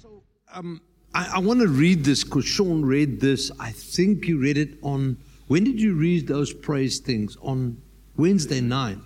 So 0.00 0.22
um, 0.54 0.80
I, 1.12 1.32
I 1.34 1.38
want 1.40 1.58
to 1.58 1.66
read 1.66 2.04
this 2.04 2.22
because 2.22 2.44
Sean 2.44 2.84
read 2.84 3.20
this. 3.20 3.50
I 3.58 3.72
think 3.72 4.26
you 4.28 4.38
read 4.38 4.56
it 4.56 4.78
on. 4.80 5.16
When 5.48 5.64
did 5.64 5.80
you 5.80 5.94
read 5.94 6.28
those 6.28 6.52
praise 6.52 7.00
things? 7.00 7.36
On 7.42 7.82
Wednesday 8.16 8.60
night. 8.60 8.98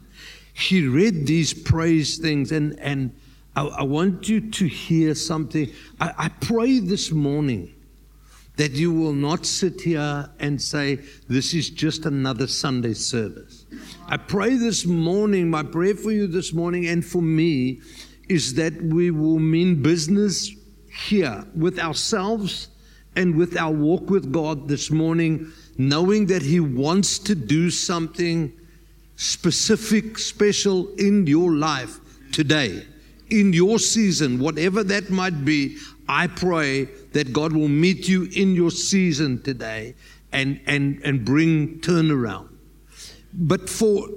He 0.53 0.87
read 0.87 1.27
these 1.27 1.55
praise 1.55 2.19
things, 2.19 2.53
and, 2.53 2.79
and 2.79 3.15
I, 3.57 3.63
I 3.63 3.83
want 3.85 4.29
you 4.29 4.51
to 4.51 4.67
hear 4.67 5.15
something. 5.15 5.73
I, 5.99 6.13
I 6.19 6.29
pray 6.29 6.79
this 6.79 7.11
morning 7.11 7.73
that 8.57 8.73
you 8.73 8.93
will 8.93 9.15
not 9.15 9.47
sit 9.47 9.81
here 9.81 10.29
and 10.41 10.61
say, 10.61 10.97
This 11.27 11.55
is 11.55 11.71
just 11.71 12.05
another 12.05 12.47
Sunday 12.47 12.93
service. 12.93 13.65
I 14.09 14.19
pray 14.19 14.57
this 14.57 14.85
morning, 14.85 15.49
my 15.49 15.63
prayer 15.63 15.95
for 15.95 16.11
you 16.13 16.27
this 16.27 16.53
morning 16.53 16.87
and 16.87 17.03
for 17.03 17.23
me 17.23 17.81
is 18.29 18.55
that 18.55 18.75
we 18.83 19.11
will 19.11 19.39
mean 19.39 19.83
business 19.83 20.51
here 20.93 21.45
with 21.55 21.79
ourselves 21.79 22.69
and 23.17 23.37
with 23.37 23.57
our 23.57 23.73
walk 23.73 24.11
with 24.11 24.33
God 24.33 24.69
this 24.69 24.91
morning, 24.91 25.53
knowing 25.79 26.27
that 26.27 26.43
He 26.43 26.61
wants 26.61 27.19
to 27.21 27.35
do 27.35 27.71
something 27.71 28.53
specific, 29.17 30.19
special 30.19 30.89
in 30.97 31.27
your 31.27 31.53
life 31.53 31.99
today, 32.33 32.85
in 33.31 33.53
your 33.53 33.79
season, 33.79 34.39
whatever 34.39 34.83
that 34.85 35.11
might 35.11 35.45
be. 35.45 35.77
I 36.09 36.27
pray 36.27 36.85
that 37.13 37.33
God 37.33 37.53
will 37.53 37.69
meet 37.69 38.09
you 38.09 38.29
in 38.35 38.55
your 38.55 38.71
season 38.71 39.41
today 39.43 39.95
and, 40.33 40.61
and, 40.67 41.01
and 41.05 41.25
bring 41.25 41.81
turnaround. 41.81 42.49
But 43.33 43.69
for 43.71 44.09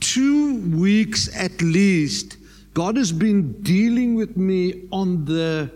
two 0.00 0.60
weeks 0.76 1.34
at 1.34 1.60
least, 1.62 2.35
God 2.76 2.98
has 2.98 3.10
been 3.10 3.62
dealing 3.62 4.16
with 4.16 4.36
me 4.36 4.86
on 4.92 5.24
the 5.24 5.70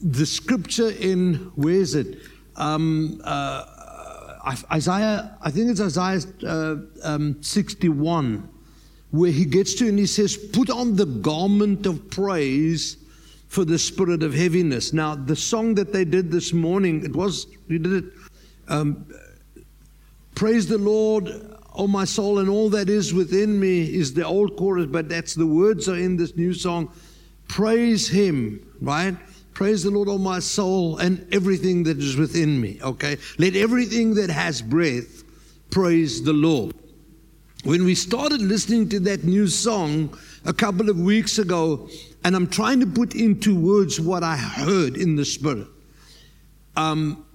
the 0.00 0.24
scripture 0.24 0.88
in 0.88 1.34
where 1.54 1.74
is 1.74 1.94
it? 1.94 2.16
Um, 2.56 3.20
uh, 3.22 3.66
Isaiah, 4.72 5.36
I 5.42 5.50
think 5.50 5.70
it's 5.70 5.82
Isaiah 5.82 6.22
uh, 6.46 6.76
um, 7.02 7.42
61, 7.42 8.48
where 9.10 9.30
he 9.30 9.44
gets 9.44 9.74
to 9.74 9.88
and 9.88 9.98
he 9.98 10.06
says, 10.06 10.38
"Put 10.38 10.70
on 10.70 10.96
the 10.96 11.04
garment 11.04 11.84
of 11.84 12.08
praise 12.08 12.96
for 13.48 13.66
the 13.66 13.78
spirit 13.78 14.22
of 14.22 14.32
heaviness." 14.32 14.94
Now, 14.94 15.14
the 15.16 15.36
song 15.36 15.74
that 15.74 15.92
they 15.92 16.06
did 16.06 16.30
this 16.30 16.54
morning, 16.54 17.04
it 17.04 17.14
was 17.14 17.48
we 17.68 17.76
did 17.76 17.92
it. 17.92 18.04
Um, 18.66 19.04
Praise 20.34 20.66
the 20.66 20.78
Lord, 20.78 21.28
Oh, 21.74 21.86
my 21.86 22.04
soul, 22.04 22.38
and 22.38 22.48
all 22.48 22.68
that 22.70 22.88
is 22.88 23.14
within 23.14 23.58
me 23.58 23.82
is 23.82 24.12
the 24.12 24.26
old 24.26 24.56
chorus, 24.56 24.86
but 24.86 25.08
that's 25.08 25.34
the 25.34 25.46
words 25.46 25.88
are 25.88 25.96
in 25.96 26.16
this 26.16 26.36
new 26.36 26.52
song. 26.52 26.92
Praise 27.48 28.08
Him, 28.08 28.66
right? 28.80 29.16
Praise 29.54 29.82
the 29.82 29.90
Lord, 29.90 30.08
oh 30.08 30.18
my 30.18 30.38
soul, 30.38 30.98
and 30.98 31.26
everything 31.32 31.82
that 31.82 31.98
is 31.98 32.16
within 32.16 32.60
me. 32.60 32.80
Okay? 32.82 33.18
Let 33.38 33.54
everything 33.54 34.14
that 34.14 34.30
has 34.30 34.62
breath 34.62 35.22
praise 35.70 36.22
the 36.22 36.32
Lord. 36.32 36.74
When 37.64 37.84
we 37.84 37.94
started 37.94 38.40
listening 38.40 38.88
to 38.90 39.00
that 39.00 39.24
new 39.24 39.46
song 39.46 40.16
a 40.46 40.52
couple 40.52 40.88
of 40.88 40.98
weeks 40.98 41.38
ago, 41.38 41.90
and 42.24 42.34
I'm 42.34 42.46
trying 42.46 42.80
to 42.80 42.86
put 42.86 43.14
into 43.14 43.54
words 43.54 44.00
what 44.00 44.22
I 44.22 44.36
heard 44.36 44.96
in 44.96 45.16
the 45.16 45.24
Spirit, 45.24 45.66
um, 46.76 47.26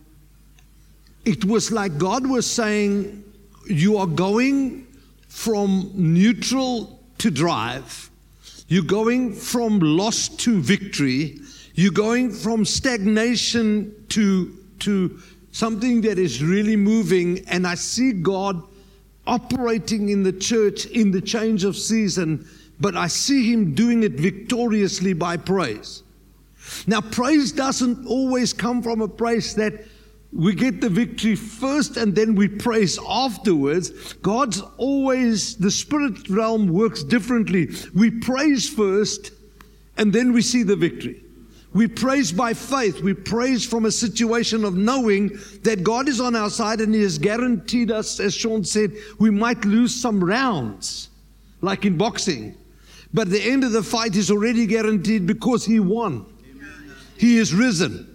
it 1.26 1.46
was 1.46 1.72
like 1.72 1.98
God 1.98 2.26
was 2.26 2.50
saying, 2.50 3.25
you 3.68 3.98
are 3.98 4.08
going 4.08 4.88
from 5.28 5.92
neutral 5.94 7.00
to 7.18 7.32
drive. 7.32 8.10
You're 8.68 8.84
going 8.84 9.34
from 9.34 9.80
loss 9.80 10.28
to 10.30 10.62
victory. 10.62 11.40
You're 11.76 11.92
going 11.92 12.32
from 12.32 12.66
stagnation 12.66 13.94
to, 14.10 14.58
to 14.80 15.20
something 15.52 16.02
that 16.02 16.18
is 16.18 16.44
really 16.44 16.76
moving. 16.76 17.48
And 17.48 17.68
I 17.68 17.76
see 17.76 18.12
God 18.12 18.62
operating 19.28 20.10
in 20.10 20.24
the 20.24 20.34
church 20.34 20.86
in 20.88 21.12
the 21.12 21.22
change 21.22 21.64
of 21.64 21.76
season, 21.76 22.48
but 22.80 22.96
I 22.96 23.08
see 23.08 23.52
Him 23.52 23.76
doing 23.76 24.04
it 24.04 24.14
victoriously 24.14 25.14
by 25.14 25.38
praise. 25.38 26.04
Now, 26.88 27.02
praise 27.02 27.52
doesn't 27.52 28.08
always 28.08 28.54
come 28.54 28.82
from 28.82 29.02
a 29.02 29.08
place 29.08 29.54
that 29.56 29.86
we 30.34 30.54
get 30.54 30.82
the 30.82 30.90
victory 30.90 31.36
first 31.36 31.98
and 31.98 32.14
then 32.14 32.36
we 32.36 32.48
praise 32.48 33.00
afterwards. 33.08 34.14
God's 34.16 34.62
always, 34.78 35.56
the 35.56 35.72
spirit 35.72 36.30
realm 36.30 36.68
works 36.68 37.04
differently. 37.04 37.70
We 37.94 38.12
praise 38.12 38.70
first 38.70 39.32
and 39.98 40.12
then 40.12 40.34
we 40.34 40.42
see 40.42 40.64
the 40.64 40.76
victory. 40.76 41.24
We 41.74 41.88
praise 41.88 42.32
by 42.32 42.54
faith. 42.54 43.02
We 43.02 43.14
praise 43.14 43.66
from 43.66 43.86
a 43.86 43.92
situation 43.92 44.64
of 44.64 44.76
knowing 44.76 45.38
that 45.64 45.84
God 45.84 46.08
is 46.08 46.22
on 46.22 46.34
our 46.34 46.50
side 46.50 46.80
and 46.80 46.96
He 46.96 47.02
has 47.02 47.18
guaranteed 47.18 47.92
us, 47.92 48.22
as 48.22 48.34
Sean 48.34 48.64
said, 48.64 48.94
we 49.20 49.30
might 49.30 49.66
lose 49.66 49.94
some 49.94 50.24
rounds, 50.24 51.10
like 51.60 51.84
in 51.84 51.98
boxing. 51.98 52.56
But 53.14 53.30
the 53.30 53.42
end 53.42 53.66
of 53.66 53.74
the 53.74 53.84
fight 53.84 54.16
is 54.16 54.32
already 54.32 54.66
guaranteed 54.68 55.28
because 55.28 55.66
He 55.66 55.82
won. 55.82 56.26
He 57.18 57.38
is 57.38 57.54
risen. 57.54 58.15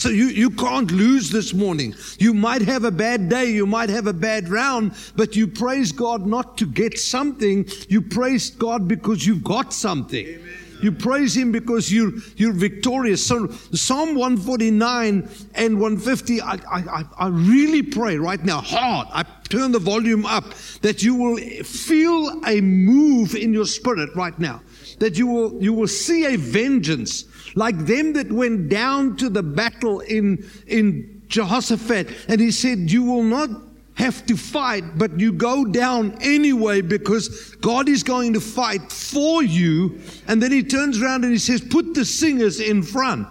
So 0.00 0.08
you, 0.08 0.28
you 0.28 0.48
can't 0.48 0.90
lose 0.90 1.28
this 1.28 1.52
morning. 1.52 1.94
You 2.18 2.32
might 2.32 2.62
have 2.62 2.84
a 2.84 2.90
bad 2.90 3.28
day, 3.28 3.50
you 3.50 3.66
might 3.66 3.90
have 3.90 4.06
a 4.06 4.14
bad 4.14 4.48
round, 4.48 4.94
but 5.14 5.36
you 5.36 5.46
praise 5.46 5.92
God 5.92 6.26
not 6.26 6.56
to 6.56 6.64
get 6.64 6.98
something. 6.98 7.68
You 7.90 8.00
praise 8.00 8.48
God 8.48 8.88
because 8.88 9.26
you've 9.26 9.44
got 9.44 9.74
something. 9.74 10.26
Amen. 10.26 10.59
You 10.82 10.92
praise 10.92 11.36
Him 11.36 11.52
because 11.52 11.92
you're, 11.92 12.12
you're 12.36 12.52
victorious. 12.52 13.26
So 13.26 13.48
Psalm 13.48 14.14
149 14.14 15.28
and 15.54 15.80
150, 15.80 16.40
I, 16.40 16.54
I, 16.70 17.04
I 17.18 17.28
really 17.28 17.82
pray 17.82 18.16
right 18.16 18.42
now, 18.44 18.60
hard. 18.60 19.08
I 19.12 19.24
turn 19.48 19.72
the 19.72 19.78
volume 19.78 20.24
up, 20.26 20.44
that 20.82 21.02
you 21.02 21.14
will 21.14 21.36
feel 21.64 22.44
a 22.46 22.60
move 22.60 23.34
in 23.34 23.52
your 23.52 23.66
spirit 23.66 24.10
right 24.14 24.38
now. 24.38 24.62
That 24.98 25.16
you 25.16 25.26
will, 25.26 25.62
you 25.62 25.72
will 25.72 25.88
see 25.88 26.26
a 26.26 26.36
vengeance 26.36 27.24
like 27.54 27.76
them 27.78 28.12
that 28.14 28.30
went 28.30 28.68
down 28.68 29.16
to 29.16 29.28
the 29.28 29.42
battle 29.42 30.00
in, 30.00 30.48
in 30.66 31.22
Jehoshaphat. 31.28 32.08
And 32.28 32.40
he 32.40 32.50
said, 32.50 32.90
You 32.90 33.04
will 33.04 33.22
not 33.22 33.50
have 34.00 34.26
to 34.26 34.36
fight, 34.36 34.98
but 34.98 35.20
you 35.20 35.32
go 35.32 35.64
down 35.64 36.16
anyway 36.20 36.80
because 36.80 37.54
God 37.56 37.88
is 37.88 38.02
going 38.02 38.32
to 38.32 38.40
fight 38.40 38.90
for 38.90 39.42
you. 39.42 40.00
And 40.26 40.42
then 40.42 40.50
he 40.50 40.62
turns 40.62 41.00
around 41.00 41.24
and 41.24 41.32
he 41.32 41.38
says, 41.38 41.60
Put 41.60 41.94
the 41.94 42.04
singers 42.04 42.60
in 42.60 42.82
front. 42.82 43.28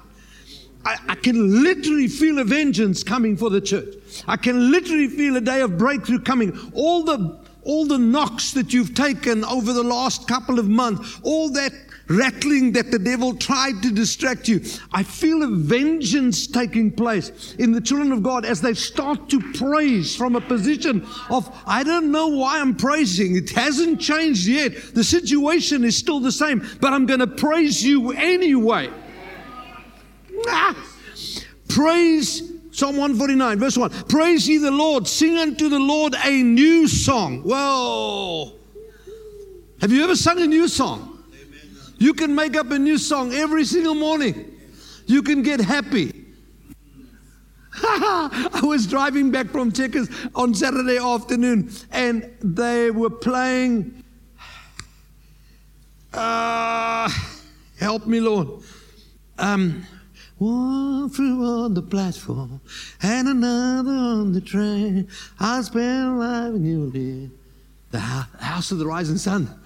I, 0.86 0.98
I, 1.10 1.16
can 1.16 1.62
literally 1.62 2.08
feel 2.08 2.40
a 2.40 2.46
vengeance 2.46 3.04
coming 3.04 3.36
for 3.36 3.50
the 3.50 3.60
church. 3.60 3.96
I 4.28 4.38
can 4.38 4.72
literally 4.72 5.10
feel 5.10 5.36
a 5.36 5.42
day 5.42 5.60
of 5.62 5.78
breakthrough 5.78 6.20
coming. 6.20 6.58
All 6.74 7.04
the 7.04 7.38
all 7.64 7.86
the 7.86 7.98
knocks 7.98 8.54
that 8.54 8.74
you've 8.74 8.96
taken 8.96 9.44
over 9.44 9.74
the 9.74 9.84
last 9.84 10.28
couple 10.28 10.58
of 10.58 10.70
months, 10.70 11.20
all 11.24 11.52
that 11.52 11.74
rattling 12.10 12.72
that 12.74 12.92
the 12.92 13.00
devil 13.00 13.36
tried 13.36 13.82
to 13.84 13.92
distract 13.92 14.48
you. 14.48 14.62
I 14.92 15.04
feel 15.04 15.44
a 15.44 15.48
vengeance 15.48 16.48
taking 16.48 16.92
place 16.92 17.56
in 17.60 17.72
the 17.72 17.80
children 17.80 18.12
of 18.12 18.24
God 18.24 18.46
as 18.46 18.60
they 18.62 18.74
start 18.74 19.30
to 19.30 19.40
praise 19.54 20.16
from 20.16 20.36
a 20.36 20.42
position 20.42 21.08
of, 21.30 21.50
I 21.66 21.84
don't 21.84 22.12
know 22.12 22.28
why 22.28 22.60
I'm 22.60 22.76
praising. 22.76 23.36
It 23.36 23.52
hasn't 23.52 24.02
changed 24.02 24.48
yet. 24.48 24.96
The 24.96 25.04
situation 25.04 25.84
is 25.84 25.96
still 25.96 26.20
the 26.20 26.32
same, 26.32 26.68
but 26.82 26.94
I'm 26.94 27.06
going 27.06 27.20
to 27.20 27.28
praise 27.28 27.84
you 27.84 28.12
anyway. 28.12 28.90
Ah, 30.48 30.76
praise 31.68 32.50
Psalm 32.72 32.96
149, 32.96 33.60
verse 33.60 33.78
1. 33.78 33.90
Praise 34.08 34.48
ye 34.48 34.58
the 34.58 34.72
Lord, 34.72 35.06
sing 35.06 35.38
unto 35.38 35.68
the 35.68 35.80
Lord 35.80 36.16
a 36.24 36.44
new 36.44 36.88
song. 36.88 37.42
Whoa. 37.42 38.54
Have 39.82 39.92
you 39.92 40.04
ever 40.04 40.16
sung 40.16 40.40
a 40.40 40.48
new 40.48 40.68
song? 40.68 41.19
You 42.00 42.14
can 42.14 42.34
make 42.34 42.56
up 42.56 42.72
a 42.72 42.80
new 42.80 42.98
song 42.98 43.34
every 43.34 43.66
single 43.66 43.94
morning. 43.94 44.56
You 45.06 45.22
can 45.22 45.44
get 45.44 45.60
happy. 45.60 46.26
I 47.84 48.62
was 48.64 48.88
driving 48.88 49.32
back 49.32 49.48
from 49.48 49.72
Checkers 49.72 50.10
on 50.34 50.54
Saturday 50.54 50.98
afternoon 50.98 51.72
and 51.92 52.30
they 52.42 52.90
were 52.90 53.10
playing. 53.10 54.04
Uh, 56.12 57.08
help 57.80 58.08
me, 58.08 58.20
Lord. 58.20 58.64
Um, 59.38 59.86
one 60.40 61.10
flew 61.10 61.66
on 61.66 61.76
the 61.76 61.84
platform 61.84 62.60
and 63.04 63.28
another 63.28 63.92
on 63.92 64.34
the 64.34 64.42
train. 64.42 65.08
I 65.40 65.62
spent 65.62 66.18
life 66.18 66.56
in 66.56 66.66
you, 66.66 67.32
the 67.92 68.00
house 68.00 68.72
of 68.72 68.80
the 68.80 68.88
rising 68.88 69.18
sun. 69.18 69.59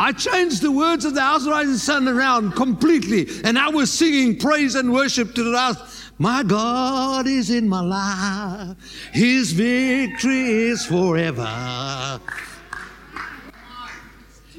I 0.00 0.12
changed 0.12 0.62
the 0.62 0.72
words 0.72 1.04
of 1.04 1.14
the 1.14 1.20
House 1.20 1.46
Rising 1.46 1.76
Sun 1.76 2.08
around 2.08 2.52
completely, 2.52 3.28
and 3.44 3.58
I 3.58 3.68
was 3.68 3.92
singing 3.92 4.38
praise 4.38 4.74
and 4.74 4.90
worship 4.90 5.34
to 5.34 5.42
the 5.42 5.56
house. 5.56 6.10
My 6.18 6.42
God 6.42 7.26
is 7.26 7.50
in 7.50 7.68
my 7.68 7.82
life, 7.82 8.76
His 9.12 9.52
victory 9.52 10.40
is 10.70 10.86
forever. 10.86 12.18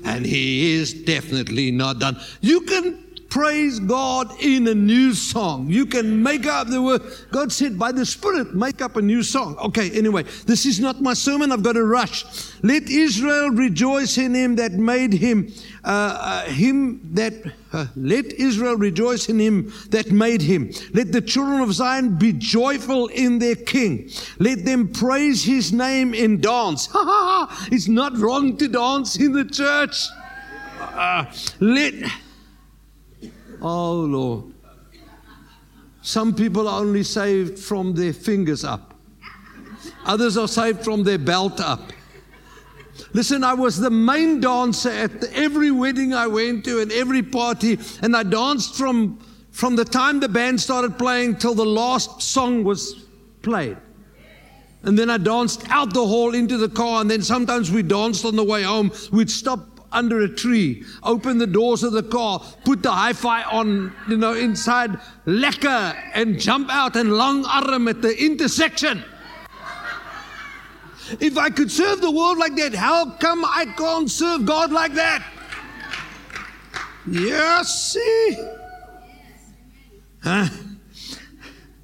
And 0.05 0.23
He 0.23 0.73
is 0.73 0.93
definitely 0.93 1.71
not 1.71 1.97
done. 1.97 2.17
You 2.41 2.61
can 2.61 3.03
praise 3.31 3.79
God 3.79 4.29
in 4.41 4.67
a 4.67 4.75
new 4.75 5.13
song. 5.13 5.69
You 5.69 5.85
can 5.85 6.21
make 6.21 6.45
up 6.45 6.67
the 6.67 6.81
word. 6.81 7.01
God 7.31 7.51
said, 7.51 7.79
by 7.79 7.93
the 7.93 8.05
Spirit, 8.05 8.53
make 8.53 8.81
up 8.81 8.97
a 8.97 9.01
new 9.01 9.23
song. 9.23 9.55
Okay, 9.57 9.89
anyway, 9.91 10.23
this 10.45 10.65
is 10.65 10.81
not 10.81 11.01
my 11.01 11.13
sermon. 11.13 11.51
I've 11.51 11.63
got 11.63 11.73
to 11.73 11.85
rush. 11.85 12.25
Let 12.61 12.83
Israel 12.89 13.49
rejoice 13.49 14.17
in 14.17 14.35
him 14.35 14.57
that 14.57 14.73
made 14.73 15.13
him, 15.13 15.51
uh, 15.85 15.87
uh, 15.87 16.43
him 16.43 16.99
that, 17.13 17.33
uh, 17.71 17.87
let 17.95 18.25
Israel 18.25 18.75
rejoice 18.75 19.29
in 19.29 19.39
him 19.39 19.71
that 19.91 20.11
made 20.11 20.41
him. 20.41 20.69
Let 20.93 21.13
the 21.13 21.21
children 21.21 21.61
of 21.61 21.73
Zion 21.73 22.17
be 22.17 22.33
joyful 22.33 23.07
in 23.07 23.39
their 23.39 23.55
king. 23.55 24.09
Let 24.39 24.65
them 24.65 24.89
praise 24.89 25.41
his 25.41 25.71
name 25.71 26.13
in 26.13 26.41
dance. 26.41 26.89
it's 27.71 27.87
not 27.87 28.17
wrong 28.17 28.57
to 28.57 28.67
dance 28.67 29.15
in 29.15 29.31
the 29.31 29.45
church. 29.45 30.05
Uh, 30.81 31.25
let, 31.61 31.93
oh 33.61 34.01
Lord. 34.01 34.53
Some 36.01 36.33
people 36.33 36.67
are 36.67 36.81
only 36.81 37.03
saved 37.03 37.59
from 37.59 37.93
their 37.93 38.13
fingers 38.13 38.63
up. 38.63 38.95
Others 40.05 40.37
are 40.37 40.47
saved 40.47 40.83
from 40.83 41.03
their 41.03 41.19
belt 41.19 41.59
up. 41.59 41.93
Listen, 43.13 43.43
I 43.43 43.53
was 43.53 43.77
the 43.77 43.89
main 43.89 44.39
dancer 44.39 44.89
at 44.89 45.23
every 45.33 45.71
wedding 45.71 46.13
I 46.13 46.27
went 46.27 46.65
to 46.65 46.81
and 46.81 46.91
every 46.91 47.21
party, 47.21 47.77
and 48.01 48.15
I 48.15 48.23
danced 48.23 48.75
from, 48.75 49.19
from 49.51 49.75
the 49.75 49.85
time 49.85 50.19
the 50.19 50.29
band 50.29 50.59
started 50.59 50.97
playing 50.97 51.37
till 51.37 51.53
the 51.53 51.65
last 51.65 52.21
song 52.21 52.63
was 52.63 53.05
played. 53.41 53.77
And 54.83 54.97
then 54.97 55.09
I 55.09 55.17
danced 55.17 55.63
out 55.69 55.93
the 55.93 56.05
hall 56.05 56.33
into 56.33 56.57
the 56.57 56.69
car, 56.69 57.01
and 57.01 57.11
then 57.11 57.21
sometimes 57.21 57.69
we 57.69 57.83
danced 57.83 58.25
on 58.25 58.35
the 58.35 58.43
way 58.43 58.63
home. 58.63 58.91
We'd 59.11 59.29
stop 59.29 59.70
under 59.91 60.21
a 60.21 60.29
tree, 60.29 60.83
open 61.03 61.37
the 61.37 61.47
doors 61.47 61.83
of 61.83 61.93
the 61.93 62.03
car, 62.03 62.41
put 62.63 62.83
the 62.83 62.91
hi-fi 62.91 63.43
on, 63.43 63.93
you 64.07 64.17
know, 64.17 64.33
inside, 64.33 64.91
lekker, 65.25 65.95
and 66.13 66.39
jump 66.39 66.69
out 66.69 66.95
and 66.95 67.13
long 67.13 67.45
arm 67.45 67.87
at 67.87 68.01
the 68.01 68.23
intersection. 68.23 69.03
If 71.19 71.37
I 71.37 71.49
could 71.49 71.71
serve 71.71 71.99
the 72.01 72.11
world 72.11 72.37
like 72.37 72.55
that, 72.55 72.73
how 72.73 73.11
come 73.11 73.43
I 73.43 73.65
can't 73.77 74.09
serve 74.09 74.45
God 74.45 74.71
like 74.71 74.93
that? 74.93 75.23
Yes, 77.07 77.93
see? 77.93 78.47
Huh? 80.23 80.47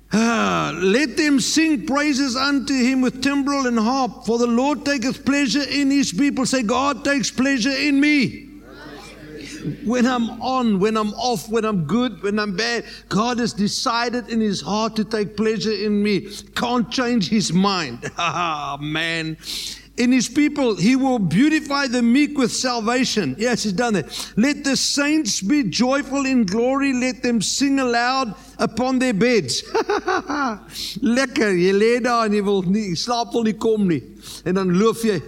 Let 0.13 1.17
them 1.17 1.39
sing 1.39 1.85
praises 1.85 2.35
unto 2.35 2.73
him 2.73 3.01
with 3.01 3.21
timbrel 3.21 3.67
and 3.67 3.77
harp, 3.77 4.25
for 4.25 4.37
the 4.37 4.47
Lord 4.47 4.85
taketh 4.85 5.25
pleasure 5.25 5.63
in 5.63 5.91
his 5.91 6.13
people. 6.13 6.45
Say, 6.45 6.63
God 6.63 7.03
takes 7.03 7.29
pleasure 7.29 7.71
in 7.71 7.99
me. 7.99 8.45
When 9.83 10.05
I'm 10.05 10.41
on, 10.41 10.79
when 10.79 10.95
I'm 10.95 11.13
off, 11.15 11.49
when 11.49 11.65
I'm 11.65 11.85
good, 11.85 12.23
when 12.23 12.39
I'm 12.39 12.55
bad, 12.55 12.85
God 13.09 13.39
has 13.39 13.51
decided 13.51 14.29
in 14.29 14.39
his 14.39 14.61
heart 14.61 14.95
to 14.95 15.03
take 15.03 15.35
pleasure 15.35 15.73
in 15.73 16.01
me. 16.01 16.29
Can't 16.55 16.89
change 16.89 17.29
his 17.29 17.51
mind. 17.51 18.09
Ah, 18.17 18.77
man 18.79 19.37
in 19.97 20.11
his 20.11 20.29
people. 20.29 20.75
He 20.75 20.95
will 20.95 21.19
beautify 21.19 21.87
the 21.87 22.01
meek 22.01 22.37
with 22.37 22.51
salvation. 22.51 23.35
Yes, 23.37 23.63
he's 23.63 23.73
done 23.73 23.93
that. 23.93 24.33
Let 24.37 24.63
the 24.63 24.77
saints 24.77 25.41
be 25.41 25.63
joyful 25.63 26.25
in 26.25 26.45
glory. 26.45 26.93
Let 26.93 27.23
them 27.23 27.41
sing 27.41 27.79
aloud 27.79 28.35
upon 28.59 28.99
their 28.99 29.13
beds. 29.13 29.63
Lekker, 31.01 31.57
jy 31.57 31.73
lê 31.73 31.91
daar 32.03 32.27
en 32.27 32.37
jy 32.37 32.43
wil 32.45 32.61
nie 32.69 32.93
slaap 32.97 33.33
wil 33.33 33.47
nie 33.47 33.57
kom 33.57 33.87
nie. 33.89 34.01
En 34.45 34.61
dan 34.61 34.73
loof 34.77 35.03
jy. 35.07 35.19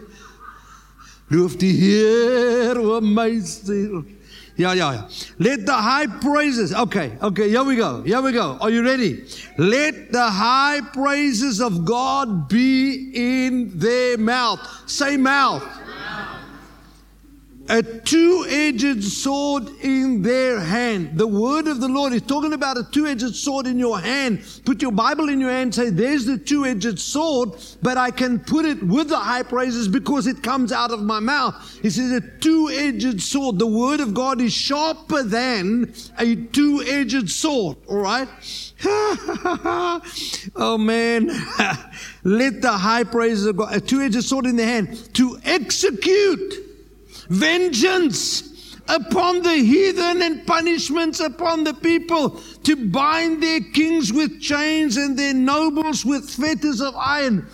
Loof 1.30 1.60
die 1.62 1.74
Heer, 1.78 2.80
o 2.82 3.02
my. 3.02 3.30
Yeah, 4.60 4.74
yeah, 4.74 4.92
yeah. 4.92 5.08
Let 5.40 5.66
the 5.66 5.74
high 5.74 6.08
praises. 6.08 6.74
Okay, 6.74 7.18
okay, 7.22 7.48
here 7.48 7.64
we 7.64 7.78
go. 7.78 8.02
Here 8.04 8.22
we 8.22 8.34
go. 8.34 8.58
Are 8.60 8.70
you 8.70 8.84
ready? 8.84 9.24
Let 9.58 10.12
the 10.12 10.30
high 10.30 10.82
praises 10.92 11.62
of 11.62 11.86
God 11.86 12.50
be 12.50 13.10
in 13.16 13.72
their 13.80 14.18
mouth. 14.18 14.60
Say 14.86 15.16
mouth 15.16 15.64
a 17.70 17.84
two 17.84 18.46
edged 18.50 19.04
sword 19.04 19.70
in 19.82 20.24
their 20.24 20.60
hand. 20.60 21.18
The 21.18 21.28
word 21.28 21.68
of 21.68 21.80
the 21.80 21.88
Lord 21.88 22.14
is 22.14 22.24
talking 22.24 22.54
about 22.54 22.80
a 22.80 22.84
two 22.84 23.06
edged 23.06 23.36
sword 23.36 23.68
in 23.68 23.78
your 23.78 24.00
hand. 24.00 24.42
Put 24.66 24.82
your 24.82 24.92
Bible 24.92 25.30
in 25.30 25.40
your 25.40 25.52
hand, 25.52 25.76
say, 25.76 25.92
There's 25.92 26.26
the 26.26 26.40
two 26.40 26.66
edged 26.66 26.98
sword, 27.00 27.52
but 27.84 27.96
I 27.96 28.10
can 28.10 28.40
put 28.40 28.66
it 28.66 28.82
with 28.82 29.10
the 29.10 29.20
high 29.20 29.44
praises 29.44 29.88
because 29.88 30.26
it 30.26 30.42
comes 30.42 30.72
out 30.72 30.90
of 30.90 31.04
my 31.04 31.20
mouth. 31.20 31.56
He 31.82 31.92
says, 31.92 32.12
A 32.12 32.22
two 32.40 32.70
edged 32.70 33.22
sword. 33.22 33.60
The 33.60 33.68
word 33.68 34.00
of 34.00 34.16
God 34.16 34.42
is 34.42 34.52
sharper 34.52 35.22
than 35.22 35.94
a 36.18 36.36
two 36.36 36.84
edged 36.88 37.30
sword. 37.30 37.78
All 37.88 37.98
right? 37.98 38.28
oh 40.56 40.78
man. 40.80 41.28
Let 42.24 42.62
the 42.62 42.72
high 42.72 43.04
praises 43.04 43.46
of 43.46 43.58
God, 43.58 43.76
a 43.76 43.80
two 43.80 44.02
edged 44.02 44.24
sword 44.24 44.48
in 44.48 44.56
the 44.56 44.66
hand, 44.66 45.14
to 45.14 45.40
execute 45.44 46.69
vengeance 47.30 48.76
upon 48.88 49.42
the 49.44 49.54
heathen 49.56 50.22
and 50.24 50.46
punishments 50.48 51.20
upon 51.20 51.64
the 51.64 51.74
people, 51.76 52.42
to 52.64 52.76
bind 52.90 53.42
their 53.42 53.60
kings 53.60 54.12
with 54.12 54.42
chains 54.42 54.98
and 54.98 55.18
their 55.18 55.34
nobles 55.34 56.04
with 56.04 56.28
fetters 56.28 56.82
of 56.82 56.96
iron. 56.96 57.48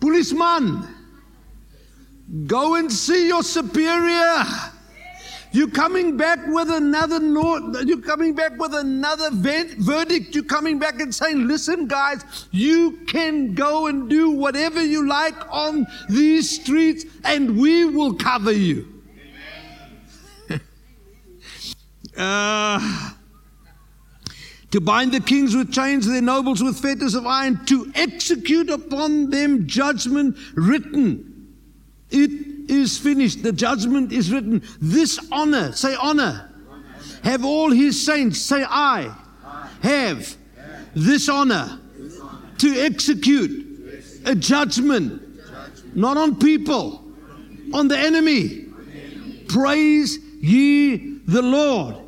Policeman, 0.00 0.86
go 2.46 2.74
and 2.74 2.92
see 2.92 3.28
your 3.28 3.44
superior. 3.44 4.44
You're 5.52 5.70
coming 5.70 6.16
back 6.16 6.40
with 6.48 6.68
another. 6.68 7.20
You're 7.84 8.00
coming 8.00 8.34
back 8.34 8.58
with 8.58 8.74
another 8.74 9.30
verdict. 9.30 10.34
You're 10.34 10.42
coming 10.42 10.80
back 10.80 11.00
and 11.00 11.14
saying, 11.14 11.46
listen, 11.46 11.86
guys, 11.86 12.24
you 12.50 12.98
can 13.06 13.54
go 13.54 13.86
and 13.86 14.10
do 14.10 14.30
whatever 14.30 14.82
you 14.84 15.06
like 15.06 15.36
on 15.52 15.86
these 16.08 16.60
streets 16.60 17.04
and 17.22 17.56
we 17.56 17.84
will 17.84 18.14
cover 18.14 18.50
you. 18.50 18.93
Uh, 22.16 23.10
to 24.70 24.80
bind 24.80 25.12
the 25.12 25.20
kings 25.20 25.54
with 25.54 25.72
chains, 25.72 26.06
their 26.06 26.20
nobles 26.20 26.62
with 26.62 26.78
fetters 26.80 27.14
of 27.14 27.26
iron, 27.26 27.64
to 27.66 27.92
execute 27.94 28.68
upon 28.70 29.30
them 29.30 29.68
judgment 29.68 30.36
written. 30.54 31.54
It 32.10 32.70
is 32.70 32.98
finished. 32.98 33.42
The 33.42 33.52
judgment 33.52 34.12
is 34.12 34.32
written. 34.32 34.62
This 34.80 35.20
honor, 35.30 35.72
say 35.72 35.94
honor, 35.94 36.50
have 37.22 37.44
all 37.44 37.70
his 37.70 38.04
saints, 38.04 38.40
say 38.40 38.64
I, 38.68 39.14
have 39.82 40.36
this 40.94 41.28
honor 41.28 41.78
to 42.58 42.80
execute 42.80 44.22
a 44.24 44.34
judgment, 44.34 45.22
not 45.94 46.16
on 46.16 46.36
people, 46.36 47.04
on 47.72 47.88
the 47.88 47.98
enemy. 47.98 48.66
Praise 49.48 50.18
ye 50.40 51.18
the 51.26 51.42
Lord. 51.42 52.03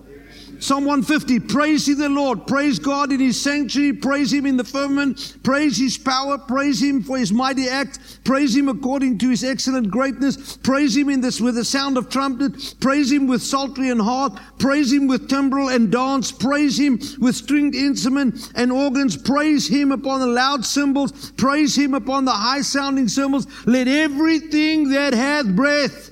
Psalm 0.67 0.85
150, 0.85 1.39
praise 1.39 1.87
ye 1.87 1.95
the 1.95 2.09
Lord, 2.09 2.45
praise 2.49 2.81
God 2.81 3.13
in 3.13 3.21
his 3.21 3.41
sanctuary, 3.41 3.93
praise 3.93 4.33
him 4.33 4.47
in 4.47 4.57
the 4.57 4.65
firmament, 4.65 5.37
praise 5.45 5.77
his 5.77 5.97
power, 5.97 6.39
praise 6.39 6.83
him 6.83 7.05
for 7.05 7.17
his 7.17 7.33
mighty 7.33 7.69
act, 7.69 8.01
praise 8.25 8.57
him 8.57 8.69
according 8.69 9.17
to 9.19 9.31
his 9.31 9.45
excellent 9.45 9.89
greatness, 9.89 10.57
praise 10.57 10.97
him 10.97 11.09
in 11.09 11.21
this 11.21 11.41
with 11.41 11.55
the 11.55 11.65
sound 11.65 11.97
of 11.97 12.09
trumpet, 12.09 12.75
praise 12.81 13.13
him 13.13 13.29
with 13.29 13.45
psaltery 13.45 13.91
and 13.91 14.01
harp, 14.01 14.41
praise 14.59 14.93
him 14.93 15.07
with 15.07 15.29
timbrel 15.29 15.69
and 15.69 15.93
dance, 15.93 16.33
praise 16.33 16.77
him 16.77 16.99
with 17.21 17.37
stringed 17.37 17.77
instrument 17.77 18.51
and 18.57 18.73
organs, 18.73 19.17
praise 19.17 19.69
him 19.69 19.93
upon 19.93 20.19
the 20.19 20.27
loud 20.27 20.65
cymbals, 20.65 21.31
praise 21.37 21.79
him 21.79 21.95
upon 21.95 22.25
the 22.25 22.33
high 22.33 22.63
sounding 22.63 23.07
cymbals. 23.07 23.47
Let 23.67 23.87
everything 23.87 24.91
that 24.91 25.15
hath 25.15 25.47
breath 25.47 26.11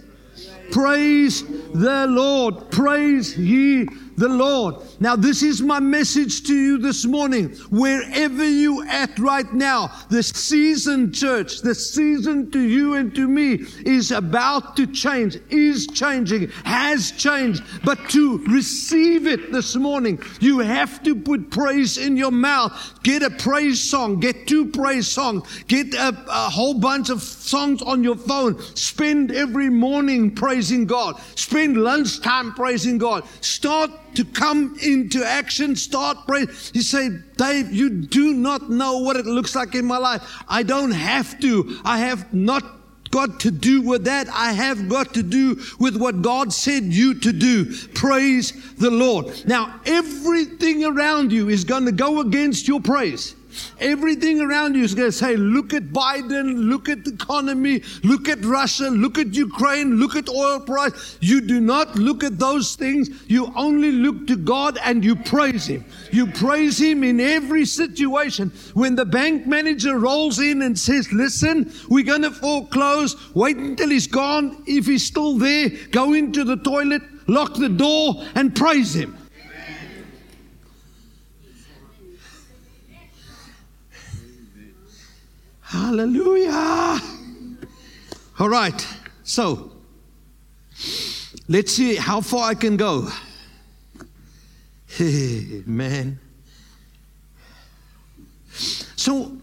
praise 0.71 1.43
the 1.73 2.07
Lord, 2.09 2.71
praise 2.71 3.37
ye 3.37 3.89
the 4.17 4.29
Lord. 4.29 4.77
Now, 5.01 5.17
this 5.17 5.43
is 5.43 5.61
my 5.61 5.81
message 5.81 6.45
to 6.45 6.55
you 6.55 6.79
this 6.79 7.05
morning. 7.05 7.51
Wherever 7.71 8.45
you 8.45 8.87
at 8.87 9.19
right 9.19 9.53
now, 9.53 9.91
the 10.11 10.23
season, 10.23 11.13
church, 11.13 11.61
the 11.61 11.75
season 11.75 12.51
to 12.53 12.61
you 12.61 12.95
and 12.95 13.15
to 13.15 13.27
me 13.27 13.65
is 13.85 14.11
about 14.11 14.77
to 14.77 14.87
change, 14.87 15.39
is 15.51 15.87
changing, 15.87 16.49
has 16.65 17.13
changed. 17.13 17.63
But 17.85 18.09
to 18.11 18.39
receive 18.47 19.27
it 19.27 19.53
this 19.53 19.77
morning, 19.77 20.21
you 20.41 20.61
have 20.61 21.03
to 21.05 21.15
put 21.15 21.51
praise 21.51 21.99
in 21.99 22.17
your 22.17 22.31
mouth. 22.31 22.73
Get 23.03 23.23
a 23.23 23.31
praise 23.31 23.81
song, 23.81 24.21
get 24.21 24.47
two 24.47 24.67
praise 24.67 25.09
songs, 25.09 25.65
get 25.65 25.95
a, 25.95 26.17
a 26.29 26.51
whole 26.51 26.75
bunch 26.75 27.11
of 27.11 27.23
songs 27.45 27.83
on 27.83 28.03
your 28.03 28.17
phone. 28.17 28.61
Spend 28.75 29.31
every 29.31 29.69
morning 29.71 30.35
praising 30.35 30.87
God, 30.87 31.21
spend 31.37 31.77
lunchtime 31.77 32.55
praising 32.55 32.99
God. 32.99 33.25
Start 33.41 33.91
to 34.15 34.25
come 34.25 34.77
into 34.83 35.25
action, 35.25 35.77
start 35.77 36.27
praying. 36.27 36.49
You 36.73 36.83
say, 36.83 37.11
Dave, 37.37 37.73
you 37.73 37.91
do 37.91 38.33
not 38.33 38.71
know 38.71 38.99
what 38.99 39.17
it 39.17 39.27
looks 39.27 39.55
like 39.55 39.75
in 39.75 39.85
my 39.85 39.99
life. 39.99 40.23
I 40.49 40.63
don't 40.63 40.93
have 40.93 41.39
to. 41.41 41.81
I 41.85 41.99
have 41.99 42.33
not 42.33 42.65
got 43.15 43.39
to 43.41 43.51
do 43.53 43.81
with 43.81 44.05
that. 44.05 44.29
I 44.29 44.53
have 44.53 44.89
got 44.89 45.15
to 45.15 45.23
do 45.23 45.61
with 45.79 45.97
what 45.97 46.21
God 46.21 46.53
said 46.53 46.83
you 46.83 47.15
to 47.21 47.33
do. 47.33 47.73
Praise 47.95 48.75
the 48.75 48.91
Lord. 48.91 49.47
Now, 49.47 49.81
everything 49.87 50.85
around 50.85 51.31
you 51.31 51.49
is 51.49 51.63
going 51.63 51.85
to 51.85 51.93
go 51.93 52.21
against 52.21 52.67
your 52.67 52.81
praise. 52.81 53.37
Everything 53.81 54.41
around 54.41 54.75
you 54.75 54.85
is 54.85 54.95
going 54.95 55.09
to 55.09 55.17
say, 55.17 55.37
look 55.37 55.73
at 55.75 55.85
Biden, 55.85 56.69
look 56.69 56.89
at 56.89 57.05
the 57.05 57.13
economy, 57.13 57.83
look 58.03 58.29
at 58.29 58.45
Russia, 58.45 58.85
look 58.91 59.19
at 59.19 59.35
Ukraine, 59.35 59.97
look 59.97 60.17
at 60.17 60.29
oil 60.29 60.61
price. 60.61 61.19
You 61.21 61.41
do 61.41 61.61
not 61.61 61.97
look 61.97 62.25
at 62.25 62.39
those 62.39 62.77
things. 62.77 63.11
You 63.27 63.53
only 63.57 63.93
look 63.93 64.27
to 64.29 64.37
God 64.37 64.79
and 64.85 65.05
you 65.05 65.17
praise 65.17 65.67
Him. 65.67 65.85
You 66.13 66.27
praise 66.27 66.81
Him 66.81 67.05
in 67.05 67.21
every 67.21 67.65
situation. 67.65 68.51
When 68.75 68.95
the 68.95 69.05
bank 69.05 69.47
manager 69.47 69.99
rolls 69.99 70.39
in 70.39 70.63
and 70.63 70.79
says, 70.79 71.13
listen, 71.13 71.73
we're 71.89 72.05
going 72.05 72.23
to 72.23 72.31
foreclose, 72.31 73.17
wait 73.35 73.57
until 73.57 73.91
he's 73.91 74.07
gone. 74.07 74.63
If 74.67 74.87
he's 74.87 75.07
still 75.07 75.37
there, 75.39 75.71
go 75.91 76.15
into 76.15 76.45
the 76.45 76.57
toilet, 76.57 77.03
lock 77.27 77.55
the 77.55 77.69
door, 77.69 78.25
and 78.35 78.55
praise 78.55 78.95
Him. 78.95 79.17
Hallelujah. 85.75 87.01
All 88.39 88.49
right. 88.49 88.87
So, 89.25 89.73
let's 91.49 91.73
see 91.73 91.97
how 91.97 92.21
far 92.21 92.49
I 92.51 92.55
can 92.55 92.77
go. 92.77 93.09
Hey, 94.87 95.65
man. 95.67 96.21
So, 98.53 99.37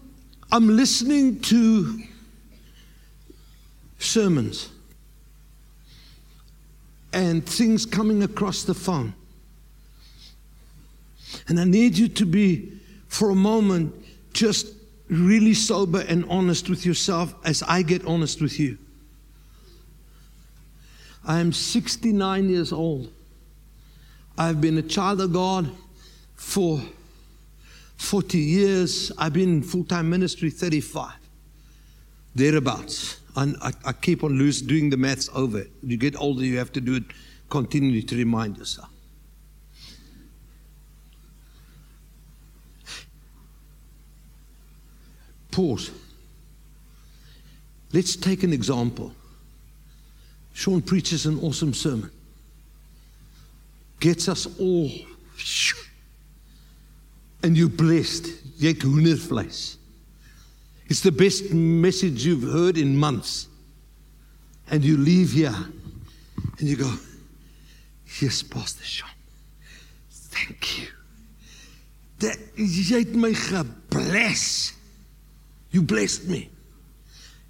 I'm 0.50 0.74
listening 0.74 1.40
to 1.40 2.02
sermons 3.98 4.70
and 7.12 7.44
things 7.44 7.84
coming 7.84 8.22
across 8.22 8.62
the 8.62 8.72
phone. 8.72 9.12
And 11.48 11.60
I 11.60 11.64
need 11.64 11.98
you 11.98 12.08
to 12.08 12.24
be, 12.24 12.72
for 13.08 13.28
a 13.28 13.34
moment, 13.34 13.94
just 14.32 14.68
really 15.12 15.52
sober 15.52 16.00
and 16.08 16.24
honest 16.30 16.70
with 16.70 16.86
yourself 16.86 17.34
as 17.44 17.62
I 17.62 17.82
get 17.82 18.04
honest 18.06 18.40
with 18.40 18.58
you. 18.58 18.78
I 21.24 21.38
am 21.38 21.52
69 21.52 22.48
years 22.48 22.72
old. 22.72 23.12
I've 24.38 24.60
been 24.60 24.78
a 24.78 24.82
child 24.82 25.20
of 25.20 25.32
God 25.32 25.70
for 26.34 26.80
40 27.98 28.38
years. 28.38 29.12
I've 29.18 29.34
been 29.34 29.50
in 29.50 29.62
full 29.62 29.84
time 29.84 30.08
ministry 30.08 30.50
35, 30.50 31.12
thereabouts. 32.34 33.20
And 33.36 33.56
I, 33.62 33.72
I 33.84 33.92
keep 33.92 34.24
on 34.24 34.36
doing 34.38 34.90
the 34.90 34.96
maths 34.96 35.28
over. 35.34 35.60
It. 35.60 35.70
You 35.82 35.96
get 35.96 36.16
older, 36.16 36.44
you 36.44 36.58
have 36.58 36.72
to 36.72 36.80
do 36.80 36.96
it 36.96 37.04
continually 37.50 38.02
to 38.02 38.16
remind 38.16 38.56
yourself. 38.56 38.88
Pause. 45.52 45.92
Let's 47.92 48.16
take 48.16 48.42
an 48.42 48.52
example. 48.52 49.12
Sean 50.54 50.82
preaches 50.82 51.26
an 51.26 51.38
awesome 51.40 51.72
sermon, 51.72 52.10
gets 54.00 54.28
us 54.28 54.46
all, 54.58 54.90
and 57.42 57.56
you're 57.56 57.68
blessed. 57.68 58.28
It's 60.88 61.00
the 61.00 61.12
best 61.12 61.52
message 61.52 62.26
you've 62.26 62.50
heard 62.52 62.76
in 62.76 62.96
months. 62.96 63.46
And 64.70 64.84
you 64.84 64.96
leave 64.96 65.32
here 65.32 65.54
and 66.58 66.68
you 66.68 66.76
go, 66.76 66.92
Yes, 68.20 68.42
Pastor 68.42 68.84
Sean. 68.84 69.08
Thank 70.10 70.78
you. 70.78 70.88
Dat 72.18 72.38
jy 72.56 73.02
het 73.02 73.14
my 73.16 73.32
gebless. 73.34 74.74
You 75.72 75.82
blessed 75.82 76.28
me. 76.28 76.50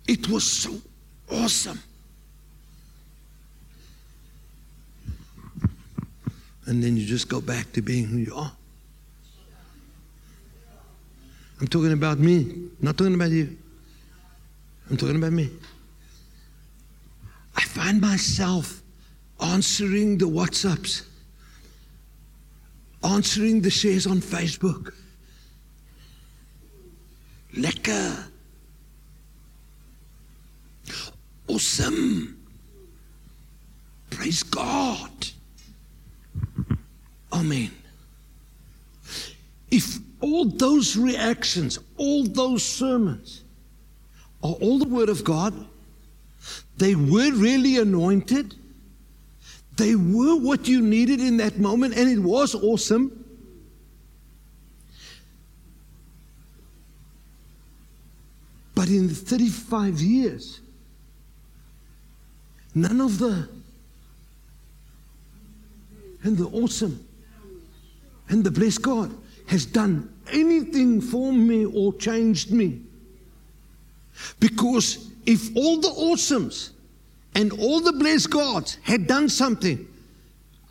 It 0.07 0.29
was 0.29 0.51
so 0.51 0.81
awesome. 1.31 1.81
And 6.67 6.83
then 6.83 6.97
you 6.97 7.05
just 7.05 7.29
go 7.29 7.41
back 7.41 7.73
to 7.73 7.83
being 7.83 8.07
who 8.07 8.19
you 8.19 8.35
are. 8.35 8.53
I'm 11.61 11.67
talking 11.67 11.93
about 11.93 12.19
me, 12.19 12.71
not 12.81 12.97
talking 12.97 13.15
about 13.15 13.31
you. 13.31 13.57
I'm 14.89 14.97
talking 14.97 15.17
about 15.17 15.33
me. 15.33 15.51
I 17.57 17.63
find 17.63 18.01
myself 18.01 18.83
answering 19.41 20.19
the 20.19 20.25
WhatsApps, 20.25 21.05
answering 23.05 23.61
the 23.61 23.71
shares 23.71 24.07
on 24.07 24.19
Facebook. 24.19 24.95
Lekker. 27.55 28.25
Awesome. 31.49 32.39
Praise 34.11 34.43
God. 34.43 35.11
Amen. 37.33 37.71
If 39.71 39.99
all 40.21 40.45
those 40.45 40.97
reactions, 40.97 41.79
all 41.97 42.25
those 42.25 42.63
sermons 42.63 43.43
are 44.43 44.53
all 44.53 44.79
the 44.79 44.89
Word 44.89 45.09
of 45.09 45.25
God, 45.25 45.55
they 46.77 46.95
were 46.95 47.31
really 47.33 47.79
anointed, 47.79 48.55
they 49.77 49.95
were 49.95 50.37
what 50.37 50.69
you 50.69 50.81
needed 50.81 51.21
in 51.21 51.39
that 51.39 51.59
moment, 51.59 51.97
and 51.97 52.09
it 52.09 52.19
was 52.19 52.55
awesome. 52.55 53.22
But 58.75 58.89
in 58.89 59.09
35 59.09 60.01
years, 60.01 60.61
none 62.75 63.01
of 63.01 63.19
the 63.19 63.49
and 66.25 66.37
the 66.37 66.47
awesome 66.47 67.07
and 68.29 68.45
the 68.45 68.51
blessed 68.51 68.83
God 68.83 69.13
has 69.47 69.67
done 69.67 70.13
anything 70.31 71.01
for 71.01 71.33
me 71.33 71.67
or 71.67 71.93
changed 71.95 72.53
me. 72.53 72.81
Because 74.41 75.11
if 75.27 75.55
all 75.57 75.81
the 75.81 75.89
awesomes 75.89 76.71
and 77.35 77.53
all 77.53 77.81
the 77.81 77.93
blessed 77.93 78.31
gods 78.31 78.79
had 78.83 79.07
done 79.07 79.29
something, 79.29 79.87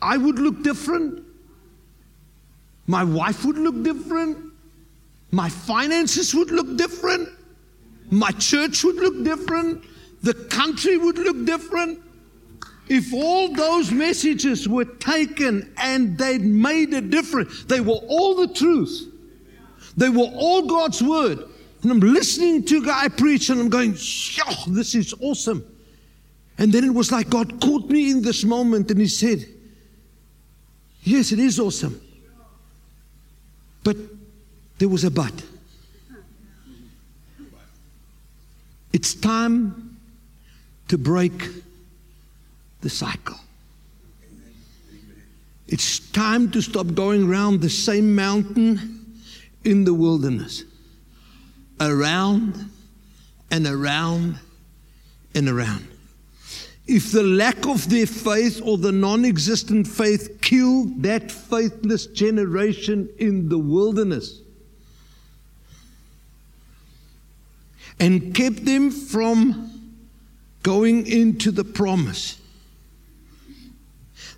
I 0.00 0.16
would 0.16 0.38
look 0.38 0.62
different. 0.62 1.24
My 2.86 3.04
wife 3.04 3.44
would 3.44 3.58
look 3.58 3.82
different. 3.82 4.38
My 5.30 5.48
finances 5.48 6.34
would 6.34 6.50
look 6.50 6.76
different. 6.76 7.28
My 8.12 8.30
church 8.32 8.84
would 8.84 8.96
look 8.96 9.24
different. 9.24 9.82
The 10.22 10.34
country 10.34 10.98
would 10.98 11.16
look 11.16 11.46
different. 11.46 11.98
If 12.88 13.12
all 13.14 13.54
those 13.54 13.90
messages 13.90 14.68
were 14.68 14.84
taken 14.84 15.72
and 15.78 16.18
they'd 16.18 16.44
made 16.44 16.92
a 16.92 17.00
difference, 17.00 17.64
they 17.64 17.80
were 17.80 18.00
all 18.08 18.34
the 18.36 18.52
truth. 18.52 19.08
They 19.96 20.10
were 20.10 20.30
all 20.34 20.66
God's 20.66 21.02
word. 21.02 21.38
And 21.82 21.90
I'm 21.90 22.00
listening 22.00 22.64
to 22.66 22.78
a 22.78 22.84
guy 22.84 23.08
preach 23.08 23.48
and 23.48 23.58
I'm 23.58 23.70
going, 23.70 23.92
this 23.92 24.94
is 24.94 25.14
awesome. 25.20 25.64
And 26.58 26.70
then 26.70 26.84
it 26.84 26.92
was 26.92 27.10
like 27.10 27.30
God 27.30 27.62
caught 27.62 27.88
me 27.88 28.10
in 28.10 28.20
this 28.20 28.44
moment 28.44 28.90
and 28.90 29.00
He 29.00 29.08
said, 29.08 29.46
Yes, 31.02 31.32
it 31.32 31.38
is 31.40 31.58
awesome. 31.58 32.00
But 33.82 33.96
there 34.78 34.88
was 34.88 35.02
a 35.02 35.10
but. 35.10 35.32
It's 38.92 39.14
time 39.14 39.98
to 40.88 40.98
break 40.98 41.48
the 42.82 42.90
cycle. 42.90 43.38
It's 45.66 46.00
time 46.10 46.50
to 46.50 46.60
stop 46.60 46.94
going 46.94 47.28
around 47.28 47.62
the 47.62 47.70
same 47.70 48.14
mountain 48.14 49.22
in 49.64 49.84
the 49.84 49.94
wilderness, 49.94 50.64
around 51.80 52.68
and 53.50 53.66
around 53.66 54.38
and 55.34 55.48
around. 55.48 55.86
If 56.86 57.12
the 57.12 57.22
lack 57.22 57.66
of 57.66 57.88
their 57.88 58.06
faith 58.06 58.60
or 58.62 58.76
the 58.76 58.92
non 58.92 59.24
existent 59.24 59.86
faith 59.86 60.40
killed 60.42 61.04
that 61.04 61.30
faithless 61.30 62.06
generation 62.06 63.08
in 63.18 63.48
the 63.48 63.58
wilderness, 63.58 64.40
and 68.02 68.34
kept 68.34 68.64
them 68.64 68.90
from 68.90 69.70
going 70.64 71.06
into 71.06 71.52
the 71.52 71.62
promise. 71.62 72.36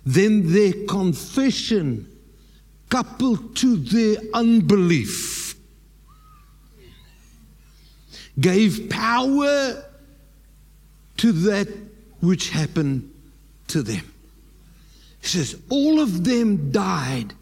Then 0.05 0.53
their 0.53 0.85
confession, 0.87 2.07
coupled 2.89 3.55
to 3.55 3.77
their 3.77 4.17
unbelief, 4.35 5.55
gave 8.39 8.87
power 8.87 9.83
to 11.17 11.31
that 11.31 11.67
which 12.19 12.51
happened 12.51 13.11
to 13.69 13.81
them. 13.81 14.13
He 15.21 15.27
says, 15.27 15.59
All 15.69 15.99
of 15.99 16.23
them 16.23 16.71
died 16.71 17.33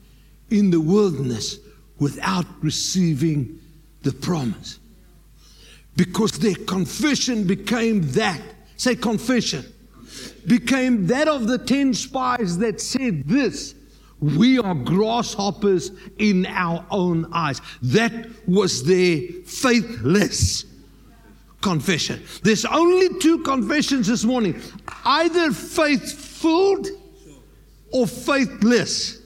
in 0.50 0.72
the 0.72 0.80
wilderness 0.80 1.60
without 2.00 2.46
receiving 2.62 3.60
the 4.04 4.14
promise. 4.14 4.80
Because 5.96 6.34
their 6.40 6.56
confession 6.56 7.46
became 7.46 8.02
that. 8.12 8.42
Say, 8.78 8.96
confession. 8.96 9.66
Became 10.48 11.08
that 11.08 11.28
of 11.28 11.48
the 11.48 11.58
ten 11.58 11.94
spies 11.94 12.58
that 12.58 12.82
said 12.82 13.24
this 13.28 13.76
we 14.24 14.58
are 14.58 14.74
grasshoppers 14.74 15.92
in 16.18 16.46
our 16.46 16.86
own 16.90 17.28
eyes. 17.34 17.60
That 17.82 18.30
was 18.48 18.86
their 18.86 19.28
faithless 19.46 20.66
confession. 21.62 22.24
There's 22.42 22.64
only 22.64 23.20
two 23.20 23.40
confessions 23.40 24.08
this 24.08 24.24
morning 24.24 24.62
either 25.04 25.52
faith 25.52 26.14
filled 26.14 26.88
or 27.92 28.08
faithless. 28.08 29.23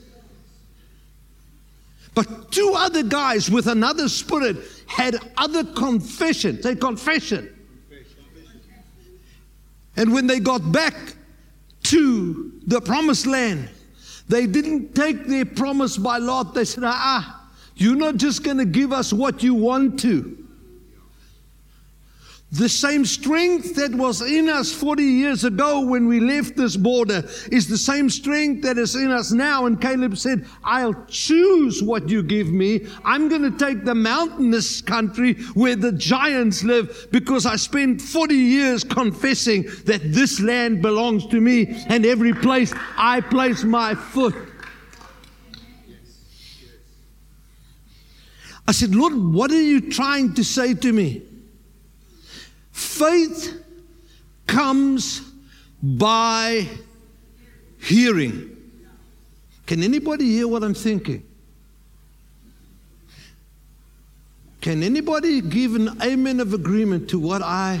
But 2.18 2.50
two 2.50 2.72
other 2.74 3.04
guys 3.04 3.48
with 3.48 3.68
another 3.68 4.08
spirit 4.08 4.56
had 4.88 5.14
other 5.36 5.62
confession. 5.62 6.60
Say 6.60 6.74
confession. 6.74 7.56
And 9.96 10.12
when 10.12 10.26
they 10.26 10.40
got 10.40 10.72
back 10.72 10.96
to 11.84 12.60
the 12.66 12.80
promised 12.80 13.24
land, 13.28 13.70
they 14.26 14.48
didn't 14.48 14.96
take 14.96 15.26
their 15.26 15.44
promise 15.44 15.96
by 15.96 16.18
lot. 16.18 16.54
They 16.54 16.64
said, 16.64 16.82
ah, 16.84 17.48
you're 17.76 17.94
not 17.94 18.16
just 18.16 18.42
going 18.42 18.58
to 18.58 18.64
give 18.64 18.92
us 18.92 19.12
what 19.12 19.44
you 19.44 19.54
want 19.54 20.00
to. 20.00 20.44
The 22.50 22.68
same 22.68 23.04
strength 23.04 23.74
that 23.74 23.94
was 23.94 24.22
in 24.22 24.48
us 24.48 24.72
40 24.72 25.02
years 25.02 25.44
ago 25.44 25.82
when 25.82 26.08
we 26.08 26.18
left 26.18 26.56
this 26.56 26.78
border 26.78 27.22
is 27.52 27.68
the 27.68 27.76
same 27.76 28.08
strength 28.08 28.62
that 28.62 28.78
is 28.78 28.94
in 28.94 29.10
us 29.10 29.32
now. 29.32 29.66
And 29.66 29.78
Caleb 29.78 30.16
said, 30.16 30.46
I'll 30.64 30.94
choose 31.08 31.82
what 31.82 32.08
you 32.08 32.22
give 32.22 32.50
me. 32.50 32.86
I'm 33.04 33.28
going 33.28 33.42
to 33.42 33.50
take 33.50 33.84
the 33.84 33.94
mountainous 33.94 34.80
country 34.80 35.34
where 35.52 35.76
the 35.76 35.92
giants 35.92 36.64
live 36.64 37.08
because 37.10 37.44
I 37.44 37.56
spent 37.56 38.00
40 38.00 38.34
years 38.34 38.82
confessing 38.82 39.64
that 39.84 40.00
this 40.14 40.40
land 40.40 40.80
belongs 40.80 41.26
to 41.26 41.42
me 41.42 41.66
and 41.88 42.06
every 42.06 42.32
place 42.32 42.72
I 42.96 43.20
place 43.20 43.62
my 43.62 43.94
foot. 43.94 44.34
I 48.66 48.72
said, 48.72 48.94
Lord, 48.94 49.14
what 49.14 49.50
are 49.50 49.60
you 49.60 49.90
trying 49.90 50.32
to 50.34 50.44
say 50.44 50.72
to 50.72 50.92
me? 50.94 51.27
Faith 52.78 53.60
comes 54.46 55.20
by 55.82 56.68
hearing. 57.80 58.56
Can 59.66 59.82
anybody 59.82 60.26
hear 60.26 60.46
what 60.46 60.62
I'm 60.62 60.74
thinking? 60.74 61.24
Can 64.60 64.84
anybody 64.84 65.40
give 65.40 65.74
an 65.74 66.00
amen 66.00 66.38
of 66.38 66.54
agreement 66.54 67.10
to 67.10 67.18
what 67.18 67.42
I 67.42 67.80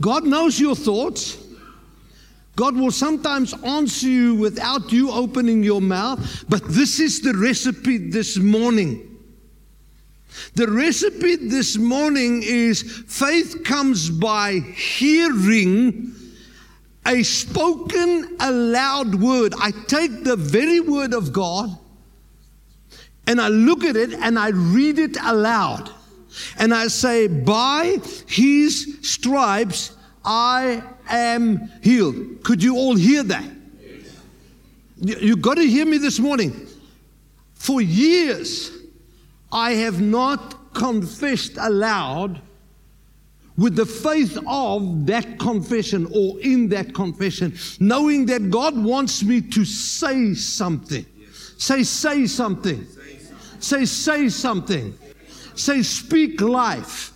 God 0.00 0.24
knows 0.24 0.60
your 0.60 0.76
thoughts. 0.76 1.47
God 2.58 2.74
will 2.74 2.90
sometimes 2.90 3.54
answer 3.62 4.08
you 4.08 4.34
without 4.34 4.90
you 4.90 5.12
opening 5.12 5.62
your 5.62 5.80
mouth, 5.80 6.44
but 6.48 6.60
this 6.66 6.98
is 6.98 7.20
the 7.20 7.32
recipe 7.32 8.10
this 8.10 8.36
morning. 8.36 9.16
The 10.56 10.66
recipe 10.66 11.36
this 11.36 11.76
morning 11.76 12.42
is 12.44 12.82
faith 13.06 13.62
comes 13.62 14.10
by 14.10 14.54
hearing 14.74 16.12
a 17.06 17.22
spoken 17.22 18.36
aloud 18.40 19.14
word. 19.14 19.54
I 19.60 19.70
take 19.86 20.24
the 20.24 20.34
very 20.34 20.80
word 20.80 21.14
of 21.14 21.32
God 21.32 21.70
and 23.28 23.40
I 23.40 23.46
look 23.46 23.84
at 23.84 23.94
it 23.94 24.14
and 24.14 24.36
I 24.36 24.48
read 24.48 24.98
it 24.98 25.16
aloud. 25.22 25.92
And 26.58 26.74
I 26.74 26.88
say, 26.88 27.28
By 27.28 27.98
his 28.26 28.98
stripes 29.02 29.92
I 30.30 30.82
am 31.08 31.70
healed. 31.82 32.44
Could 32.44 32.62
you 32.62 32.76
all 32.76 32.94
hear 32.94 33.22
that? 33.22 33.50
You 35.00 35.36
got 35.36 35.54
to 35.54 35.62
hear 35.62 35.86
me 35.86 35.96
this 35.96 36.18
morning. 36.18 36.66
For 37.54 37.80
years, 37.80 38.70
I 39.50 39.72
have 39.72 40.02
not 40.02 40.74
confessed 40.74 41.56
aloud 41.56 42.42
with 43.56 43.74
the 43.74 43.86
faith 43.86 44.38
of 44.46 45.06
that 45.06 45.38
confession 45.38 46.06
or 46.14 46.38
in 46.40 46.68
that 46.68 46.94
confession, 46.94 47.56
knowing 47.80 48.26
that 48.26 48.50
God 48.50 48.76
wants 48.76 49.22
me 49.24 49.40
to 49.40 49.64
say 49.64 50.34
something. 50.34 51.06
Say, 51.56 51.82
say 51.84 52.26
something. 52.26 52.86
Say, 53.60 53.86
say 53.86 54.28
something. 54.28 54.92
Say, 55.54 55.82
speak 55.82 56.42
life. 56.42 57.12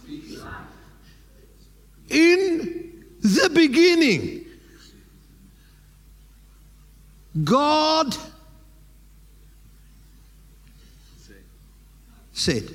In 2.09 2.92
the 3.23 3.51
beginning. 3.55 4.45
God 7.45 8.15
said. 12.33 12.69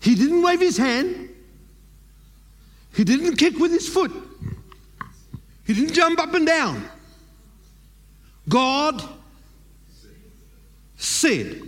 He 0.00 0.14
didn't 0.14 0.42
wave 0.42 0.60
his 0.60 0.76
hand. 0.76 1.30
He 2.94 3.04
didn't 3.04 3.36
kick 3.36 3.58
with 3.58 3.72
his 3.72 3.88
foot. 3.88 4.12
He 5.66 5.72
didn't 5.72 5.94
jump 5.94 6.20
up 6.20 6.34
and 6.34 6.46
down. 6.46 6.84
God 8.48 9.02
said. 10.96 11.62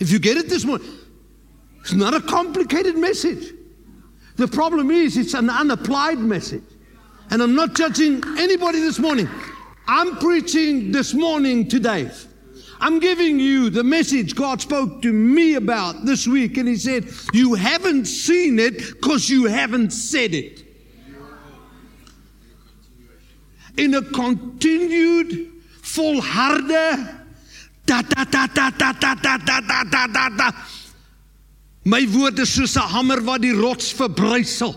If 0.00 0.10
you 0.10 0.18
get 0.18 0.38
it 0.38 0.48
this 0.48 0.64
morning, 0.64 0.88
it's 1.82 1.92
not 1.92 2.14
a 2.14 2.20
complicated 2.22 2.96
message. 2.96 3.52
The 4.40 4.48
problem 4.48 4.90
is, 4.90 5.18
it's 5.18 5.34
an 5.34 5.50
unapplied 5.50 6.18
message. 6.18 6.64
And 7.28 7.42
I'm 7.42 7.54
not 7.54 7.74
judging 7.74 8.22
anybody 8.38 8.80
this 8.80 8.98
morning. 8.98 9.28
I'm 9.86 10.16
preaching 10.16 10.92
this 10.92 11.12
morning 11.12 11.68
to 11.68 11.78
Dave. 11.78 12.26
I'm 12.80 13.00
giving 13.00 13.38
you 13.38 13.68
the 13.68 13.84
message 13.84 14.34
God 14.34 14.62
spoke 14.62 15.02
to 15.02 15.12
me 15.12 15.56
about 15.56 16.06
this 16.06 16.26
week. 16.26 16.56
And 16.56 16.66
He 16.66 16.76
said, 16.76 17.04
You 17.34 17.52
haven't 17.52 18.06
seen 18.06 18.58
it 18.58 18.78
because 18.78 19.28
you 19.28 19.44
haven't 19.44 19.90
said 19.90 20.32
it. 20.32 20.64
In 23.76 23.92
a 23.92 24.00
continued, 24.00 25.52
volharde, 25.82 27.26
ta 27.86 28.00
ta 28.08 28.24
ta 28.24 28.46
ta 28.46 28.70
ta 28.70 28.92
ta 28.94 29.14
ta 29.16 29.36
ta 29.36 29.60
ta 29.60 29.84
ta 29.84 30.06
ta 30.06 30.28
ta 30.38 30.66
My 31.90 32.02
woord 32.02 32.38
is 32.38 32.50
soos 32.54 32.76
'n 32.76 32.86
hamer 32.94 33.20
wat 33.26 33.42
die 33.42 33.52
rots 33.52 33.92
verbrysel. 33.92 34.74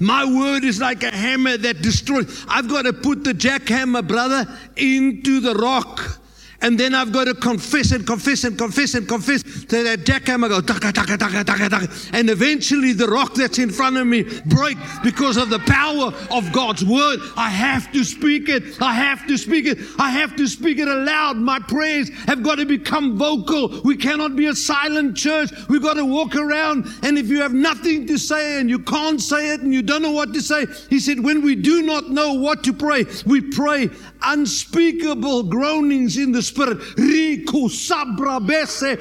My 0.00 0.24
word 0.24 0.64
is 0.64 0.80
like 0.80 1.04
a 1.04 1.14
hammer 1.14 1.56
that 1.58 1.82
destroys. 1.82 2.26
I've 2.48 2.68
got 2.68 2.82
to 2.82 2.92
put 2.92 3.22
the 3.22 3.34
jackhammer, 3.34 4.02
brother, 4.02 4.48
into 4.74 5.40
the 5.40 5.54
rock. 5.54 6.19
And 6.62 6.78
then 6.78 6.94
I've 6.94 7.10
got 7.10 7.24
to 7.24 7.34
confess 7.34 7.90
and 7.92 8.06
confess 8.06 8.44
and 8.44 8.58
confess 8.58 8.94
and 8.94 9.08
confess 9.08 9.42
till 9.42 9.84
that 9.84 10.00
jackhammer 10.00 10.48
goes 10.48 10.64
taka, 10.64 10.92
taka, 10.92 11.16
taka, 11.16 11.42
taka, 11.42 11.68
taka. 11.70 11.88
And 12.12 12.28
eventually 12.28 12.92
the 12.92 13.06
rock 13.06 13.34
that's 13.34 13.58
in 13.58 13.70
front 13.70 13.96
of 13.96 14.06
me 14.06 14.24
breaks 14.46 14.80
because 15.02 15.38
of 15.38 15.48
the 15.48 15.58
power 15.60 16.12
of 16.30 16.52
God's 16.52 16.84
word. 16.84 17.20
I 17.36 17.48
have 17.48 17.90
to 17.92 18.04
speak 18.04 18.48
it. 18.48 18.80
I 18.80 18.92
have 18.92 19.26
to 19.26 19.38
speak 19.38 19.66
it. 19.66 19.78
I 19.98 20.10
have 20.10 20.36
to 20.36 20.46
speak 20.46 20.78
it 20.78 20.88
aloud. 20.88 21.38
My 21.38 21.60
prayers 21.60 22.10
have 22.26 22.42
got 22.42 22.56
to 22.56 22.66
become 22.66 23.16
vocal. 23.16 23.80
We 23.82 23.96
cannot 23.96 24.36
be 24.36 24.46
a 24.46 24.54
silent 24.54 25.16
church. 25.16 25.50
We've 25.68 25.82
got 25.82 25.94
to 25.94 26.04
walk 26.04 26.36
around. 26.36 26.86
And 27.02 27.16
if 27.16 27.28
you 27.28 27.40
have 27.40 27.54
nothing 27.54 28.06
to 28.08 28.18
say 28.18 28.60
and 28.60 28.68
you 28.68 28.80
can't 28.80 29.20
say 29.20 29.54
it 29.54 29.62
and 29.62 29.72
you 29.72 29.80
don't 29.80 30.02
know 30.02 30.12
what 30.12 30.34
to 30.34 30.42
say, 30.42 30.66
he 30.90 31.00
said, 31.00 31.24
when 31.24 31.42
we 31.42 31.54
do 31.56 31.82
not 31.82 32.10
know 32.10 32.34
what 32.34 32.62
to 32.64 32.74
pray, 32.74 33.06
we 33.24 33.40
pray 33.40 33.88
unspeakable 34.22 35.44
groanings 35.44 36.18
in 36.18 36.32
the 36.32 36.42
spirit. 36.50 36.78
Riku 36.96 37.70
sabra 37.70 38.40
bese. 38.40 38.98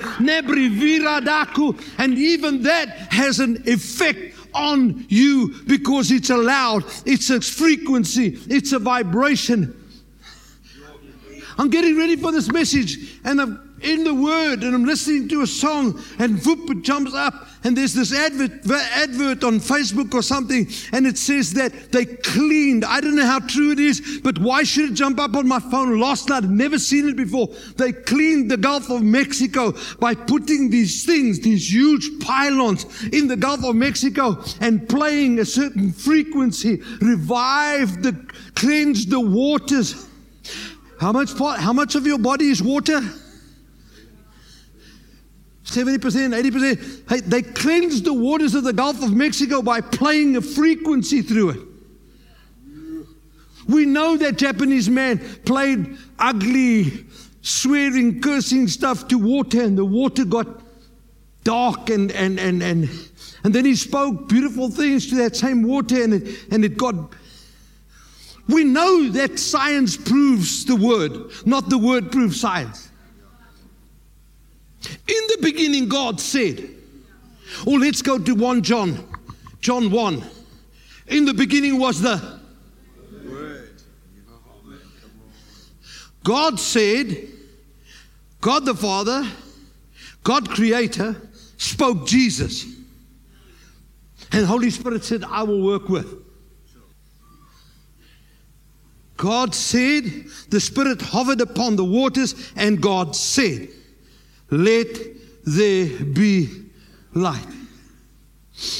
And 1.97 2.17
even 2.17 2.61
that 2.63 2.89
has 3.11 3.39
an 3.39 3.63
effect 3.65 4.35
on 4.53 5.05
you 5.09 5.53
because 5.67 6.11
it's 6.11 6.29
a 6.29 6.37
loud, 6.37 6.83
it's 7.05 7.29
a 7.29 7.41
frequency, 7.41 8.39
it's 8.47 8.71
a 8.71 8.79
vibration. 8.79 9.75
I'm 11.57 11.69
getting 11.69 11.97
ready 11.97 12.15
for 12.15 12.31
this 12.31 12.49
message 12.51 13.19
and 13.25 13.41
I'm 13.41 13.77
in 13.81 14.03
the 14.05 14.13
word 14.13 14.63
and 14.63 14.73
I'm 14.73 14.85
listening 14.85 15.27
to 15.29 15.41
a 15.41 15.47
song 15.47 16.01
and 16.17 16.39
whoop, 16.45 16.69
it 16.69 16.83
jumps 16.83 17.13
up 17.13 17.48
and 17.63 17.75
there's 17.75 17.93
this 17.93 18.13
advert, 18.13 18.65
advert 18.71 19.43
on 19.43 19.59
Facebook 19.59 20.13
or 20.13 20.21
something, 20.21 20.67
and 20.93 21.05
it 21.05 21.17
says 21.17 21.53
that 21.53 21.91
they 21.91 22.05
cleaned. 22.05 22.85
I 22.85 23.01
don't 23.01 23.15
know 23.15 23.25
how 23.25 23.39
true 23.39 23.71
it 23.71 23.79
is, 23.79 24.21
but 24.23 24.39
why 24.39 24.63
should 24.63 24.91
it 24.91 24.93
jump 24.93 25.19
up 25.19 25.35
on 25.35 25.47
my 25.47 25.59
phone 25.59 25.99
last 25.99 26.29
night? 26.29 26.43
I've 26.43 26.49
never 26.49 26.79
seen 26.79 27.09
it 27.09 27.17
before. 27.17 27.47
They 27.75 27.91
cleaned 27.91 28.49
the 28.49 28.57
Gulf 28.57 28.89
of 28.89 29.03
Mexico 29.03 29.73
by 29.99 30.15
putting 30.15 30.69
these 30.69 31.05
things, 31.05 31.41
these 31.41 31.71
huge 31.71 32.19
pylons 32.21 32.85
in 33.11 33.27
the 33.27 33.35
Gulf 33.35 33.63
of 33.65 33.75
Mexico 33.75 34.41
and 34.61 34.87
playing 34.87 35.39
a 35.39 35.45
certain 35.45 35.91
frequency, 35.91 36.81
revived 37.01 38.03
the, 38.03 38.13
cleansed 38.55 39.09
the 39.09 39.19
waters. 39.19 40.07
How 40.99 41.11
much, 41.11 41.33
how 41.33 41.73
much 41.73 41.95
of 41.95 42.07
your 42.07 42.19
body 42.19 42.49
is 42.49 42.61
water? 42.63 43.01
70%, 45.69 45.99
80%. 45.99 47.09
Hey, 47.09 47.19
they 47.21 47.41
cleansed 47.41 48.05
the 48.05 48.13
waters 48.13 48.55
of 48.55 48.63
the 48.63 48.73
Gulf 48.73 49.01
of 49.03 49.13
Mexico 49.13 49.61
by 49.61 49.81
playing 49.81 50.35
a 50.35 50.41
frequency 50.41 51.21
through 51.21 51.49
it. 51.51 51.61
We 53.67 53.85
know 53.85 54.17
that 54.17 54.37
Japanese 54.37 54.89
man 54.89 55.19
played 55.45 55.97
ugly, 56.17 57.05
swearing, 57.41 58.19
cursing 58.19 58.67
stuff 58.67 59.07
to 59.09 59.17
water, 59.17 59.61
and 59.61 59.77
the 59.77 59.85
water 59.85 60.25
got 60.25 60.47
dark 61.43 61.89
and 61.89 62.11
and 62.11 62.39
and 62.39 62.61
and 62.61 62.89
and 63.43 63.55
then 63.55 63.65
he 63.65 63.75
spoke 63.75 64.27
beautiful 64.27 64.69
things 64.69 65.07
to 65.09 65.15
that 65.15 65.35
same 65.35 65.63
water 65.63 66.03
and 66.03 66.13
it, 66.15 66.45
and 66.51 66.65
it 66.65 66.77
got 66.77 66.95
we 68.47 68.63
know 68.63 69.09
that 69.09 69.39
science 69.39 69.95
proves 69.95 70.65
the 70.65 70.75
word 70.75 71.11
not 71.45 71.69
the 71.69 71.77
word 71.77 72.11
proves 72.11 72.39
science 72.39 72.88
in 75.09 75.27
the 75.27 75.37
beginning, 75.41 75.89
God 75.89 76.19
said, 76.19 76.69
Oh, 77.65 77.71
let's 77.71 78.01
go 78.01 78.19
to 78.19 78.35
1 78.35 78.61
John, 78.61 79.03
John 79.59 79.89
1. 79.89 80.23
In 81.07 81.25
the 81.25 81.33
beginning 81.33 81.79
was 81.79 81.99
the 81.99 82.39
Word. 83.27 83.81
God 86.23 86.59
said, 86.59 87.27
God 88.39 88.65
the 88.65 88.75
Father, 88.75 89.27
God 90.23 90.47
Creator, 90.49 91.15
spoke 91.57 92.05
Jesus. 92.05 92.65
And 94.31 94.45
Holy 94.45 94.69
Spirit 94.69 95.03
said, 95.03 95.23
I 95.23 95.41
will 95.41 95.63
work 95.63 95.89
with. 95.89 96.23
God 99.17 99.55
said, 99.55 100.03
the 100.49 100.59
Spirit 100.61 101.01
hovered 101.01 101.41
upon 101.41 101.75
the 101.75 101.83
waters, 101.83 102.53
and 102.55 102.79
God 102.79 103.15
said, 103.15 103.69
let 104.51 104.87
there 105.45 105.87
be 106.05 106.49
light. 107.13 107.45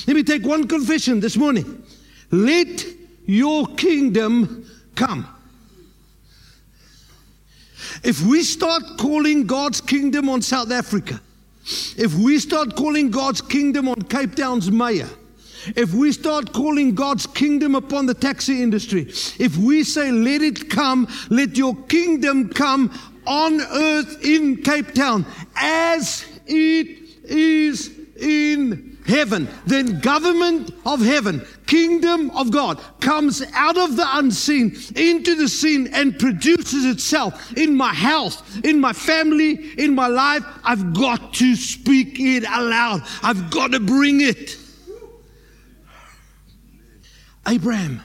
Let 0.08 0.16
me 0.16 0.24
take 0.24 0.44
one 0.44 0.68
confession 0.68 1.20
this 1.20 1.38
morning. 1.38 1.84
Let 2.32 2.86
your 3.26 3.68
kingdom 3.76 4.66
come. 4.96 5.28
If 8.04 8.22
we 8.22 8.44
start 8.44 8.84
calling 8.98 9.46
God's 9.46 9.82
kingdom 9.82 10.30
on 10.30 10.42
South 10.42 10.72
Africa, 10.72 11.20
if 11.98 12.14
we 12.16 12.40
start 12.40 12.76
calling 12.76 13.12
God's 13.12 13.42
kingdom 13.42 13.88
on 13.88 14.02
Cape 14.04 14.36
Town's 14.36 14.72
mayor, 14.72 15.10
if 15.76 15.94
we 15.94 16.12
start 16.12 16.54
calling 16.54 16.96
God's 16.96 17.28
kingdom 17.28 17.76
upon 17.76 18.06
the 18.06 18.14
taxi 18.14 18.64
industry, 18.64 19.02
if 19.40 19.58
we 19.58 19.84
say, 19.84 20.12
let 20.12 20.42
it 20.42 20.70
come, 20.70 21.08
let 21.30 21.58
your 21.58 21.76
kingdom 21.88 22.50
come 22.50 22.92
on 23.30 23.62
earth 23.62 24.26
in 24.26 24.64
Cape 24.64 24.94
Town 24.94 25.26
as 25.56 26.26
it 26.48 26.88
is 27.24 27.96
in 28.20 28.98
heaven. 29.06 29.48
Then 29.68 30.00
government 30.00 30.74
of 30.86 31.00
heaven, 31.00 31.46
kingdom 31.68 32.32
of 32.32 32.52
God 32.52 32.82
comes 33.00 33.44
out 33.54 33.78
of 33.78 33.96
the 33.96 34.06
unseen 34.18 34.76
into 34.96 35.36
the 35.36 35.48
seen 35.48 35.88
and 35.94 36.18
produces 36.18 36.86
itself 36.86 37.56
in 37.56 37.76
my 37.78 37.94
health, 37.94 38.66
in 38.66 38.82
my 38.82 38.94
family, 38.94 39.74
in 39.78 39.94
my 39.94 40.08
life. 40.08 40.44
I've 40.64 40.94
got 40.94 41.34
to 41.36 41.56
speak 41.56 42.20
it 42.20 42.44
aloud. 42.44 43.04
I've 43.22 43.52
got 43.52 43.72
to 43.72 43.80
bring 43.80 44.22
it. 44.22 44.58
Abraham 47.48 48.02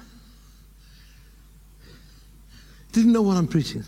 didn't 2.92 3.12
know 3.12 3.22
what 3.22 3.36
I'm 3.36 3.48
preaching 3.48 3.84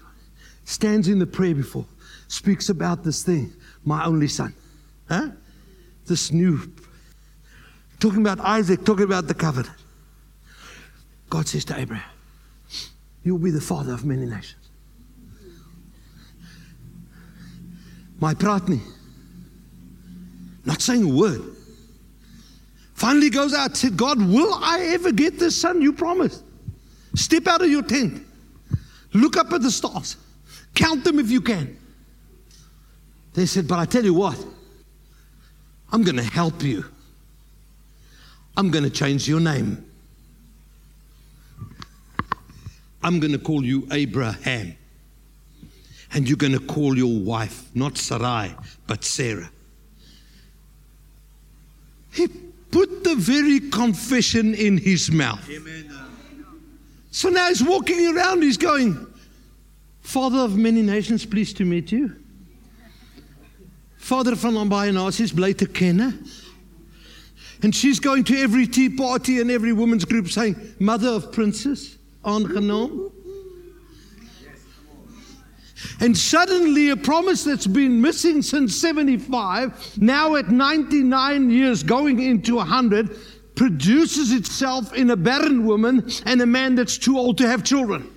stands 0.66 1.08
in 1.08 1.18
the 1.18 1.26
prayer 1.26 1.54
before, 1.54 1.86
speaks 2.28 2.68
about 2.68 3.02
this 3.02 3.22
thing, 3.22 3.52
my 3.84 4.04
only 4.04 4.28
son. 4.28 4.52
Huh? 5.08 5.28
This 6.04 6.32
new, 6.32 6.70
talking 8.00 8.20
about 8.20 8.40
Isaac, 8.40 8.84
talking 8.84 9.04
about 9.04 9.28
the 9.28 9.34
covenant. 9.34 9.74
God 11.30 11.48
says 11.48 11.64
to 11.66 11.78
Abraham, 11.78 12.10
You'll 13.22 13.38
be 13.38 13.50
the 13.50 13.60
father 13.60 13.92
of 13.92 14.04
many 14.04 14.26
nations. 14.26 14.68
My 18.20 18.34
pratni, 18.34 18.80
not 20.64 20.80
saying 20.80 21.04
a 21.04 21.14
word. 21.14 21.42
Finally 22.94 23.30
goes 23.30 23.52
out, 23.52 23.76
said, 23.76 23.96
God, 23.96 24.20
will 24.20 24.54
I 24.54 24.80
ever 24.94 25.12
get 25.12 25.38
this 25.38 25.60
son 25.60 25.82
you 25.82 25.92
promised? 25.92 26.42
Step 27.14 27.46
out 27.46 27.62
of 27.62 27.70
your 27.70 27.82
tent. 27.82 28.24
Look 29.12 29.36
up 29.36 29.52
at 29.52 29.62
the 29.62 29.70
stars. 29.70 30.16
Count 30.76 31.02
them 31.04 31.18
if 31.18 31.30
you 31.30 31.40
can. 31.40 31.76
They 33.32 33.46
said, 33.46 33.66
But 33.66 33.80
I 33.80 33.86
tell 33.86 34.04
you 34.04 34.14
what, 34.14 34.38
I'm 35.90 36.04
going 36.04 36.16
to 36.16 36.22
help 36.22 36.62
you. 36.62 36.84
I'm 38.56 38.70
going 38.70 38.84
to 38.84 38.90
change 38.90 39.28
your 39.28 39.40
name. 39.40 39.84
I'm 43.02 43.20
going 43.20 43.32
to 43.32 43.38
call 43.38 43.64
you 43.64 43.88
Abraham. 43.90 44.76
And 46.12 46.28
you're 46.28 46.36
going 46.36 46.52
to 46.52 46.60
call 46.60 46.96
your 46.96 47.18
wife 47.20 47.68
not 47.74 47.98
Sarai, 47.98 48.54
but 48.86 49.04
Sarah. 49.04 49.50
He 52.12 52.28
put 52.28 53.04
the 53.04 53.16
very 53.16 53.60
confession 53.60 54.54
in 54.54 54.78
his 54.78 55.10
mouth. 55.10 55.48
Amen. 55.50 55.90
So 57.10 57.28
now 57.28 57.48
he's 57.48 57.62
walking 57.62 58.14
around, 58.14 58.42
he's 58.42 58.56
going, 58.56 59.06
Father 60.06 60.38
of 60.38 60.56
many 60.56 60.82
nations, 60.82 61.26
pleased 61.26 61.56
to 61.56 61.64
meet 61.64 61.90
you. 61.90 62.14
Vader 63.98 64.36
van 64.36 64.52
nabye 64.52 64.92
nasies, 64.92 65.34
bly 65.34 65.52
te 65.52 65.66
kenne. 65.66 66.14
And 67.60 67.74
she's 67.74 67.98
going 67.98 68.22
to 68.24 68.38
every 68.38 68.68
tea 68.68 68.88
party 68.88 69.40
and 69.40 69.50
every 69.50 69.72
women's 69.72 70.04
group 70.04 70.28
saying, 70.28 70.54
Mother 70.78 71.08
of 71.08 71.32
princes, 71.32 71.98
aangenaam. 72.24 73.10
And 75.98 76.16
suddenly, 76.16 76.90
a 76.90 76.96
promise 76.96 77.42
that's 77.42 77.66
been 77.66 78.00
missing 78.00 78.42
since 78.42 78.76
75, 78.76 79.98
now 80.00 80.36
at 80.36 80.50
99 80.50 81.50
years, 81.50 81.82
going 81.82 82.20
into 82.20 82.54
100, 82.54 83.56
produces 83.56 84.30
itself 84.30 84.94
in 84.94 85.10
a 85.10 85.16
barren 85.16 85.66
woman 85.66 86.08
and 86.26 86.40
a 86.40 86.46
man 86.46 86.76
that's 86.76 86.96
too 86.96 87.18
old 87.18 87.38
to 87.38 87.48
have 87.48 87.64
children. 87.64 88.12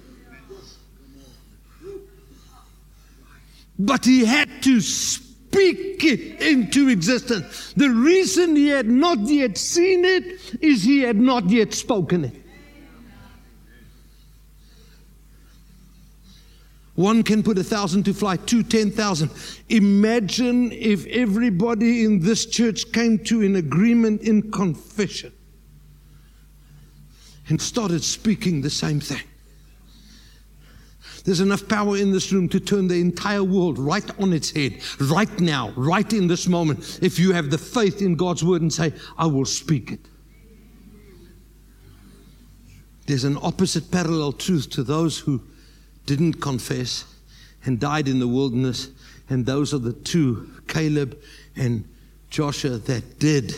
But 3.79 4.03
he 4.03 4.25
had 4.25 4.61
to 4.63 4.81
speak 4.81 6.03
it 6.03 6.41
into 6.41 6.89
existence. 6.89 7.73
The 7.77 7.89
reason 7.89 8.55
he 8.55 8.67
had 8.67 8.87
not 8.87 9.19
yet 9.19 9.57
seen 9.57 10.03
it 10.03 10.57
is 10.61 10.83
he 10.83 10.99
had 10.99 11.15
not 11.15 11.49
yet 11.49 11.73
spoken 11.73 12.25
it. 12.25 12.35
One 16.95 17.23
can 17.23 17.43
put 17.43 17.57
a 17.57 17.63
thousand 17.63 18.03
to 18.03 18.13
flight, 18.13 18.45
two, 18.45 18.61
ten 18.61 18.91
thousand. 18.91 19.31
Imagine 19.69 20.73
if 20.73 21.05
everybody 21.05 22.03
in 22.03 22.19
this 22.19 22.45
church 22.45 22.91
came 22.91 23.17
to 23.19 23.41
an 23.41 23.55
agreement 23.55 24.21
in 24.23 24.51
confession 24.51 25.31
and 27.47 27.61
started 27.61 28.03
speaking 28.03 28.61
the 28.61 28.69
same 28.69 28.99
thing. 28.99 29.28
There's 31.29 31.41
enough 31.41 31.67
power 31.67 31.95
in 31.95 32.11
this 32.11 32.31
room 32.31 32.49
to 32.49 32.59
turn 32.59 32.87
the 32.87 32.99
entire 32.99 33.43
world 33.43 33.77
right 33.77 34.19
on 34.19 34.33
its 34.33 34.49
head, 34.49 34.81
right 34.99 35.39
now, 35.39 35.71
right 35.75 36.11
in 36.11 36.25
this 36.25 36.47
moment, 36.47 36.97
if 37.03 37.19
you 37.19 37.33
have 37.33 37.51
the 37.51 37.57
faith 37.59 38.01
in 38.01 38.15
God's 38.15 38.43
word 38.43 38.63
and 38.63 38.73
say, 38.73 38.93
I 39.15 39.27
will 39.27 39.45
speak 39.45 39.91
it. 39.91 39.99
There's 43.05 43.25
an 43.25 43.37
opposite 43.43 43.91
parallel 43.91 44.31
truth 44.31 44.71
to 44.71 44.81
those 44.81 45.19
who 45.19 45.43
didn't 46.07 46.41
confess 46.41 47.05
and 47.63 47.79
died 47.79 48.07
in 48.07 48.17
the 48.17 48.27
wilderness, 48.27 48.89
and 49.29 49.45
those 49.45 49.71
are 49.71 49.77
the 49.77 49.93
two, 49.93 50.49
Caleb 50.67 51.15
and 51.55 51.87
Joshua, 52.31 52.79
that 52.79 53.19
did 53.19 53.53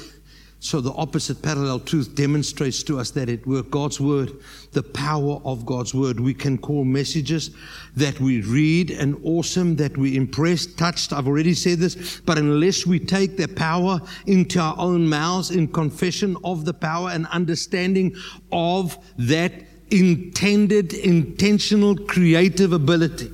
So 0.64 0.80
the 0.80 0.94
opposite 0.94 1.42
parallel 1.42 1.80
truth 1.80 2.14
demonstrates 2.14 2.84
to 2.84 3.00
us 3.00 3.10
that 3.12 3.30
it 3.30 3.48
were 3.48 3.64
God's 3.64 4.00
word, 4.00 4.32
the 4.74 4.84
power 4.84 5.42
of 5.44 5.66
God's 5.66 5.96
word. 5.96 6.20
We 6.20 6.36
can 6.36 6.60
call 6.60 6.86
messages 6.86 7.50
that 7.96 8.20
we 8.20 8.42
read 8.42 8.92
and 8.92 9.20
awesome, 9.24 9.76
that 9.78 9.98
we 9.98 10.16
impressed, 10.16 10.78
touched. 10.78 11.14
I've 11.14 11.28
already 11.28 11.56
said 11.56 11.80
this, 11.80 12.22
but 12.28 12.38
unless 12.38 12.86
we 12.86 13.00
take 13.00 13.38
the 13.38 13.48
power 13.48 14.02
into 14.28 14.60
our 14.60 14.76
own 14.78 15.10
mouths 15.10 15.50
in 15.50 15.68
confession 15.68 16.38
of 16.44 16.64
the 16.64 16.76
power 16.76 17.10
and 17.10 17.26
understanding 17.32 18.16
of 18.52 19.00
that 19.18 19.52
intended, 19.90 20.94
intentional, 20.94 21.96
creative 21.96 22.72
ability 22.72 23.32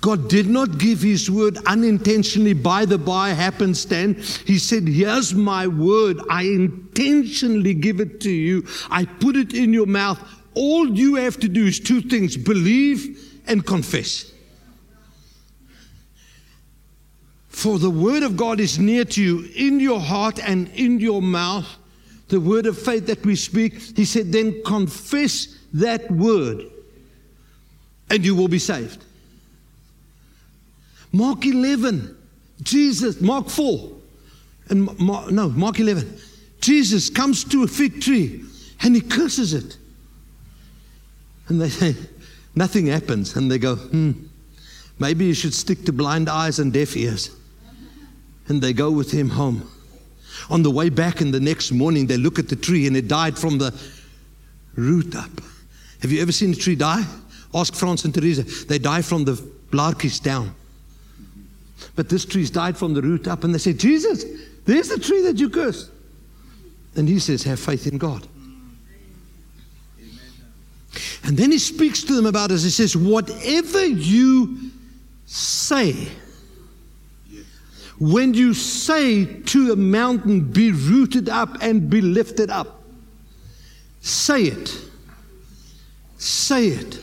God 0.00 0.28
did 0.28 0.48
not 0.48 0.78
give 0.78 1.02
His 1.02 1.30
word 1.30 1.58
unintentionally 1.66 2.54
by 2.54 2.84
the 2.84 2.96
by 2.96 3.30
happenstance. 3.30 4.38
He 4.38 4.58
said, 4.58 4.88
Here's 4.88 5.34
my 5.34 5.66
word. 5.66 6.18
I 6.30 6.44
intentionally 6.44 7.74
give 7.74 8.00
it 8.00 8.20
to 8.22 8.30
you. 8.30 8.66
I 8.90 9.04
put 9.04 9.36
it 9.36 9.52
in 9.52 9.72
your 9.72 9.86
mouth. 9.86 10.18
All 10.54 10.88
you 10.88 11.16
have 11.16 11.38
to 11.40 11.48
do 11.48 11.66
is 11.66 11.78
two 11.78 12.00
things 12.00 12.36
believe 12.36 13.40
and 13.46 13.64
confess. 13.64 14.32
For 17.48 17.78
the 17.78 17.90
word 17.90 18.22
of 18.22 18.36
God 18.36 18.58
is 18.58 18.78
near 18.78 19.04
to 19.04 19.22
you 19.22 19.48
in 19.54 19.80
your 19.80 20.00
heart 20.00 20.38
and 20.42 20.68
in 20.68 20.98
your 20.98 21.20
mouth. 21.20 21.66
The 22.28 22.40
word 22.40 22.64
of 22.64 22.78
faith 22.78 23.06
that 23.06 23.24
we 23.26 23.36
speak. 23.36 23.74
He 23.96 24.06
said, 24.06 24.32
Then 24.32 24.62
confess 24.64 25.58
that 25.74 26.10
word 26.10 26.64
and 28.08 28.24
you 28.24 28.34
will 28.34 28.48
be 28.48 28.58
saved. 28.58 29.04
Mark 31.12 31.44
11, 31.44 32.16
Jesus, 32.62 33.20
Mark 33.20 33.48
4, 33.48 33.90
and 34.68 34.98
Mark, 34.98 35.30
no, 35.30 35.48
Mark 35.48 35.80
11. 35.80 36.18
Jesus 36.60 37.10
comes 37.10 37.42
to 37.44 37.64
a 37.64 37.66
fig 37.66 38.00
tree 38.00 38.44
and 38.82 38.94
he 38.94 39.00
curses 39.00 39.54
it. 39.54 39.76
And 41.48 41.60
they 41.60 41.68
say, 41.68 41.96
nothing 42.54 42.86
happens. 42.86 43.34
And 43.34 43.50
they 43.50 43.58
go, 43.58 43.76
hmm, 43.76 44.12
maybe 44.98 45.24
you 45.24 45.34
should 45.34 45.54
stick 45.54 45.84
to 45.86 45.92
blind 45.92 46.28
eyes 46.28 46.58
and 46.60 46.72
deaf 46.72 46.96
ears. 46.96 47.30
And 48.46 48.62
they 48.62 48.72
go 48.72 48.90
with 48.90 49.10
him 49.10 49.28
home. 49.28 49.68
On 50.48 50.62
the 50.62 50.70
way 50.70 50.88
back 50.88 51.20
in 51.20 51.30
the 51.32 51.40
next 51.40 51.72
morning, 51.72 52.06
they 52.06 52.16
look 52.16 52.38
at 52.38 52.48
the 52.48 52.56
tree 52.56 52.86
and 52.86 52.96
it 52.96 53.08
died 53.08 53.36
from 53.36 53.58
the 53.58 53.74
root 54.76 55.16
up. 55.16 55.30
Have 56.02 56.12
you 56.12 56.22
ever 56.22 56.32
seen 56.32 56.52
a 56.52 56.56
tree 56.56 56.76
die? 56.76 57.04
Ask 57.52 57.74
Frans 57.74 58.04
and 58.04 58.14
Teresa. 58.14 58.44
They 58.66 58.78
die 58.78 59.02
from 59.02 59.24
the 59.24 59.32
blaartjies 59.70 60.22
down. 60.22 60.54
But 61.96 62.08
this 62.08 62.24
tree's 62.24 62.50
died 62.50 62.76
from 62.76 62.94
the 62.94 63.02
root 63.02 63.28
up. 63.28 63.44
And 63.44 63.54
they 63.54 63.58
say, 63.58 63.72
Jesus, 63.72 64.24
there's 64.64 64.88
the 64.88 64.98
tree 64.98 65.22
that 65.22 65.38
you 65.38 65.50
cursed. 65.50 65.90
And 66.96 67.08
he 67.08 67.18
says, 67.18 67.42
Have 67.44 67.60
faith 67.60 67.86
in 67.86 67.98
God. 67.98 68.26
And 71.24 71.36
then 71.36 71.52
he 71.52 71.58
speaks 71.58 72.02
to 72.04 72.14
them 72.14 72.26
about 72.26 72.50
us. 72.50 72.62
He 72.62 72.70
says, 72.70 72.96
Whatever 72.96 73.86
you 73.86 74.70
say, 75.26 76.08
when 77.98 78.34
you 78.34 78.54
say 78.54 79.24
to 79.24 79.72
a 79.72 79.76
mountain, 79.76 80.40
Be 80.50 80.72
rooted 80.72 81.28
up 81.28 81.58
and 81.60 81.88
be 81.88 82.00
lifted 82.00 82.50
up, 82.50 82.82
say 84.00 84.44
it. 84.44 84.74
Say 86.18 86.68
it. 86.68 87.02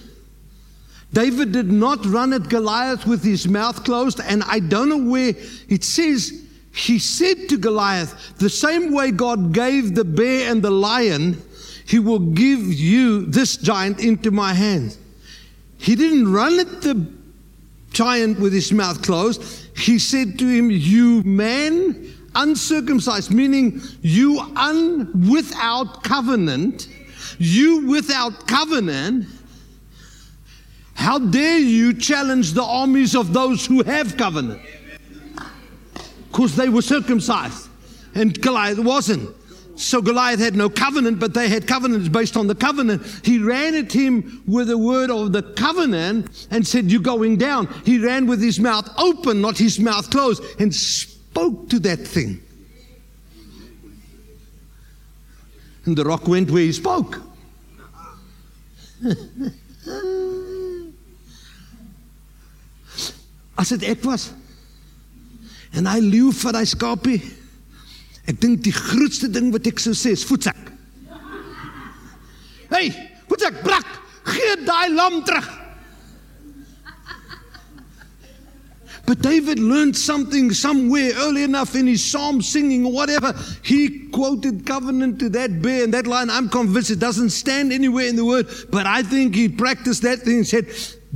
David 1.14 1.52
did 1.52 1.72
not 1.72 2.06
run 2.06 2.34
at 2.34 2.50
Goliath 2.50 3.06
with 3.06 3.24
his 3.24 3.48
mouth 3.48 3.84
closed, 3.84 4.20
and 4.20 4.44
I 4.44 4.60
don't 4.60 4.90
know 4.90 4.98
where 4.98 5.34
it 5.70 5.84
says 5.84 6.44
he 6.78 7.00
said 7.00 7.50
to 7.50 7.58
Goliath, 7.58 8.38
The 8.38 8.50
same 8.50 8.94
way 8.94 9.12
God 9.12 9.52
gave 9.52 9.96
the 9.96 10.06
bear 10.06 10.52
and 10.52 10.62
the 10.62 10.70
lion, 10.70 11.42
he 11.86 11.98
will 11.98 12.20
give 12.20 12.60
you 12.60 13.26
this 13.26 13.58
giant 13.58 14.00
into 14.00 14.30
my 14.30 14.54
hands. 14.54 15.00
He 15.80 15.96
didn't 15.96 16.32
run 16.32 16.60
at 16.60 16.82
the 16.82 17.08
giant 17.92 18.40
with 18.40 18.54
his 18.54 18.72
mouth 18.72 19.02
closed. 19.02 19.42
He 19.76 19.98
said 19.98 20.38
to 20.40 20.48
him, 20.48 20.70
You 20.70 21.24
man, 21.24 22.14
uncircumcised, 22.36 23.32
meaning 23.34 23.82
you 24.02 24.40
un 24.56 25.28
without 25.30 26.04
covenant, 26.04 26.90
you 27.40 27.88
without 27.88 28.48
covenant 28.48 29.26
how 30.98 31.20
dare 31.20 31.60
you 31.60 31.94
challenge 31.94 32.54
the 32.54 32.64
armies 32.64 33.16
of 33.16 33.32
those 33.32 33.64
who 33.68 33.84
have 33.84 34.18
covenant? 34.18 34.60
Because 36.32 36.56
they 36.56 36.70
were 36.70 36.82
circumcised 36.82 37.70
and 38.16 38.42
Goliath 38.42 38.80
wasn't. 38.80 39.30
So 39.76 40.02
Goliath 40.02 40.40
had 40.40 40.56
no 40.56 40.72
covenant, 40.72 41.20
but 41.20 41.36
they 41.36 41.50
had 41.50 41.68
covenants 41.68 42.10
based 42.10 42.36
on 42.36 42.48
the 42.48 42.56
covenant. 42.56 43.04
He 43.24 43.38
ran 43.38 43.76
at 43.76 43.92
him 43.92 44.42
with 44.48 44.70
the 44.70 44.78
word 44.78 45.12
of 45.12 45.34
the 45.34 45.44
covenant 45.44 46.48
and 46.50 46.66
said, 46.66 46.92
You're 46.92 47.00
going 47.00 47.38
down. 47.38 47.68
He 47.86 48.00
ran 48.00 48.26
with 48.26 48.42
his 48.42 48.60
mouth 48.60 48.90
open, 48.98 49.40
not 49.40 49.56
his 49.56 49.80
mouth 49.80 50.10
closed, 50.10 50.44
and 50.60 50.74
spoke 50.74 51.70
to 51.70 51.80
that 51.82 52.00
thing. 52.00 52.42
And 55.86 55.96
the 55.96 56.06
rock 56.06 56.28
went 56.28 56.50
where 56.50 56.64
he 56.64 56.74
spoke. 56.74 57.22
As 63.58 63.74
dit 63.74 63.84
ek 63.90 64.06
was. 64.06 64.30
En 65.74 65.90
hy 65.90 66.00
leeu 66.04 66.32
vir 66.32 66.56
daai 66.56 66.68
skapie. 66.70 67.20
Ek 68.28 68.40
dink 68.42 68.64
die 68.66 68.76
grootste 68.76 69.30
ding 69.32 69.52
wat 69.54 69.68
ek 69.70 69.80
sou 69.82 69.96
sê 69.98 70.14
is 70.16 70.26
voetsak. 70.28 70.74
Hey, 72.72 72.92
voetsak 73.30 73.64
brak. 73.64 73.88
Gee 74.28 74.58
daai 74.68 74.92
lam 74.94 75.24
terug. 75.28 75.48
But 79.08 79.22
David 79.22 79.58
learned 79.58 79.96
something 79.96 80.52
somewhere 80.52 81.14
early 81.16 81.44
enough 81.44 81.76
in 81.76 81.88
his 81.88 82.04
psalm 82.04 82.42
singing 82.42 82.86
or 82.86 82.92
whatever. 82.92 83.34
He 83.64 84.10
quoted 84.10 84.66
covenant 84.66 85.18
to 85.20 85.30
that 85.30 85.62
bear 85.62 85.86
and 85.86 85.94
that 85.94 86.08
line. 86.08 86.30
I'm 86.30 86.50
convinced 86.50 86.92
it 86.92 87.00
doesn't 87.00 87.30
stand 87.30 87.72
anywhere 87.72 88.08
in 88.08 88.18
the 88.18 88.26
word, 88.26 88.48
but 88.70 88.86
I 88.86 89.04
think 89.04 89.34
he 89.34 89.48
practiced 89.48 90.02
that 90.02 90.20
thing 90.20 90.40
and 90.40 90.48
said, 90.48 90.68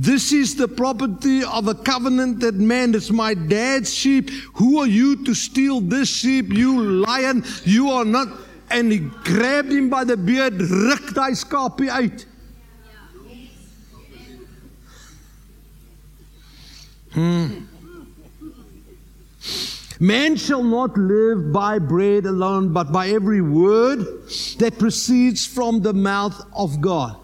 This 0.02 0.32
is 0.32 0.56
the 0.56 0.66
property 0.66 1.44
of 1.44 1.68
a 1.68 1.76
covenanted 1.76 2.56
man. 2.56 2.92
It's 2.92 3.12
my 3.12 3.34
dad's 3.34 3.94
sheep. 3.94 4.30
Who 4.54 4.80
are 4.80 4.86
you 4.88 5.24
to 5.24 5.32
steal 5.32 5.80
this 5.80 6.08
sheep, 6.08 6.52
you 6.52 6.82
lion? 6.82 7.44
You 7.62 7.88
are 7.90 8.04
not. 8.04 8.26
And 8.68 8.90
he 8.90 8.98
grabbed 8.98 9.70
him 9.70 9.88
by 9.88 10.02
the 10.02 10.16
beard, 10.16 10.54
ruk 10.60 11.14
daai 11.14 11.36
skapie 11.38 11.88
uit. 11.88 12.26
Hmm. 17.12 17.66
Man 20.00 20.34
shall 20.34 20.64
not 20.64 20.98
live 20.98 21.52
by 21.52 21.78
bread 21.78 22.26
alone, 22.26 22.72
but 22.72 22.90
by 22.90 23.10
every 23.10 23.40
word 23.40 24.00
that 24.58 24.80
proceeds 24.80 25.46
from 25.46 25.80
the 25.80 25.92
mouth 25.94 26.44
of 26.56 26.80
God. 26.80 27.21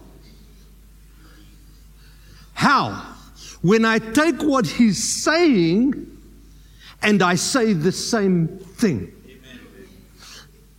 How? 2.59 3.15
When 3.61 3.85
I 3.85 3.99
take 3.99 4.43
what 4.43 4.67
he's 4.67 5.01
saying 5.01 6.05
and 7.01 7.23
I 7.23 7.35
say 7.35 7.71
the 7.71 7.93
same 7.93 8.49
thing. 8.49 9.13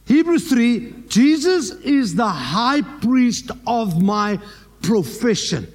Hebrews 0.04 0.50
3 0.50 1.04
Jesus 1.08 1.70
is 1.70 2.14
the 2.14 2.28
high 2.28 2.82
priest 2.82 3.50
of 3.66 4.02
my 4.02 4.38
profession, 4.82 5.72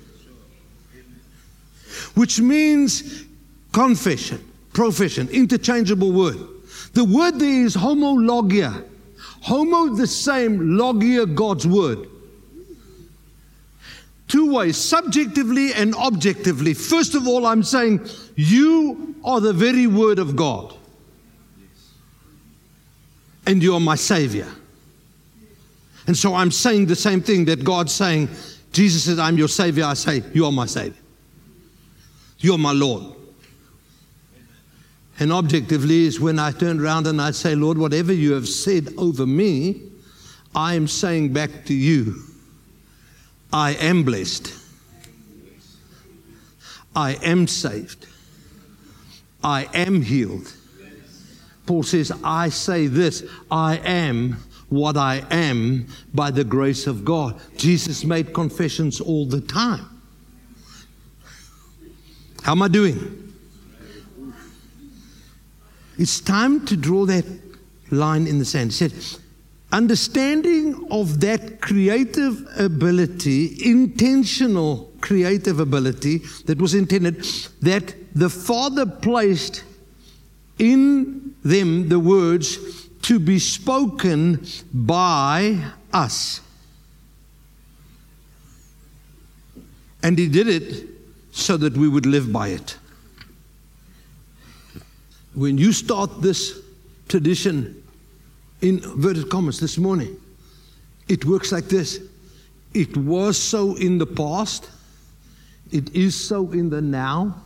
which 2.14 2.40
means 2.40 3.24
confession, 3.74 4.48
profession, 4.74 5.28
interchangeable 5.30 6.12
word. 6.12 6.38
The 6.94 7.04
word 7.04 7.40
there 7.40 7.66
is 7.66 7.74
homologia. 7.74 8.86
Homo, 9.42 9.96
the 9.96 10.06
same, 10.06 10.78
logia, 10.78 11.26
God's 11.26 11.66
word 11.66 12.10
two 14.28 14.54
ways 14.54 14.78
subjectively 14.78 15.74
and 15.74 15.96
objectively. 15.96 16.74
First 16.74 17.16
of 17.16 17.28
all, 17.28 17.46
I'm 17.46 17.64
saying 17.64 18.08
you 18.36 19.16
are 19.24 19.40
the 19.40 19.54
very 19.54 19.88
word 19.88 20.20
of 20.20 20.36
God, 20.36 20.76
and 23.46 23.62
you 23.62 23.76
are 23.76 23.80
my 23.80 23.96
Savior. 23.96 24.48
And 26.08 26.16
so 26.16 26.36
I'm 26.36 26.52
saying 26.52 26.86
the 26.86 26.96
same 26.96 27.22
thing 27.22 27.46
that 27.46 27.64
God's 27.64 27.94
saying. 27.94 28.30
Jesus 28.72 29.06
says, 29.06 29.20
I'm 29.20 29.38
your 29.38 29.48
Savior. 29.48 29.86
I 29.86 29.94
say, 29.94 30.22
You 30.34 30.46
are 30.46 30.52
my 30.52 30.66
Savior. 30.66 31.02
You're 32.40 32.58
my 32.58 32.74
Lord. 32.74 33.16
And 35.18 35.32
objectively 35.32 36.06
is 36.06 36.20
when 36.20 36.40
I 36.40 36.52
turn 36.52 36.80
around 36.82 37.08
and 37.08 37.22
I 37.22 37.32
say, 37.32 37.56
Lord, 37.56 37.78
whatever 37.78 38.12
you 38.12 38.34
have 38.34 38.50
said 38.50 38.90
over 38.98 39.26
me, 39.26 39.82
I 40.54 40.76
am 40.76 40.88
saying 40.88 41.32
back 41.32 41.66
to 41.66 41.74
you. 41.74 42.22
I 43.56 43.72
am 43.76 44.04
blessed. 44.04 44.54
I 46.94 47.14
am 47.24 47.48
saved. 47.48 48.06
I 49.42 49.70
am 49.74 50.02
healed. 50.02 50.52
Paul 51.66 51.84
says, 51.84 52.12
I 52.22 52.50
say 52.50 52.88
this 52.88 53.24
I 53.50 53.78
am 53.78 54.44
what 54.68 54.98
I 54.98 55.24
am 55.32 55.88
by 56.14 56.32
the 56.32 56.44
grace 56.44 56.86
of 56.86 57.06
God. 57.06 57.40
Jesus 57.56 58.04
made 58.04 58.34
confessions 58.34 59.00
all 59.00 59.26
the 59.26 59.40
time. 59.40 59.86
How 62.44 62.52
am 62.52 62.62
I 62.62 62.68
doing? 62.68 63.34
It's 65.98 66.20
time 66.20 66.66
to 66.66 66.76
draw 66.76 67.06
that 67.06 67.26
line 67.90 68.28
in 68.28 68.38
the 68.38 68.44
sand. 68.44 68.74
He 68.74 68.90
said, 68.90 69.22
understanding 69.76 70.88
of 70.90 71.20
that 71.20 71.60
creative 71.60 72.48
ability, 72.58 73.58
intentional 73.70 74.90
creative 75.02 75.60
ability 75.60 76.20
that 76.46 76.60
was 76.62 76.74
intended, 76.74 77.22
that 77.62 77.94
the 78.16 78.30
Father 78.30 78.86
placed 78.86 79.66
in 80.60 81.36
them 81.44 81.90
the 81.90 82.00
words 82.00 82.88
to 83.02 83.20
be 83.20 83.38
spoken 83.38 84.46
by 84.74 85.62
us. 85.92 86.40
And 90.02 90.18
He 90.18 90.30
did 90.30 90.48
it 90.48 90.88
so 91.32 91.58
that 91.58 91.76
we 91.76 91.90
would 91.90 92.06
live 92.06 92.32
by 92.32 92.48
it. 92.50 92.78
When 95.34 95.58
you 95.58 95.74
start 95.74 96.22
this 96.22 96.62
tradition 97.10 97.84
in 98.66 98.84
inverted 98.84 99.30
commas 99.30 99.60
this 99.60 99.78
morning, 99.78 100.20
it 101.08 101.24
works 101.26 101.52
like 101.52 101.66
this. 101.66 102.00
It 102.74 102.98
was 102.98 103.38
so 103.38 103.76
in 103.76 104.00
the 104.00 104.08
past, 104.08 104.70
it 105.72 105.96
is 105.96 106.16
so 106.16 106.52
in 106.52 106.70
the 106.70 106.82
now, 106.82 107.42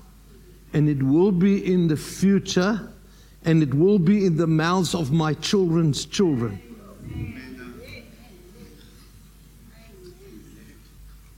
and 0.73 0.87
it 0.87 1.03
will 1.03 1.31
be 1.31 1.71
in 1.71 1.87
the 1.87 1.97
future, 1.97 2.89
and 3.43 3.61
it 3.61 3.73
will 3.73 3.99
be 3.99 4.25
in 4.25 4.37
the 4.37 4.47
mouths 4.47 4.95
of 4.95 5.11
my 5.11 5.33
children's 5.35 6.05
children. 6.05 6.61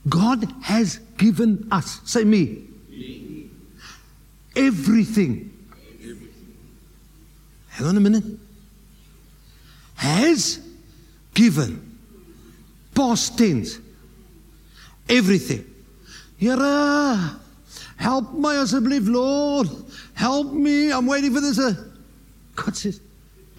God 0.08 0.44
has 0.62 0.98
given 1.16 1.68
us, 1.70 2.00
say 2.04 2.24
me, 2.24 2.66
everything. 4.56 5.50
Hang 7.68 7.86
on 7.86 7.96
a 7.96 8.00
minute. 8.00 8.24
Has 10.02 10.58
given, 11.32 11.96
past 12.92 13.38
tense, 13.38 13.78
everything. 15.08 15.64
Here, 16.36 16.56
help 17.96 18.32
my 18.32 18.56
asseblief, 18.56 19.08
Lord. 19.08 19.68
Help 20.14 20.52
me. 20.52 20.90
I'm 20.90 21.06
waiting 21.06 21.32
for 21.32 21.40
this. 21.40 21.56
Uh, 21.56 21.74
God 22.56 22.76
says, 22.76 23.00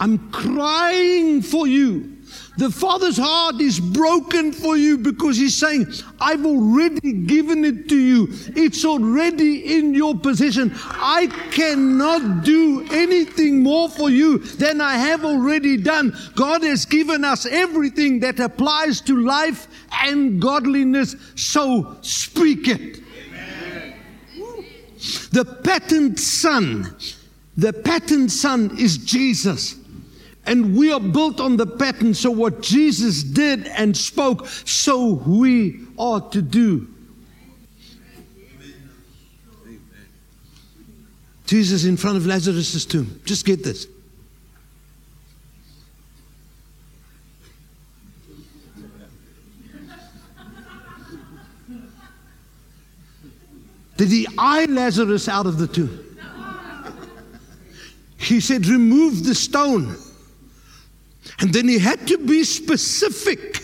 I'm 0.02 0.18
crying 0.32 1.42
for 1.42 1.66
you. 1.66 2.13
The 2.58 2.70
Father's 2.70 3.18
heart 3.18 3.60
is 3.62 3.80
broken 3.80 4.52
for 4.52 4.78
you 4.78 4.98
because 4.98 5.38
He's 5.38 5.58
saying, 5.58 5.88
I've 6.20 6.46
already 6.46 7.14
given 7.14 7.66
it 7.66 7.90
to 7.90 7.98
you. 7.98 8.28
It's 8.56 8.86
already 8.86 9.78
in 9.78 9.94
your 9.94 10.16
possession. 10.16 10.72
I 10.76 11.28
cannot 11.52 12.44
do 12.44 12.88
anything 12.92 13.64
more 13.64 13.90
for 13.90 14.10
you 14.10 14.38
than 14.40 14.82
I 14.82 14.98
have 14.98 15.26
already 15.26 15.78
done. 15.78 16.16
God 16.36 16.64
has 16.64 16.86
given 16.86 17.26
us 17.26 17.46
everything 17.46 18.20
that 18.20 18.40
applies 18.40 19.02
to 19.02 19.20
life 19.20 19.68
and 20.02 20.42
godliness, 20.42 21.16
so 21.36 21.98
speak 22.02 22.68
it. 22.68 23.00
Amen. 23.28 23.96
The 25.32 25.46
patterned 25.64 26.20
son, 26.20 26.96
the 27.58 27.74
patterned 27.74 28.32
son 28.32 28.78
is 28.78 28.98
Jesus. 28.98 29.76
And 30.46 30.76
we 30.76 30.92
are 30.92 31.00
built 31.00 31.40
on 31.40 31.58
the 31.58 31.66
pattern. 31.66 32.14
So, 32.14 32.30
what 32.30 32.62
Jesus 32.62 33.24
did 33.24 33.68
and 33.68 33.96
spoke, 33.96 34.48
so 34.48 35.14
we 35.26 35.80
ought 35.98 36.32
to 36.34 36.42
do. 36.42 36.88
Jesus 41.46 41.86
in 41.86 41.98
front 41.98 42.18
of 42.18 42.26
Lazarus' 42.26 42.86
tomb. 42.86 43.22
Just 43.26 43.46
get 43.46 43.64
this. 43.64 43.88
Did 53.98 54.10
he 54.10 54.28
eye 54.38 54.66
Lazarus 54.66 55.30
out 55.30 55.46
of 55.46 55.58
the 55.58 55.68
tomb? 55.68 56.18
He 58.18 58.40
said, 58.40 58.66
Remove 58.66 59.26
the 59.26 59.36
stone. 59.36 59.96
And 61.40 61.54
then 61.54 61.68
he 61.68 61.80
had 61.80 62.08
to 62.08 62.18
be 62.18 62.44
specific. 62.44 63.64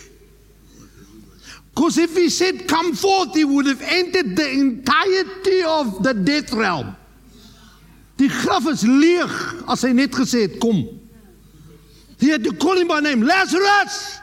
Because 1.74 1.98
if 1.98 2.14
he 2.14 2.28
said, 2.28 2.68
Come 2.68 2.94
forth, 2.94 3.34
he 3.34 3.44
would 3.44 3.66
have 3.66 3.82
entered 3.82 4.36
the 4.36 4.50
entirety 4.50 5.62
of 5.62 6.02
the 6.02 6.14
death 6.14 6.52
realm. 6.52 6.96
Die 8.18 8.28
graf 8.28 8.66
is 8.68 8.84
leeg 8.84 9.30
as 9.66 9.80
hy 9.86 9.94
net 9.96 10.12
gesê 10.12 10.42
het 10.44 10.58
kom. 10.60 10.82
He 12.20 12.28
had 12.28 12.44
to 12.44 12.52
call 12.52 12.76
him 12.76 12.88
by 12.88 13.00
name, 13.00 13.22
Lazarus. 13.24 14.20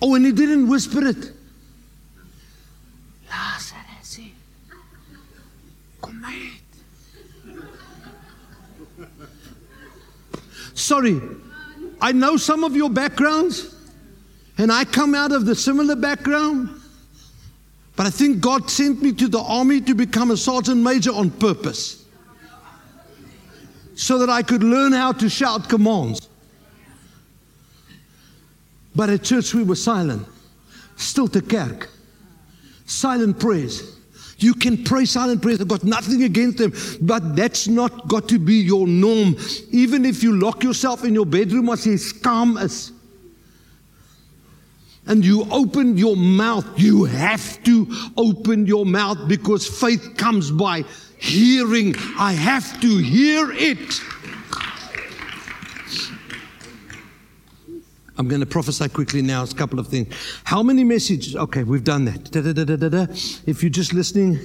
Oh, 0.00 0.14
and 0.14 0.24
he 0.24 0.32
didn't 0.32 0.68
whisper 0.68 1.06
it. 1.06 1.35
Sorry, 10.76 11.18
I 12.02 12.12
know 12.12 12.36
some 12.36 12.62
of 12.62 12.76
your 12.76 12.90
backgrounds, 12.90 13.74
and 14.58 14.70
I 14.70 14.84
come 14.84 15.14
out 15.14 15.32
of 15.32 15.46
the 15.46 15.54
similar 15.54 15.96
background. 15.96 16.68
But 17.96 18.06
I 18.06 18.10
think 18.10 18.42
God 18.42 18.68
sent 18.68 19.02
me 19.02 19.12
to 19.12 19.26
the 19.26 19.40
army 19.40 19.80
to 19.80 19.94
become 19.94 20.30
a 20.30 20.36
sergeant 20.36 20.82
major 20.82 21.12
on 21.12 21.30
purpose 21.30 22.04
so 23.94 24.18
that 24.18 24.28
I 24.28 24.42
could 24.42 24.62
learn 24.62 24.92
how 24.92 25.12
to 25.12 25.30
shout 25.30 25.66
commands. 25.66 26.28
But 28.94 29.08
at 29.08 29.22
church, 29.22 29.54
we 29.54 29.62
were 29.62 29.76
silent, 29.76 30.28
still 30.96 31.28
to 31.28 31.40
kerk, 31.40 31.88
silent 32.84 33.40
prayers. 33.40 33.95
You 34.38 34.54
can 34.54 34.84
pray 34.84 35.06
silent 35.06 35.40
prayers. 35.40 35.60
I've 35.60 35.68
got 35.68 35.84
nothing 35.84 36.22
against 36.22 36.58
them, 36.58 36.72
but 37.00 37.36
that's 37.36 37.68
not 37.68 38.06
got 38.06 38.28
to 38.28 38.38
be 38.38 38.56
your 38.56 38.86
norm. 38.86 39.36
Even 39.70 40.04
if 40.04 40.22
you 40.22 40.38
lock 40.38 40.62
yourself 40.62 41.04
in 41.04 41.14
your 41.14 41.24
bedroom 41.26 41.70
as 41.70 41.82
say, 41.82 41.94
skaam 41.94 42.62
is, 42.62 42.92
and 45.06 45.24
you 45.24 45.46
open 45.50 45.96
your 45.96 46.16
mouth, 46.16 46.66
you 46.78 47.04
have 47.04 47.62
to 47.64 47.86
open 48.16 48.66
your 48.66 48.84
mouth 48.84 49.28
because 49.28 49.66
faith 49.66 50.16
comes 50.16 50.50
by 50.50 50.84
hearing. 51.18 51.94
I 52.18 52.32
have 52.32 52.80
to 52.80 52.98
hear 52.98 53.52
it. 53.52 54.00
I'm 58.18 58.28
going 58.28 58.40
to 58.40 58.46
prophesy 58.46 58.88
quickly 58.88 59.22
now. 59.22 59.42
It's 59.42 59.52
a 59.52 59.56
couple 59.56 59.78
of 59.78 59.88
things. 59.88 60.14
How 60.44 60.62
many 60.62 60.84
messages? 60.84 61.36
Okay, 61.36 61.64
we've 61.64 61.84
done 61.84 62.06
that. 62.06 62.30
Da, 62.30 62.40
da, 62.40 62.88
da, 62.88 63.06
if 63.46 63.62
you're 63.62 63.70
just 63.70 63.92
listening 63.92 64.38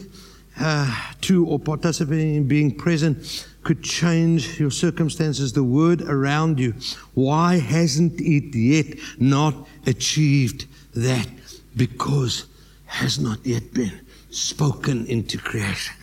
uh, 0.60 1.13
to 1.21 1.45
or 1.47 1.60
participating 1.60 2.36
in 2.36 2.47
being 2.47 2.75
present, 2.75 3.47
could 3.63 3.84
change 3.84 4.60
your 4.60 4.71
circumstances, 4.71 5.53
the 5.53 5.63
word 5.63 6.01
around 6.01 6.60
you. 6.60 6.73
Why 7.13 7.60
hasn't 7.60 8.19
it 8.19 8.55
yet 8.55 8.97
not 9.19 9.55
achieved 9.86 10.65
that? 10.95 11.27
Because 11.77 12.47
has 12.86 13.19
not 13.19 13.45
yet 13.45 13.73
been 13.73 14.01
spoken 14.31 15.05
into 15.05 15.38
creation. 15.38 15.95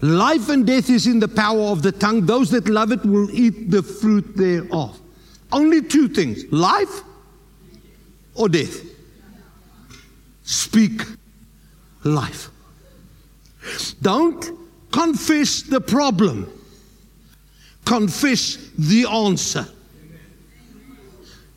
Life 0.00 0.48
and 0.48 0.66
death 0.66 0.90
is 0.90 1.06
in 1.06 1.18
the 1.18 1.28
power 1.28 1.62
of 1.62 1.82
the 1.82 1.90
tongue. 1.90 2.26
Those 2.26 2.50
that 2.50 2.68
love 2.68 2.92
it 2.92 3.04
will 3.04 3.30
eat 3.30 3.70
the 3.70 3.82
fruit 3.82 4.36
thereof. 4.36 5.00
Only 5.54 5.82
two 5.82 6.08
things 6.08 6.44
life 6.50 7.02
or 8.34 8.48
death. 8.48 8.82
Speak 10.42 11.00
life. 12.02 12.50
Don't 14.02 14.44
confess 14.90 15.62
the 15.62 15.80
problem, 15.80 16.50
confess 17.84 18.56
the 18.76 19.06
answer. 19.06 19.68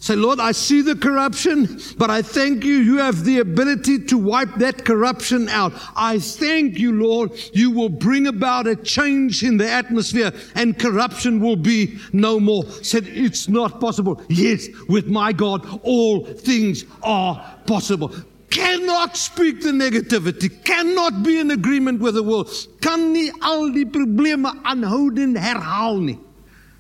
Say, 0.08 0.16
Lord, 0.16 0.40
I 0.40 0.54
see 0.54 0.82
the 0.82 0.96
corruption, 0.96 1.82
but 1.98 2.10
I 2.10 2.22
thank 2.22 2.64
you. 2.64 2.76
You 2.76 2.98
have 3.00 3.26
the 3.26 3.40
ability 3.40 4.06
to 4.06 4.18
wipe 4.18 4.56
that 4.56 4.86
corruption 4.86 5.50
out. 5.50 5.74
I 5.98 6.20
thank 6.20 6.80
you, 6.80 6.94
Lord. 6.94 7.32
You 7.52 7.72
will 7.72 7.90
bring 7.90 8.28
about 8.28 8.68
a 8.68 8.78
change 8.78 9.44
in 9.44 9.58
the 9.58 9.70
atmosphere 9.70 10.32
and 10.56 10.80
corruption 10.80 11.42
will 11.42 11.58
be 11.58 12.00
no 12.14 12.40
more. 12.40 12.64
Said, 12.84 13.06
it's 13.08 13.50
not 13.50 13.82
possible. 13.82 14.22
Yes, 14.30 14.70
with 14.88 15.08
my 15.08 15.34
God, 15.34 15.68
all 15.84 16.24
things 16.24 16.86
are 17.04 17.58
possible. 17.66 18.16
Cannot 18.50 19.18
speak 19.18 19.62
the 19.62 19.72
negativity, 19.72 20.64
cannot 20.64 21.22
be 21.22 21.38
in 21.38 21.52
agreement 21.52 22.00
with 22.00 22.16
the 22.16 22.24
world, 22.24 22.50
kan 22.80 23.12
nie 23.12 23.30
al 23.42 23.74
die 23.74 23.84
probleme 23.84 24.56
aanhoudend 24.64 25.36
herhaal 25.36 26.00
nie. 26.00 26.18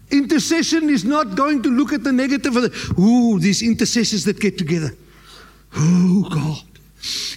Intercession 0.10 0.90
is 0.90 1.04
not 1.04 1.36
going 1.36 1.62
to 1.64 1.70
look 1.70 1.92
at 1.92 2.04
the 2.04 2.12
negative 2.12 2.56
ooh, 2.98 3.40
these 3.40 3.62
intercessors 3.62 4.24
that 4.26 4.40
get 4.40 4.58
together. 4.58 4.92
Oh, 5.76 6.28
God, 6.30 6.80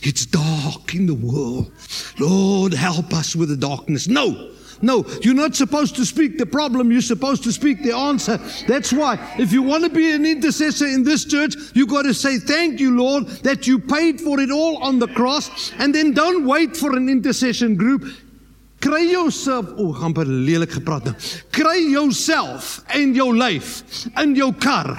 it's 0.02 0.24
dark 0.26 0.94
in 0.94 1.06
the 1.06 1.14
world. 1.14 1.72
Lord, 2.18 2.72
help 2.72 3.12
us 3.12 3.34
with 3.34 3.48
the 3.48 3.56
darkness. 3.56 4.06
No, 4.06 4.52
no, 4.82 5.04
you're 5.22 5.34
not 5.34 5.54
supposed 5.54 5.96
to 5.96 6.06
speak 6.06 6.38
the 6.38 6.46
problem. 6.46 6.90
You're 6.90 7.02
supposed 7.02 7.42
to 7.44 7.52
speak 7.52 7.82
the 7.82 7.94
answer. 7.94 8.38
That's 8.66 8.92
why, 8.92 9.18
if 9.38 9.52
you 9.52 9.62
want 9.62 9.84
to 9.84 9.90
be 9.90 10.12
an 10.12 10.24
intercessor 10.24 10.86
in 10.86 11.04
this 11.04 11.24
church, 11.24 11.54
you've 11.74 11.88
got 11.88 12.02
to 12.02 12.14
say, 12.14 12.38
Thank 12.38 12.80
you, 12.80 12.96
Lord, 12.96 13.26
that 13.42 13.66
you 13.66 13.78
paid 13.78 14.20
for 14.20 14.40
it 14.40 14.50
all 14.50 14.78
on 14.78 14.98
the 14.98 15.08
cross. 15.08 15.72
And 15.78 15.94
then 15.94 16.12
don't 16.12 16.46
wait 16.46 16.76
for 16.76 16.96
an 16.96 17.08
intercession 17.08 17.74
group. 17.74 18.04
Kry 18.80 19.10
jouself, 19.12 19.66
o, 19.76 19.90
oh, 19.90 20.04
amper 20.04 20.24
lelik 20.24 20.72
gepraat 20.78 21.04
nou. 21.04 21.14
Kry 21.52 21.82
jouself 21.92 22.78
en 22.96 23.12
jou 23.14 23.28
lyf 23.36 23.82
in 24.22 24.32
jou 24.38 24.48
kar. 24.56 24.94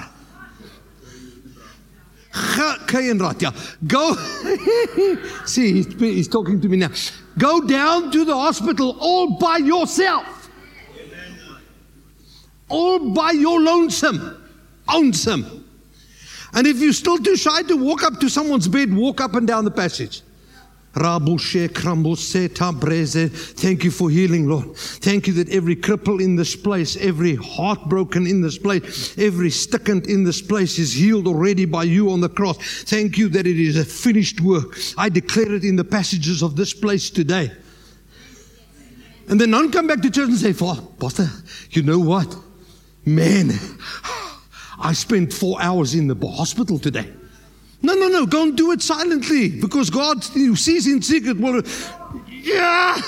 Kry 2.86 3.08
en 3.10 3.18
rat, 3.20 3.42
ja. 3.42 3.50
Go. 3.90 4.14
See, 5.52 5.72
he's, 5.72 5.86
he's 5.98 6.28
talking 6.28 6.60
to 6.60 6.68
me 6.68 6.76
now. 6.76 6.90
Go 7.38 7.60
down 7.60 8.10
to 8.12 8.24
the 8.24 8.36
hospital 8.36 8.96
all 9.00 9.36
by 9.38 9.58
yourself. 9.58 10.50
All 12.68 13.12
by 13.12 13.32
your 13.32 13.60
lonesome. 13.60 14.42
Lonesome. 14.88 15.64
And 16.54 16.66
if 16.66 16.78
you're 16.78 16.92
still 16.92 17.18
too 17.18 17.36
shy 17.36 17.62
to 17.62 17.76
walk 17.76 18.02
up 18.02 18.20
to 18.20 18.28
someone's 18.28 18.68
bed, 18.68 18.94
walk 18.94 19.20
up 19.20 19.34
and 19.34 19.46
down 19.46 19.64
the 19.64 19.70
passage. 19.70 20.22
Thank 20.94 21.40
you 23.84 23.90
for 23.90 24.10
healing, 24.10 24.46
Lord. 24.46 24.76
Thank 24.76 25.26
you 25.26 25.32
that 25.34 25.48
every 25.50 25.74
cripple 25.74 26.22
in 26.22 26.36
this 26.36 26.54
place, 26.54 26.98
every 26.98 27.34
heartbroken 27.34 28.26
in 28.26 28.42
this 28.42 28.58
place, 28.58 29.16
every 29.16 29.48
stickant 29.48 30.06
in 30.06 30.24
this 30.24 30.42
place 30.42 30.78
is 30.78 30.92
healed 30.92 31.26
already 31.26 31.64
by 31.64 31.84
you 31.84 32.10
on 32.10 32.20
the 32.20 32.28
cross. 32.28 32.58
Thank 32.84 33.16
you 33.16 33.30
that 33.30 33.46
it 33.46 33.58
is 33.58 33.78
a 33.78 33.84
finished 33.84 34.42
work. 34.42 34.76
I 34.98 35.08
declare 35.08 35.54
it 35.54 35.64
in 35.64 35.76
the 35.76 35.84
passages 35.84 36.42
of 36.42 36.56
this 36.56 36.74
place 36.74 37.08
today. 37.08 37.50
And 39.28 39.40
then 39.40 39.50
none 39.50 39.72
come 39.72 39.86
back 39.86 40.02
to 40.02 40.10
church 40.10 40.28
and 40.28 40.36
say, 40.36 40.52
Pastor, 40.52 41.30
you 41.70 41.82
know 41.82 41.98
what? 41.98 42.36
Man, 43.06 43.52
I 44.78 44.92
spent 44.92 45.32
four 45.32 45.58
hours 45.62 45.94
in 45.94 46.06
the 46.06 46.26
hospital 46.26 46.78
today. 46.78 47.10
No, 47.82 47.94
no, 47.94 48.08
no. 48.08 48.26
Go 48.26 48.44
and 48.44 48.56
do 48.56 48.72
it 48.72 48.82
silently 48.82 49.60
because 49.60 49.90
God 49.90 50.22
sees 50.22 50.86
in 50.86 51.02
secret. 51.02 51.36
Yeah. 52.28 53.00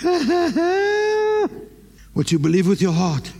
what 2.14 2.30
you 2.32 2.38
believe 2.38 2.66
with 2.68 2.80
your 2.80 2.92
heart 2.92 3.32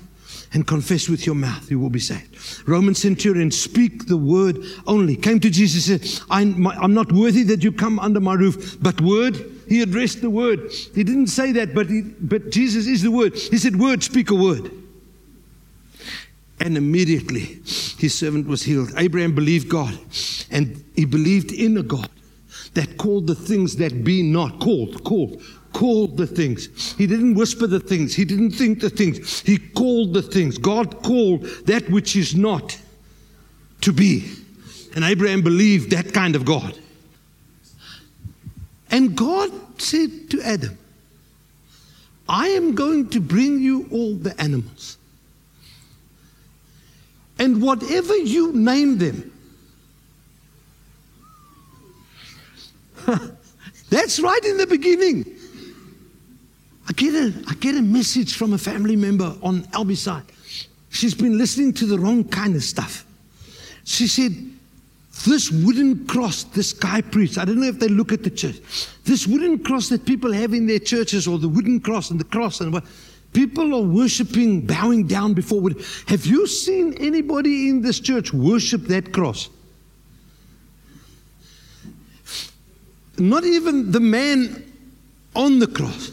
and 0.53 0.67
confess 0.67 1.09
with 1.09 1.27
your 1.27 1.35
mouth, 1.35 1.71
you 1.71 1.79
will 1.79 1.91
be 1.91 2.01
saved. 2.01 2.67
Roman 2.67 2.95
centurion, 2.95 3.51
speak 3.51 4.07
the 4.07 4.17
word 4.17 4.59
only. 4.87 5.15
Came 5.15 5.41
to 5.41 5.51
Jesus 5.51 5.89
and 5.89 6.05
said, 6.05 6.25
I'm, 6.31 6.67
I'm 6.67 6.95
not 6.95 7.13
worthy 7.13 7.43
that 7.45 7.63
you 7.63 7.71
come 7.71 7.99
under 7.99 8.21
my 8.21 8.35
roof, 8.35 8.77
but 8.81 9.01
word. 9.01 9.37
He 9.69 9.83
addressed 9.83 10.23
the 10.23 10.31
word. 10.31 10.73
He 10.95 11.05
didn't 11.05 11.27
say 11.27 11.53
that, 11.53 11.75
but, 11.75 11.89
he, 11.89 12.03
but 12.03 12.51
Jesus 12.51 12.87
is 12.87 13.03
the 13.03 13.11
word. 13.11 13.35
He 13.37 13.59
said, 13.59 13.77
Word, 13.77 14.03
speak 14.03 14.31
a 14.31 14.35
word. 14.35 14.71
And 16.61 16.77
immediately 16.77 17.61
his 17.99 18.15
servant 18.15 18.47
was 18.47 18.63
healed. 18.63 18.93
Abraham 18.97 19.35
believed 19.35 19.69
God, 19.69 19.97
and 20.51 20.85
he 20.97 21.05
believed 21.05 21.53
in 21.53 21.77
a 21.77 21.83
God 21.83 22.11
that 22.75 22.99
called 22.99 23.27
the 23.27 23.35
things 23.35 23.77
that 23.77 24.05
be 24.05 24.23
not 24.23 24.59
called, 24.61 25.05
called, 25.05 25.43
called 25.73 26.17
the 26.17 26.27
things. 26.27 26.95
He 26.95 27.07
didn't 27.07 27.35
whisper 27.35 27.67
the 27.67 27.81
things, 27.81 28.15
he 28.15 28.25
didn't 28.25 28.53
think 28.53 28.81
the 28.81 28.91
things, 28.91 29.41
he 29.41 29.59
called 29.59 30.15
the 30.15 30.23
things. 30.23 30.59
God 30.59 31.03
called 31.03 31.45
that 31.67 31.89
which 31.91 32.17
is 32.17 32.35
not 32.35 32.77
to 33.83 33.93
be. 33.93 34.31
And 34.95 35.05
Abraham 35.05 35.43
believed 35.43 35.91
that 35.91 36.13
kind 36.13 36.35
of 36.35 36.45
God. 36.45 36.79
And 38.91 39.17
God 39.17 39.51
said 39.81 40.31
to 40.31 40.43
Adam, 40.43 40.79
I 42.29 42.49
am 42.49 42.75
going 42.75 43.09
to 43.11 43.21
bring 43.21 43.61
you 43.61 43.89
all 43.91 44.15
the 44.15 44.39
animals. 44.41 44.98
And 47.39 47.63
whatever 47.63 48.17
you 48.17 48.53
name 48.53 48.99
them, 48.99 49.33
that's 53.91 54.21
right 54.21 54.45
in 54.45 54.57
the 54.57 54.67
beginning. 54.67 55.37
I 56.89 56.93
get, 56.93 57.15
a, 57.15 57.33
I 57.49 57.55
get 57.55 57.77
a 57.77 57.83
message 57.83 58.37
from 58.37 58.55
a 58.55 58.59
family 58.59 58.97
member 58.97 59.35
on 59.43 59.63
Albie's 59.75 60.01
side. 60.03 60.25
She's 60.91 61.15
been 61.15 61.37
listening 61.37 61.75
to 61.75 61.87
the 61.87 61.99
wrong 61.99 62.25
kind 62.25 62.57
of 62.57 62.63
stuff. 62.63 63.05
She 63.85 64.07
said, 64.07 64.33
This 65.27 65.51
wooden 65.51 66.07
cross, 66.07 66.45
this 66.45 66.73
guy 66.73 67.03
preached. 67.03 67.37
I 67.37 67.45
don't 67.45 67.61
know 67.61 67.67
if 67.67 67.79
they 67.79 67.89
look 67.89 68.13
at 68.13 68.23
the 68.23 68.31
church. 68.31 68.57
This 69.05 69.27
wooden 69.27 69.63
cross 69.63 69.89
that 69.91 70.07
people 70.07 70.33
have 70.33 70.55
in 70.55 70.67
their 70.67 70.79
churches, 70.79 71.29
or 71.29 71.39
the 71.39 71.49
wooden 71.49 71.81
cross 71.81 72.11
and 72.11 72.19
the 72.19 72.25
cross 72.25 72.61
and 72.61 72.73
what. 72.73 72.85
People 73.39 73.73
are 73.73 73.83
worshiping, 73.83 74.67
bowing 74.67 75.07
down 75.07 75.33
before. 75.33 75.61
Wood. 75.61 75.85
Have 76.09 76.27
you 76.27 76.49
seen 76.49 76.95
anybody 76.95 77.69
in 77.69 77.83
this 77.83 78.01
church 78.01 78.35
worship 78.35 78.81
that 78.89 79.13
cross? 79.13 79.49
Not 83.17 83.45
even 83.45 83.93
the 83.93 84.01
man 84.01 84.65
on 85.37 85.61
the 85.61 85.69
cross. 85.69 86.11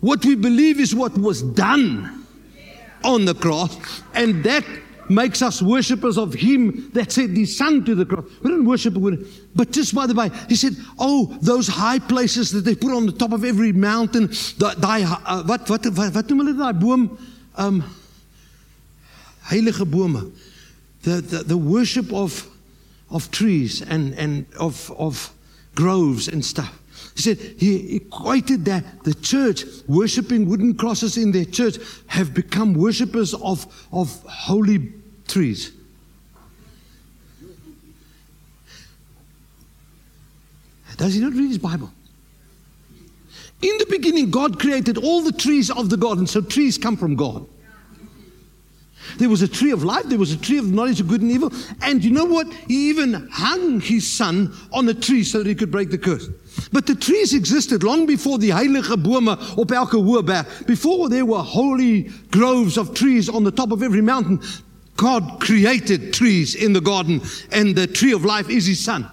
What 0.00 0.24
we 0.24 0.36
believe 0.36 0.80
is 0.80 0.94
what 0.94 1.18
was 1.18 1.42
done 1.42 2.24
on 3.04 3.26
the 3.26 3.34
cross, 3.34 4.00
and 4.14 4.42
that 4.44 4.64
makes 5.10 5.42
us 5.42 5.62
worshippers 5.62 6.18
of 6.18 6.34
Him 6.34 6.90
that 6.92 7.12
sent 7.12 7.36
His 7.36 7.56
Son 7.56 7.84
to 7.84 7.94
the 7.94 8.04
cross. 8.04 8.24
We 8.42 8.50
don't 8.50 8.64
worship, 8.64 8.94
but 9.54 9.70
just 9.70 9.94
by 9.94 10.06
the 10.06 10.14
way, 10.14 10.30
He 10.48 10.56
said, 10.56 10.76
Oh, 10.98 11.36
those 11.40 11.68
high 11.68 11.98
places 11.98 12.50
that 12.52 12.64
they 12.64 12.74
put 12.74 12.92
on 12.92 13.06
the 13.06 13.12
top 13.12 13.32
of 13.32 13.44
every 13.44 13.72
mountain, 13.72 14.28
daai 14.28 15.04
uh, 15.04 15.42
wat 15.46 15.68
wat 15.68 15.86
wat 15.86 16.14
wat 16.14 16.28
noem 16.28 16.46
hulle 16.46 16.80
boom 16.80 17.18
um 17.56 17.82
heilige 19.50 19.84
bome. 19.84 20.32
The, 21.02 21.20
the 21.20 21.42
the 21.44 21.56
worship 21.56 22.12
of 22.12 22.46
of 23.10 23.30
trees 23.30 23.82
and 23.82 24.14
and 24.14 24.46
of 24.58 24.90
of 24.98 25.32
groves 25.74 26.28
and 26.28 26.44
stuff. 26.44 26.74
He 27.14 27.22
said 27.22 27.38
he 27.58 27.96
equated 27.96 28.64
that 28.66 28.84
the 29.04 29.14
church 29.14 29.64
worshiping 29.86 30.48
wooden 30.48 30.74
crosses 30.74 31.16
in 31.16 31.32
their 31.32 31.44
church 31.44 31.78
have 32.06 32.32
become 32.32 32.74
worshippers 32.74 33.34
of, 33.34 33.66
of 33.92 34.22
holy 34.22 34.92
trees. 35.28 35.72
Does 40.96 41.14
he 41.14 41.20
not 41.20 41.32
read 41.32 41.48
his 41.48 41.58
Bible? 41.58 41.92
In 43.62 43.76
the 43.78 43.86
beginning, 43.88 44.30
God 44.30 44.58
created 44.60 44.98
all 44.98 45.22
the 45.22 45.32
trees 45.32 45.70
of 45.70 45.90
the 45.90 45.96
garden, 45.96 46.26
so 46.26 46.40
trees 46.40 46.76
come 46.78 46.96
from 46.96 47.16
God. 47.16 47.46
There 49.16 49.28
was 49.28 49.42
a 49.42 49.48
tree 49.48 49.70
of 49.70 49.84
life, 49.84 50.04
there 50.04 50.18
was 50.18 50.32
a 50.32 50.36
tree 50.36 50.58
of 50.58 50.70
knowledge 50.70 51.00
of 51.00 51.08
good 51.08 51.22
and 51.22 51.30
evil, 51.30 51.50
and 51.82 52.04
you 52.04 52.10
know 52.10 52.24
what? 52.24 52.52
He 52.66 52.90
even 52.90 53.28
hung 53.32 53.80
his 53.80 54.08
son 54.08 54.54
on 54.72 54.88
a 54.88 54.94
tree 54.94 55.24
so 55.24 55.38
that 55.38 55.46
he 55.46 55.54
could 55.54 55.70
break 55.70 55.90
the 55.90 55.98
curse. 55.98 56.28
But 56.72 56.86
the 56.86 56.94
trees 56.94 57.32
existed 57.32 57.82
long 57.82 58.06
before 58.06 58.38
the 58.38 58.50
heilige 58.50 59.02
bome 59.02 59.28
op 59.28 59.72
elke. 59.72 60.66
Before 60.66 61.08
there 61.08 61.24
were 61.24 61.38
holy 61.38 62.10
groves 62.30 62.76
of 62.76 62.94
trees 62.94 63.28
on 63.28 63.44
the 63.44 63.50
top 63.50 63.72
of 63.72 63.82
every 63.82 64.02
mountain, 64.02 64.40
God 64.98 65.40
created 65.40 66.12
trees 66.12 66.56
in 66.56 66.72
the 66.72 66.80
garden, 66.80 67.22
and 67.52 67.74
the 67.74 67.86
tree 67.86 68.12
of 68.12 68.24
life 68.24 68.50
is 68.50 68.66
his 68.66 68.84
son. 68.84 69.08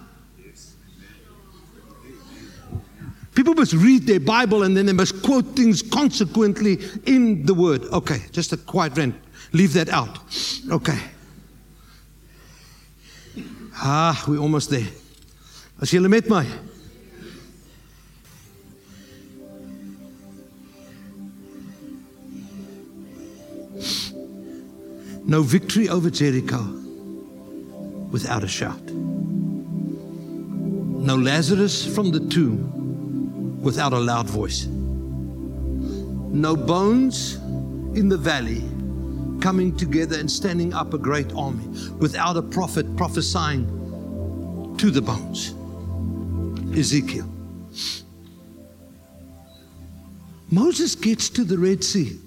People 3.36 3.54
must 3.54 3.72
read 3.72 4.06
their 4.06 4.18
Bible 4.18 4.62
and 4.62 4.76
then 4.76 4.86
they 4.86 4.94
must 4.94 5.22
quote 5.22 5.44
things 5.54 5.82
consequently 5.82 6.78
in 7.04 7.44
the 7.44 7.54
word. 7.54 7.84
Okay, 7.92 8.18
just 8.32 8.52
a 8.52 8.56
quiet 8.56 8.96
rant. 8.96 9.14
Leave 9.52 9.74
that 9.74 9.90
out. 9.90 10.18
Okay. 10.72 10.98
Ah, 13.74 14.24
we're 14.26 14.40
almost 14.40 14.70
there. 14.70 14.88
As 15.80 15.90
julle 15.90 16.08
met 16.08 16.28
my. 16.28 16.46
No 25.28 25.42
victory 25.42 25.88
over 25.88 26.08
Jericho 26.08 26.62
without 28.12 28.44
a 28.44 28.48
shout. 28.48 28.80
No 31.06 31.16
Lazarus 31.16 31.84
from 31.92 32.12
the 32.12 32.20
tomb 32.28 33.60
without 33.60 33.92
a 33.92 33.98
loud 33.98 34.30
voice. 34.30 34.66
No 34.66 36.54
bones 36.54 37.34
in 37.98 38.08
the 38.08 38.16
valley 38.16 38.62
coming 39.40 39.76
together 39.76 40.16
and 40.16 40.30
standing 40.30 40.72
up 40.72 40.94
a 40.94 40.98
great 40.98 41.32
army 41.34 41.66
without 41.98 42.36
a 42.36 42.42
prophet 42.42 42.96
prophesying 42.96 43.66
to 44.78 44.92
the 44.92 45.02
bones. 45.02 45.54
Ezekiel. 46.78 47.28
Moses 50.52 50.94
gets 50.94 51.28
to 51.30 51.42
the 51.42 51.58
Red 51.58 51.82
Sea. 51.82 52.20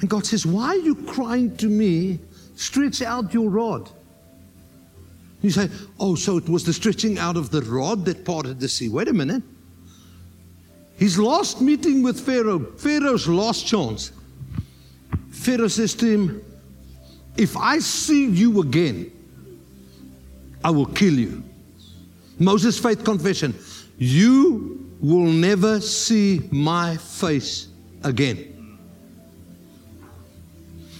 And 0.00 0.10
God 0.10 0.26
says, 0.26 0.44
Why 0.44 0.68
are 0.68 0.76
you 0.76 0.94
crying 0.94 1.56
to 1.58 1.68
me? 1.68 2.18
Stretch 2.54 3.02
out 3.02 3.32
your 3.32 3.48
rod. 3.48 3.90
You 5.42 5.50
say, 5.50 5.68
Oh, 5.98 6.14
so 6.14 6.36
it 6.36 6.48
was 6.48 6.64
the 6.64 6.72
stretching 6.72 7.18
out 7.18 7.36
of 7.36 7.50
the 7.50 7.62
rod 7.62 8.04
that 8.06 8.24
parted 8.24 8.60
the 8.60 8.68
sea. 8.68 8.88
Wait 8.88 9.08
a 9.08 9.12
minute. 9.12 9.42
His 10.96 11.18
last 11.18 11.60
meeting 11.60 12.02
with 12.02 12.18
Pharaoh, 12.18 12.58
Pharaoh's 12.58 13.28
last 13.28 13.66
chance. 13.66 14.12
Pharaoh 15.30 15.68
says 15.68 15.94
to 15.94 16.06
him, 16.06 16.42
If 17.36 17.56
I 17.56 17.78
see 17.78 18.26
you 18.26 18.62
again, 18.62 19.12
I 20.64 20.70
will 20.70 20.86
kill 20.86 21.14
you. 21.14 21.44
Moses' 22.38 22.78
faith 22.78 23.04
confession 23.04 23.54
You 23.98 24.90
will 25.00 25.30
never 25.30 25.80
see 25.80 26.48
my 26.50 26.96
face 26.96 27.68
again. 28.02 28.55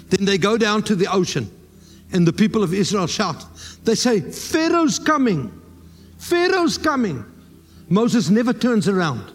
Then 0.09 0.25
they 0.25 0.39
go 0.39 0.57
down 0.57 0.83
to 0.85 0.95
the 0.95 1.07
ocean, 1.13 1.51
and 2.13 2.27
the 2.27 2.33
people 2.33 2.63
of 2.63 2.73
Israel 2.73 3.07
shout. 3.07 3.45
They 3.85 3.95
say, 3.95 4.21
Pharaoh's 4.21 4.99
coming. 4.99 5.53
Pharaoh's 6.19 6.79
coming. 6.79 7.25
Moses 7.89 8.31
never 8.31 8.53
turns 8.53 8.89
around. 8.89 9.33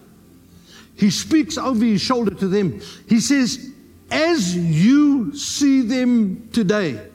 He 0.96 1.10
speaks 1.10 1.58
over 1.58 1.84
his 1.84 2.02
shoulder 2.02 2.36
to 2.36 2.48
them. 2.48 2.82
He 3.08 3.20
says, 3.20 3.72
As 4.10 4.56
you 4.56 5.36
see 5.36 5.82
them 5.82 6.50
today, 6.54 7.11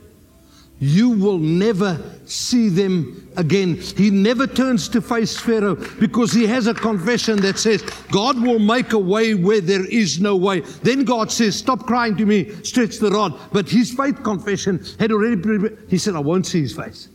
you 0.79 1.11
will 1.11 1.39
never 1.39 1.99
see 2.27 2.69
them 2.69 3.31
again. 3.37 3.77
He 3.77 4.11
never 4.11 4.47
turns 4.47 4.89
to 4.91 5.01
face 5.01 5.39
Pharaoh 5.39 5.77
because 5.99 6.33
he 6.33 6.47
has 6.47 6.67
a 6.67 6.75
confession 6.75 7.41
that 7.43 7.59
says, 7.59 7.83
God 8.11 8.41
will 8.41 8.59
make 8.59 8.93
a 8.93 8.99
way 8.99 9.35
where 9.35 9.63
there 9.63 9.87
is 9.87 10.21
no 10.21 10.37
way. 10.37 10.61
Then 10.61 11.05
God 11.05 11.33
says, 11.33 11.57
Stop 11.57 11.87
crying 11.87 12.17
to 12.19 12.27
me, 12.27 12.51
stretch 12.63 12.99
the 12.99 13.11
rod. 13.11 13.39
But 13.53 13.71
his 13.71 13.95
faith 13.95 14.23
confession 14.23 14.85
had 14.99 15.13
already, 15.13 15.77
he 15.89 15.97
said, 15.97 16.15
I 16.15 16.21
won't 16.21 16.47
see 16.47 16.61
his 16.61 16.77
face. 16.77 17.09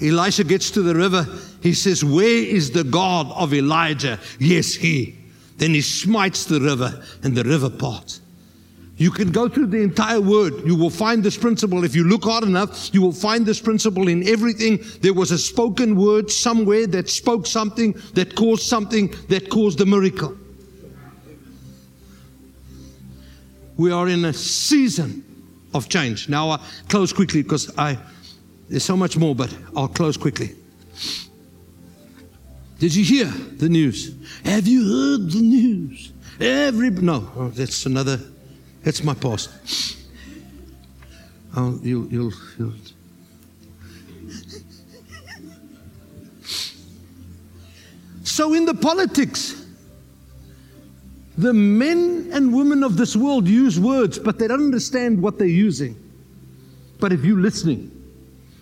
Elisha 0.00 0.44
gets 0.44 0.70
to 0.72 0.82
the 0.82 0.94
river. 0.94 1.26
He 1.62 1.74
says, 1.74 2.04
Where 2.04 2.26
is 2.26 2.70
the 2.70 2.84
God 2.84 3.30
of 3.32 3.52
Elijah? 3.52 4.18
Yes, 4.38 4.74
he. 4.74 5.18
Then 5.56 5.70
he 5.70 5.80
smites 5.80 6.44
the 6.44 6.60
river, 6.60 7.02
and 7.22 7.34
the 7.34 7.44
river 7.44 7.70
parts. 7.70 8.20
You 8.98 9.10
can 9.10 9.30
go 9.30 9.46
through 9.48 9.66
the 9.66 9.82
entire 9.82 10.20
word. 10.20 10.66
You 10.66 10.74
will 10.74 10.90
find 10.90 11.22
this 11.22 11.36
principle. 11.36 11.84
If 11.84 11.94
you 11.94 12.04
look 12.04 12.24
hard 12.24 12.44
enough, 12.44 12.94
you 12.94 13.02
will 13.02 13.12
find 13.12 13.44
this 13.44 13.60
principle 13.60 14.08
in 14.08 14.26
everything. 14.26 14.82
There 15.02 15.12
was 15.12 15.30
a 15.30 15.38
spoken 15.38 15.96
word 15.96 16.30
somewhere 16.30 16.86
that 16.86 17.10
spoke 17.10 17.46
something, 17.46 17.92
that 18.14 18.34
caused 18.34 18.62
something, 18.62 19.14
that 19.28 19.50
caused 19.50 19.80
a 19.82 19.86
miracle. 19.86 20.36
We 23.76 23.92
are 23.92 24.08
in 24.08 24.24
a 24.24 24.32
season 24.32 25.24
of 25.74 25.90
change. 25.90 26.30
Now, 26.30 26.52
I 26.52 26.60
close 26.88 27.12
quickly 27.12 27.42
because 27.42 27.76
I 27.76 27.98
there's 28.70 28.84
so 28.84 28.96
much 28.96 29.16
more, 29.18 29.34
but 29.34 29.54
I'll 29.76 29.88
close 29.88 30.16
quickly. 30.16 30.56
Did 32.78 32.94
you 32.94 33.04
hear 33.04 33.26
the 33.26 33.68
news? 33.68 34.14
Have 34.44 34.66
you 34.66 34.82
heard 34.82 35.30
the 35.30 35.42
news? 35.42 36.12
Every 36.40 36.90
no, 36.90 37.30
oh, 37.36 37.48
that's 37.48 37.86
another 37.86 38.18
that's 38.86 39.02
my 39.02 39.14
past. 39.14 39.50
Oh, 41.56 41.76
you'll, 41.82 42.06
you'll, 42.06 42.32
you'll. 42.56 42.72
So, 48.22 48.54
in 48.54 48.64
the 48.64 48.74
politics, 48.74 49.66
the 51.36 51.52
men 51.52 52.30
and 52.32 52.54
women 52.54 52.84
of 52.84 52.96
this 52.96 53.16
world 53.16 53.48
use 53.48 53.80
words, 53.80 54.20
but 54.20 54.38
they 54.38 54.46
don't 54.46 54.62
understand 54.62 55.20
what 55.20 55.36
they're 55.36 55.48
using. 55.48 55.96
But 57.00 57.12
if 57.12 57.24
you're 57.24 57.40
listening, 57.40 57.90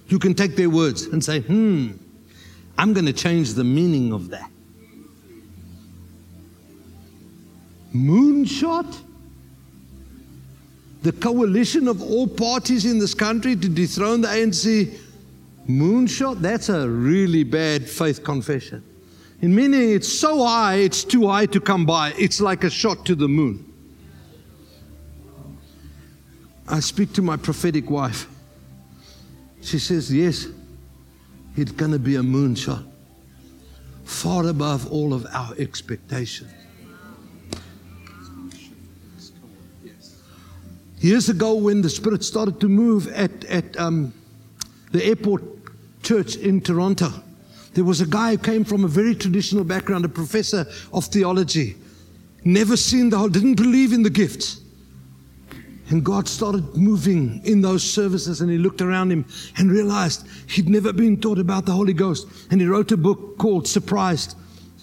you 0.08 0.18
can 0.18 0.32
take 0.32 0.56
their 0.56 0.70
words 0.70 1.02
and 1.02 1.22
say, 1.22 1.40
hmm, 1.40 1.90
I'm 2.78 2.94
going 2.94 3.04
to 3.04 3.12
change 3.12 3.52
the 3.52 3.64
meaning 3.64 4.14
of 4.14 4.30
that. 4.30 4.50
Moonshot? 7.94 9.02
The 11.04 11.12
coalition 11.12 11.86
of 11.86 12.00
all 12.02 12.26
parties 12.26 12.86
in 12.86 12.98
this 12.98 13.12
country 13.12 13.54
to 13.54 13.68
dethrone 13.68 14.22
the 14.22 14.28
ANC 14.28 14.98
moonshot, 15.68 16.40
that's 16.40 16.70
a 16.70 16.88
really 16.88 17.44
bad 17.44 17.86
faith 17.86 18.24
confession. 18.24 18.82
In 19.42 19.54
meaning 19.54 19.90
it's 19.90 20.10
so 20.10 20.42
high, 20.42 20.76
it's 20.76 21.04
too 21.04 21.28
high 21.28 21.44
to 21.44 21.60
come 21.60 21.84
by. 21.84 22.14
It's 22.18 22.40
like 22.40 22.64
a 22.64 22.70
shot 22.70 23.04
to 23.04 23.14
the 23.14 23.28
moon. 23.28 23.70
I 26.66 26.80
speak 26.80 27.12
to 27.12 27.22
my 27.22 27.36
prophetic 27.36 27.90
wife. 27.90 28.26
She 29.60 29.78
says, 29.78 30.10
Yes, 30.10 30.46
it's 31.54 31.72
going 31.72 31.92
to 31.92 31.98
be 31.98 32.16
a 32.16 32.22
moonshot, 32.22 32.82
far 34.04 34.46
above 34.46 34.90
all 34.90 35.12
of 35.12 35.26
our 35.34 35.52
expectations. 35.58 36.50
Years 41.04 41.28
ago, 41.28 41.52
when 41.52 41.82
the 41.82 41.90
Spirit 41.90 42.24
started 42.24 42.58
to 42.60 42.66
move 42.66 43.08
at, 43.08 43.44
at 43.44 43.78
um, 43.78 44.14
the 44.90 45.04
airport 45.04 45.42
church 46.02 46.36
in 46.36 46.62
Toronto, 46.62 47.12
there 47.74 47.84
was 47.84 48.00
a 48.00 48.06
guy 48.06 48.30
who 48.30 48.38
came 48.38 48.64
from 48.64 48.84
a 48.84 48.88
very 48.88 49.14
traditional 49.14 49.64
background, 49.64 50.06
a 50.06 50.08
professor 50.08 50.64
of 50.94 51.04
theology, 51.04 51.76
never 52.42 52.74
seen 52.74 53.10
the 53.10 53.18
whole, 53.18 53.28
didn't 53.28 53.56
believe 53.56 53.92
in 53.92 54.02
the 54.02 54.08
gifts. 54.08 54.62
And 55.90 56.02
God 56.02 56.26
started 56.26 56.74
moving 56.74 57.42
in 57.44 57.60
those 57.60 57.82
services, 57.82 58.40
and 58.40 58.50
he 58.50 58.56
looked 58.56 58.80
around 58.80 59.12
him 59.12 59.26
and 59.58 59.70
realized 59.70 60.26
he'd 60.48 60.70
never 60.70 60.90
been 60.90 61.20
taught 61.20 61.38
about 61.38 61.66
the 61.66 61.72
Holy 61.72 61.92
Ghost. 61.92 62.26
And 62.50 62.62
he 62.62 62.66
wrote 62.66 62.92
a 62.92 62.96
book 62.96 63.36
called 63.36 63.68
Surprised, 63.68 64.38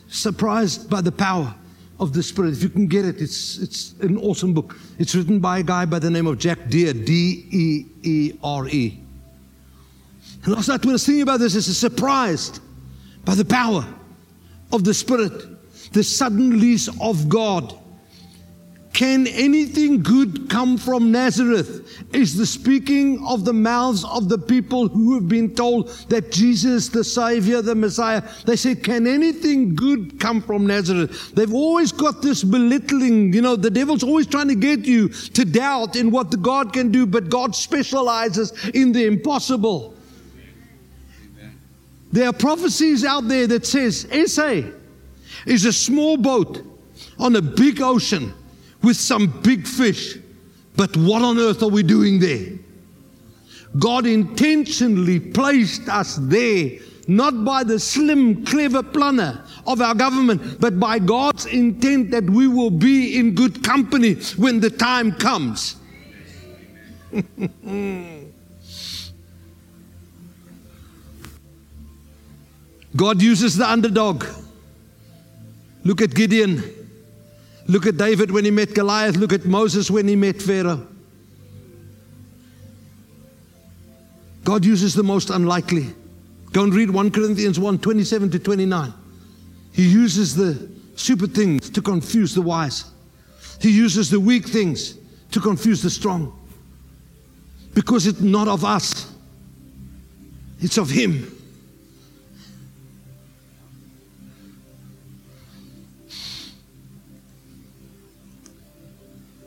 Surprised 0.08 0.88
by 0.88 1.02
the 1.02 1.12
Power 1.12 1.56
of 2.02 2.14
the 2.14 2.24
Spirit. 2.24 2.54
If 2.54 2.64
you 2.64 2.70
can 2.70 2.88
get 2.88 3.06
it, 3.06 3.22
it's, 3.22 3.60
it's 3.60 3.94
an 4.02 4.18
awesome 4.18 4.54
book. 4.54 4.76
It's 4.98 5.14
written 5.14 5.40
by 5.40 5.60
a 5.60 5.64
guy 5.64 5.86
by 5.86 6.00
the 6.00 6.10
name 6.10 6.26
of 6.26 6.40
Jack 6.40 6.68
Deere, 6.68 6.94
D 6.94 7.46
E 7.52 7.86
E 8.02 8.34
R 8.44 8.68
E. 8.68 9.00
And 10.44 10.54
last 10.54 10.68
night 10.68 10.82
when 10.82 10.90
I 10.90 10.94
was 10.94 11.06
thinking 11.06 11.22
about 11.22 11.40
this, 11.40 11.54
I 11.54 11.58
was 11.58 11.78
surprised 11.78 12.60
by 13.24 13.36
the 13.36 13.46
power 13.46 13.86
of 14.74 14.84
the 14.84 14.94
Spirit, 14.96 15.32
the 15.94 16.04
sudden 16.04 16.50
release 16.50 16.90
of 17.00 17.30
God 17.30 17.78
can 18.94 19.26
anything 19.28 20.04
good 20.04 20.50
come 20.50 20.78
from 20.78 21.12
Nazareth? 21.12 22.04
Is 22.14 22.36
the 22.36 22.46
speaking 22.46 23.26
of 23.26 23.46
the 23.46 23.54
mouths 23.54 24.04
of 24.04 24.28
the 24.28 24.38
people 24.38 24.90
who 24.90 25.14
have 25.14 25.30
been 25.30 25.56
told 25.56 25.90
that 26.10 26.32
Jesus, 26.32 26.90
the 26.90 27.04
Savior, 27.04 27.62
the 27.62 27.74
Messiah, 27.74 28.22
they 28.46 28.58
say, 28.58 28.76
Can 28.76 29.08
anything 29.08 29.76
good 29.76 30.20
come 30.20 30.42
from 30.42 30.68
Nazareth? 30.68 31.32
They've 31.34 31.54
always 31.54 31.94
got 31.94 32.22
this 32.22 32.44
belittling, 32.44 33.34
you 33.34 33.42
know, 33.42 33.56
the 33.56 33.70
devil's 33.70 34.04
always 34.04 34.28
trying 34.28 34.50
to 34.50 34.56
get 34.56 34.86
you 34.86 35.08
to 35.08 35.46
doubt 35.46 35.96
in 35.96 36.12
what 36.12 36.30
the 36.30 36.38
God 36.38 36.74
can 36.74 36.92
do, 36.92 37.06
but 37.06 37.30
God 37.30 37.56
specializes 37.56 38.52
in 38.74 38.92
the 38.92 39.06
impossible. 39.06 39.96
There 42.12 42.28
are 42.28 42.34
prophecies 42.34 43.06
out 43.06 43.30
there 43.30 43.48
that 43.48 43.66
says 43.66 44.06
SA 44.26 44.64
is 45.46 45.64
a 45.64 45.72
small 45.72 46.18
boat 46.18 46.62
on 47.18 47.38
a 47.38 47.42
big 47.42 47.82
ocean 47.82 48.34
with 48.82 48.98
some 48.98 49.28
big 49.42 49.68
fish. 49.68 50.18
But 50.76 50.96
what 50.98 51.22
on 51.22 51.38
earth 51.38 51.62
are 51.64 51.70
we 51.70 51.84
doing 51.84 52.20
there? 52.20 52.58
God 53.80 54.06
intentionally 54.06 55.20
placed 55.20 55.88
us 55.88 56.18
there, 56.22 56.80
not 57.08 57.46
by 57.46 57.64
the 57.64 57.80
slim, 57.80 58.46
clever 58.46 58.84
planner 58.84 59.46
of 59.66 59.82
our 59.82 59.96
government, 59.96 60.60
but 60.60 60.80
by 60.80 61.00
God's 61.00 61.46
intent 61.46 62.12
that 62.12 62.30
we 62.30 62.48
will 62.48 62.72
be 62.72 63.18
in 63.18 63.34
good 63.34 63.64
company 63.64 64.16
when 64.36 64.60
the 64.60 64.70
time 64.70 65.14
comes. 65.14 65.78
God 72.96 73.22
uses 73.22 73.56
the 73.56 73.70
underdog. 73.70 74.26
Look 75.84 76.02
at 76.02 76.14
Gideon. 76.14 76.81
Look 77.68 77.86
at 77.86 77.98
David 77.98 78.32
when 78.32 78.46
he 78.46 78.52
met 78.52 78.74
Goliath. 78.74 79.16
Look 79.16 79.34
at 79.34 79.46
Moses 79.46 79.90
when 79.90 80.08
he 80.08 80.16
met 80.16 80.42
Pharaoh. 80.42 80.88
God 84.44 84.66
uses 84.66 84.94
the 84.94 85.04
most 85.04 85.30
unlikely. 85.30 85.94
Go 86.52 86.64
and 86.64 86.74
read 86.74 86.90
1 86.90 87.12
Corinthians 87.12 87.60
1 87.60 87.80
27 87.80 88.32
to 88.32 88.40
29. 88.40 88.94
He 89.74 89.88
uses 89.88 90.36
the 90.36 90.70
stupid 90.96 91.34
things 91.34 91.70
to 91.70 91.82
confuse 91.82 92.36
the 92.36 92.42
wise, 92.42 92.86
He 93.60 93.72
uses 93.72 94.10
the 94.10 94.20
weak 94.20 94.48
things 94.48 94.98
to 95.32 95.40
confuse 95.40 95.82
the 95.82 95.90
strong. 95.90 96.38
Because 97.74 98.06
it's 98.06 98.20
not 98.20 98.48
of 98.48 98.66
us, 98.66 99.14
it's 100.60 100.78
of 100.78 100.90
Him. 100.90 101.41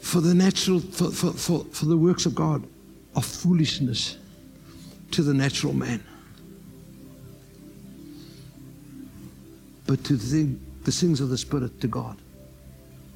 For 0.05 0.21
the 0.21 0.35
natural, 0.35 0.81
for, 0.81 1.11
for, 1.11 1.33
for, 1.33 1.65
for 1.73 1.87
the 1.87 1.97
works 1.97 2.27
of 2.27 2.35
God 2.35 2.63
are 3.17 3.23
foolishness 3.23 4.19
to 5.13 5.23
the 5.23 5.33
natural 5.33 5.73
man. 5.73 6.05
But 9.87 10.05
to 10.05 10.17
the, 10.17 10.57
the 10.83 10.93
things 10.93 11.23
of 11.23 11.31
the 11.31 11.39
Spirit 11.39 11.81
to 11.81 11.89
God 11.89 12.19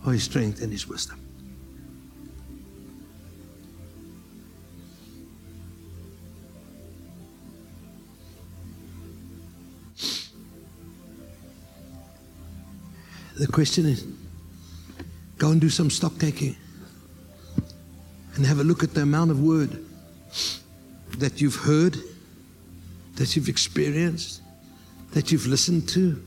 are 0.07 0.15
His 0.15 0.25
strength 0.25 0.63
and 0.63 0.73
His 0.73 0.89
wisdom. 0.89 1.21
The 13.37 13.47
question 13.47 13.85
is 13.85 14.07
go 15.37 15.51
and 15.51 15.61
do 15.61 15.69
some 15.69 15.91
stock 15.91 16.19
taking 16.19 16.57
and 18.39 18.47
have 18.47 18.61
a 18.61 18.65
look 18.65 18.85
at 18.85 18.95
the 18.95 19.03
amount 19.03 19.33
of 19.33 19.43
word 19.43 19.85
that 21.19 21.41
you've 21.41 21.57
heard, 21.57 21.97
that 23.17 23.35
you've 23.35 23.49
experienced, 23.49 24.43
that 25.13 25.33
you've 25.33 25.47
listened 25.49 25.89
to, 25.89 26.23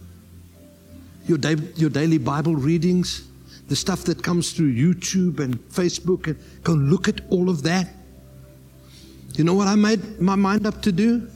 your, 1.26 1.38
day, 1.38 1.56
your 1.78 1.90
daily 1.90 2.18
Bible 2.18 2.54
readings, 2.54 3.28
the 3.70 3.76
stuff 3.78 4.04
that 4.04 4.22
comes 4.22 4.52
through 4.52 4.74
YouTube 4.74 5.40
and 5.40 5.58
Facebook, 5.70 6.28
and 6.28 6.38
go 6.64 6.74
look 6.74 7.08
at 7.08 7.22
all 7.30 7.50
of 7.50 7.64
that. 7.64 7.88
You 9.36 9.46
know 9.46 9.54
what 9.54 9.70
I 9.70 9.76
made 9.76 10.20
my 10.20 10.36
mind 10.36 10.68
up 10.68 10.82
to 10.82 10.92
do? 10.92 11.30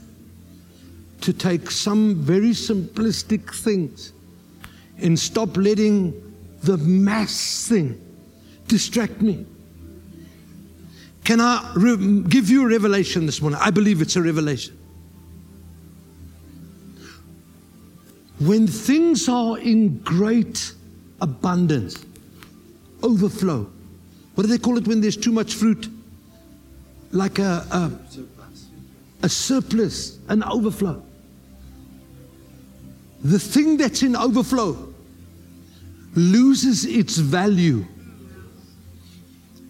To 1.22 1.32
take 1.32 1.72
some 1.72 2.16
very 2.16 2.50
simplistic 2.50 3.54
things 3.54 4.12
and 4.98 5.18
stop 5.18 5.56
letting 5.56 6.14
the 6.64 6.76
mass 6.78 7.66
thing 7.70 8.02
distract 8.68 9.22
me. 9.22 9.46
Can 11.26 11.42
I 11.42 11.74
re- 11.76 12.22
give 12.22 12.52
you 12.52 12.64
a 12.64 12.68
revelation 12.68 13.26
this 13.26 13.42
morning? 13.42 13.60
I 13.62 13.72
believe 13.72 14.00
it's 14.00 14.16
a 14.16 14.22
revelation. 14.22 14.78
When 18.40 18.68
things 18.68 19.28
are 19.28 19.58
in 19.58 19.98
great 20.00 20.74
abundance, 21.20 22.06
overflow, 23.02 23.68
what 24.36 24.44
do 24.44 24.48
they 24.48 24.60
call 24.60 24.78
it 24.78 24.88
when 24.88 25.02
there's 25.02 25.18
too 25.18 25.32
much 25.32 25.56
fruit? 25.56 25.90
Like 27.12 27.40
a, 27.40 27.66
a, 27.72 27.92
a 29.24 29.30
surplus, 29.30 30.20
an 30.28 30.44
overflow. 30.44 31.02
The 33.24 33.40
thing 33.40 33.78
that's 33.78 34.04
in 34.04 34.16
overflow 34.16 34.94
loses 36.14 36.86
its 36.86 37.18
value 37.18 37.86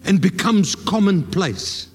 and 0.06 0.20
becomes 0.20 0.74
commonplace. 0.74 1.88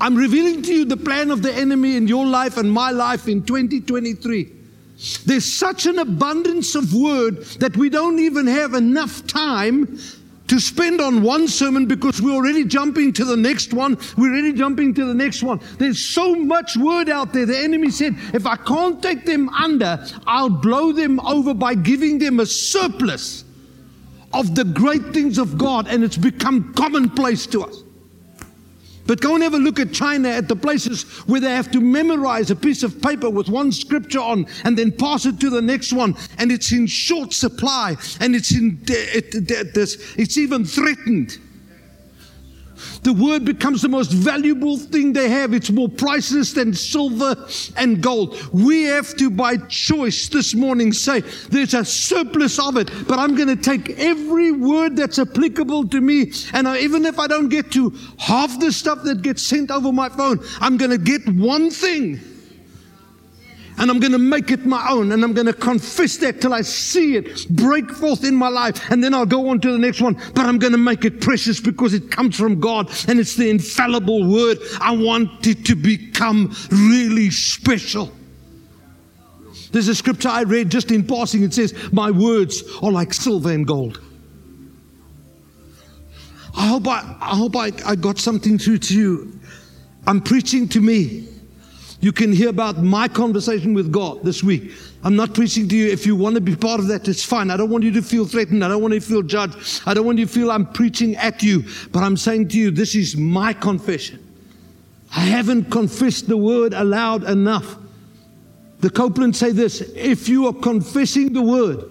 I'm 0.00 0.16
revealing 0.16 0.62
to 0.62 0.72
you 0.72 0.84
the 0.86 0.96
plan 0.96 1.30
of 1.30 1.42
the 1.42 1.52
enemy 1.52 1.96
in 1.96 2.08
your 2.08 2.26
life 2.26 2.56
and 2.56 2.72
my 2.72 2.90
life 2.90 3.28
in 3.28 3.44
2023. 3.44 4.50
There's 5.26 5.44
such 5.44 5.86
an 5.86 5.98
abundance 5.98 6.74
of 6.74 6.94
word 6.94 7.42
that 7.60 7.76
we 7.76 7.90
don't 7.90 8.18
even 8.18 8.46
have 8.46 8.74
enough 8.74 9.26
time 9.26 9.98
to 10.48 10.58
spend 10.58 11.00
on 11.00 11.22
one 11.22 11.46
sermon 11.46 11.86
because 11.86 12.20
we're 12.20 12.34
already 12.34 12.64
jumping 12.64 13.12
to 13.12 13.24
the 13.24 13.36
next 13.36 13.72
one. 13.72 13.96
We're 14.16 14.30
already 14.30 14.52
jumping 14.52 14.94
to 14.94 15.04
the 15.04 15.14
next 15.14 15.42
one. 15.42 15.60
There's 15.78 16.00
so 16.04 16.34
much 16.34 16.76
word 16.76 17.08
out 17.08 17.32
there. 17.32 17.46
The 17.46 17.58
enemy 17.58 17.90
said, 17.90 18.14
if 18.34 18.46
I 18.46 18.56
can't 18.56 19.02
take 19.02 19.24
them 19.24 19.48
under, 19.50 20.04
I'll 20.26 20.50
blow 20.50 20.92
them 20.92 21.20
over 21.20 21.54
by 21.54 21.74
giving 21.74 22.18
them 22.18 22.40
a 22.40 22.46
surplus 22.46 23.44
of 24.32 24.54
the 24.54 24.64
great 24.64 25.12
things 25.12 25.38
of 25.38 25.58
God, 25.58 25.88
and 25.88 26.04
it's 26.04 26.16
become 26.16 26.72
commonplace 26.74 27.46
to 27.48 27.62
us. 27.62 27.82
But 29.06 29.20
go 29.20 29.34
and 29.34 29.42
have 29.42 29.54
a 29.54 29.58
look 29.58 29.80
at 29.80 29.92
China 29.92 30.28
at 30.28 30.46
the 30.46 30.54
places 30.54 31.02
where 31.26 31.40
they 31.40 31.50
have 31.50 31.70
to 31.72 31.80
memorize 31.80 32.52
a 32.52 32.54
piece 32.54 32.84
of 32.84 33.02
paper 33.02 33.28
with 33.28 33.48
one 33.48 33.72
scripture 33.72 34.20
on 34.20 34.46
and 34.62 34.78
then 34.78 34.92
pass 34.92 35.26
it 35.26 35.40
to 35.40 35.50
the 35.50 35.60
next 35.60 35.92
one. 35.92 36.14
And 36.38 36.52
it's 36.52 36.70
in 36.70 36.86
short 36.86 37.32
supply 37.32 37.96
and 38.20 38.36
it's 38.36 38.52
in, 38.52 38.78
it, 38.86 39.34
it, 39.34 39.96
it's 40.16 40.38
even 40.38 40.64
threatened 40.64 41.38
the 43.02 43.12
word 43.12 43.44
becomes 43.44 43.82
the 43.82 43.88
most 43.88 44.12
valuable 44.12 44.76
thing 44.76 45.12
they 45.12 45.28
have. 45.28 45.54
It's 45.54 45.70
more 45.70 45.88
priceless 45.88 46.52
than 46.52 46.74
silver 46.74 47.36
and 47.76 48.02
gold. 48.02 48.36
We 48.52 48.84
have 48.84 49.16
to, 49.16 49.30
by 49.30 49.56
choice 49.68 50.28
this 50.28 50.54
morning, 50.54 50.92
say 50.92 51.20
there's 51.50 51.74
a 51.74 51.84
surplus 51.84 52.58
of 52.58 52.76
it, 52.76 52.90
but 53.06 53.18
I'm 53.18 53.34
going 53.34 53.48
to 53.48 53.56
take 53.56 53.98
every 53.98 54.52
word 54.52 54.96
that's 54.96 55.18
applicable 55.18 55.88
to 55.88 56.00
me. 56.00 56.32
And 56.52 56.68
I, 56.68 56.78
even 56.78 57.04
if 57.04 57.18
I 57.18 57.26
don't 57.26 57.48
get 57.48 57.70
to 57.72 57.90
half 58.18 58.58
the 58.60 58.72
stuff 58.72 59.02
that 59.04 59.22
gets 59.22 59.42
sent 59.42 59.70
over 59.70 59.92
my 59.92 60.08
phone, 60.08 60.40
I'm 60.60 60.76
going 60.76 60.90
to 60.90 60.98
get 60.98 61.26
one 61.28 61.70
thing 61.70 62.20
and 63.80 63.90
I'm 63.90 63.98
going 63.98 64.12
to 64.12 64.18
make 64.18 64.50
it 64.50 64.66
my 64.66 64.90
own 64.90 65.10
and 65.12 65.24
I'm 65.24 65.32
going 65.32 65.46
to 65.46 65.54
confess 65.54 66.18
that 66.18 66.42
till 66.42 66.52
I 66.52 66.60
see 66.60 67.16
it 67.16 67.48
break 67.48 67.90
forth 67.90 68.24
in 68.24 68.34
my 68.34 68.48
life 68.48 68.90
and 68.90 69.02
then 69.02 69.14
I'll 69.14 69.24
go 69.24 69.48
on 69.48 69.58
to 69.60 69.72
the 69.72 69.78
next 69.78 70.02
one. 70.02 70.20
But 70.34 70.44
I'm 70.44 70.58
going 70.58 70.72
to 70.72 70.78
make 70.78 71.06
it 71.06 71.22
precious 71.22 71.60
because 71.60 71.94
it 71.94 72.10
comes 72.10 72.36
from 72.36 72.60
God 72.60 72.90
and 73.08 73.18
it's 73.18 73.36
the 73.36 73.48
infallible 73.48 74.30
word. 74.30 74.58
I 74.82 74.94
want 74.94 75.46
it 75.46 75.64
to 75.64 75.74
become 75.74 76.54
really 76.70 77.30
special. 77.30 78.12
There's 79.72 79.88
a 79.88 79.94
scripture 79.94 80.28
I 80.28 80.42
read 80.42 80.70
just 80.70 80.90
in 80.90 81.06
passing. 81.06 81.42
It 81.42 81.54
says, 81.54 81.74
My 81.90 82.10
words 82.10 82.62
are 82.82 82.92
like 82.92 83.14
silver 83.14 83.50
and 83.50 83.66
gold. 83.66 83.98
I 86.54 86.66
hope 86.66 86.86
I, 86.86 87.16
I 87.18 87.34
hope 87.34 87.56
I, 87.56 87.72
I 87.86 87.96
got 87.96 88.18
something 88.18 88.58
through 88.58 88.78
to 88.78 88.94
you. 88.94 89.40
I'm 90.06 90.20
preaching 90.20 90.68
to 90.68 90.82
me. 90.82 91.29
You 92.00 92.12
can 92.12 92.32
hear 92.32 92.48
about 92.48 92.82
my 92.82 93.08
conversation 93.08 93.74
with 93.74 93.92
God 93.92 94.22
this 94.24 94.42
week. 94.42 94.72
I'm 95.04 95.16
not 95.16 95.34
preaching 95.34 95.68
to 95.68 95.76
you. 95.76 95.90
If 95.90 96.06
you 96.06 96.16
want 96.16 96.34
to 96.34 96.40
be 96.40 96.56
part 96.56 96.80
of 96.80 96.88
that, 96.88 97.06
it's 97.08 97.22
fine. 97.22 97.50
I 97.50 97.58
don't 97.58 97.68
want 97.68 97.84
you 97.84 97.92
to 97.92 98.02
feel 98.02 98.24
threatened. 98.24 98.64
I 98.64 98.68
don't 98.68 98.80
want 98.80 98.94
you 98.94 99.00
to 99.00 99.06
feel 99.06 99.22
judged. 99.22 99.82
I 99.86 99.92
don't 99.92 100.06
want 100.06 100.18
you 100.18 100.26
to 100.26 100.32
feel 100.32 100.50
I'm 100.50 100.66
preaching 100.66 101.14
at 101.16 101.42
you. 101.42 101.64
But 101.92 102.02
I'm 102.02 102.16
saying 102.16 102.48
to 102.48 102.58
you, 102.58 102.70
this 102.70 102.94
is 102.94 103.16
my 103.16 103.52
confession. 103.52 104.26
I 105.14 105.20
haven't 105.20 105.70
confessed 105.70 106.26
the 106.26 106.36
word 106.36 106.72
aloud 106.72 107.24
enough. 107.24 107.76
The 108.80 108.88
Copeland 108.90 109.36
say 109.36 109.52
this 109.52 109.80
if 109.94 110.28
you 110.28 110.46
are 110.46 110.54
confessing 110.54 111.34
the 111.34 111.42
word 111.42 111.84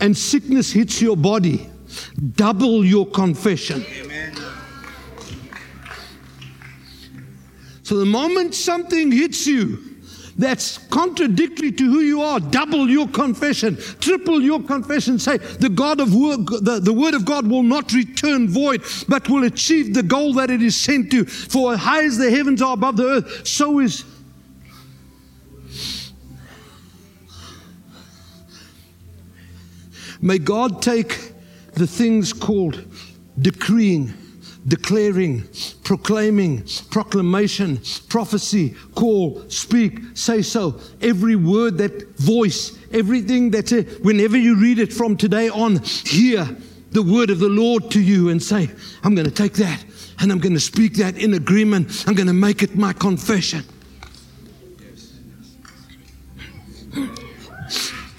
and 0.00 0.16
sickness 0.16 0.72
hits 0.72 1.00
your 1.00 1.16
body, 1.16 1.68
double 2.34 2.84
your 2.84 3.06
confession. 3.06 3.84
Amen. 4.00 4.34
So 7.88 7.96
the 7.96 8.04
moment 8.04 8.54
something 8.54 9.10
hits 9.10 9.46
you 9.46 9.78
that's 10.36 10.76
contradictory 10.76 11.72
to 11.72 11.84
who 11.84 12.00
you 12.00 12.20
are, 12.20 12.38
double 12.38 12.86
your 12.86 13.08
confession, 13.08 13.78
triple 13.98 14.42
your 14.42 14.62
confession. 14.62 15.18
Say, 15.18 15.38
the 15.38 15.70
God 15.70 15.98
of 15.98 16.14
word, 16.14 16.48
the, 16.48 16.80
the 16.82 16.92
word 16.92 17.14
of 17.14 17.24
God 17.24 17.46
will 17.46 17.62
not 17.62 17.90
return 17.94 18.46
void, 18.46 18.82
but 19.08 19.30
will 19.30 19.44
achieve 19.44 19.94
the 19.94 20.02
goal 20.02 20.34
that 20.34 20.50
it 20.50 20.60
is 20.60 20.78
sent 20.78 21.10
to. 21.12 21.24
For 21.24 21.72
as 21.72 21.78
high 21.78 22.04
as 22.04 22.18
the 22.18 22.30
heavens 22.30 22.60
are 22.60 22.74
above 22.74 22.98
the 22.98 23.06
earth, 23.06 23.46
so 23.48 23.78
is 23.78 24.04
May 30.20 30.38
God 30.38 30.82
take 30.82 31.32
the 31.72 31.86
things 31.86 32.34
called 32.34 32.84
decreeing 33.40 34.12
declaring, 34.68 35.48
proclaiming, 35.82 36.64
proclamation, 36.90 37.80
prophecy, 38.08 38.74
call, 38.94 39.42
speak, 39.48 40.00
say 40.14 40.42
so. 40.42 40.78
Every 41.00 41.36
word 41.36 41.78
that 41.78 42.16
voice, 42.18 42.78
everything 42.92 43.50
that, 43.50 43.72
uh, 43.72 43.82
whenever 44.02 44.36
you 44.36 44.56
read 44.56 44.78
it 44.78 44.92
from 44.92 45.16
today 45.16 45.48
on, 45.48 45.78
hear 46.04 46.48
the 46.92 47.02
word 47.02 47.30
of 47.30 47.38
the 47.38 47.48
Lord 47.48 47.90
to 47.92 48.00
you 48.00 48.28
and 48.28 48.42
say, 48.42 48.70
I'm 49.02 49.14
going 49.14 49.26
to 49.26 49.34
take 49.34 49.54
that 49.54 49.84
and 50.20 50.32
I'm 50.32 50.38
going 50.38 50.54
to 50.54 50.60
speak 50.60 50.94
that 50.96 51.16
in 51.16 51.34
agreement. 51.34 52.04
I'm 52.06 52.14
going 52.14 52.26
to 52.28 52.32
make 52.32 52.62
it 52.62 52.76
my 52.76 52.92
confession. 52.92 53.64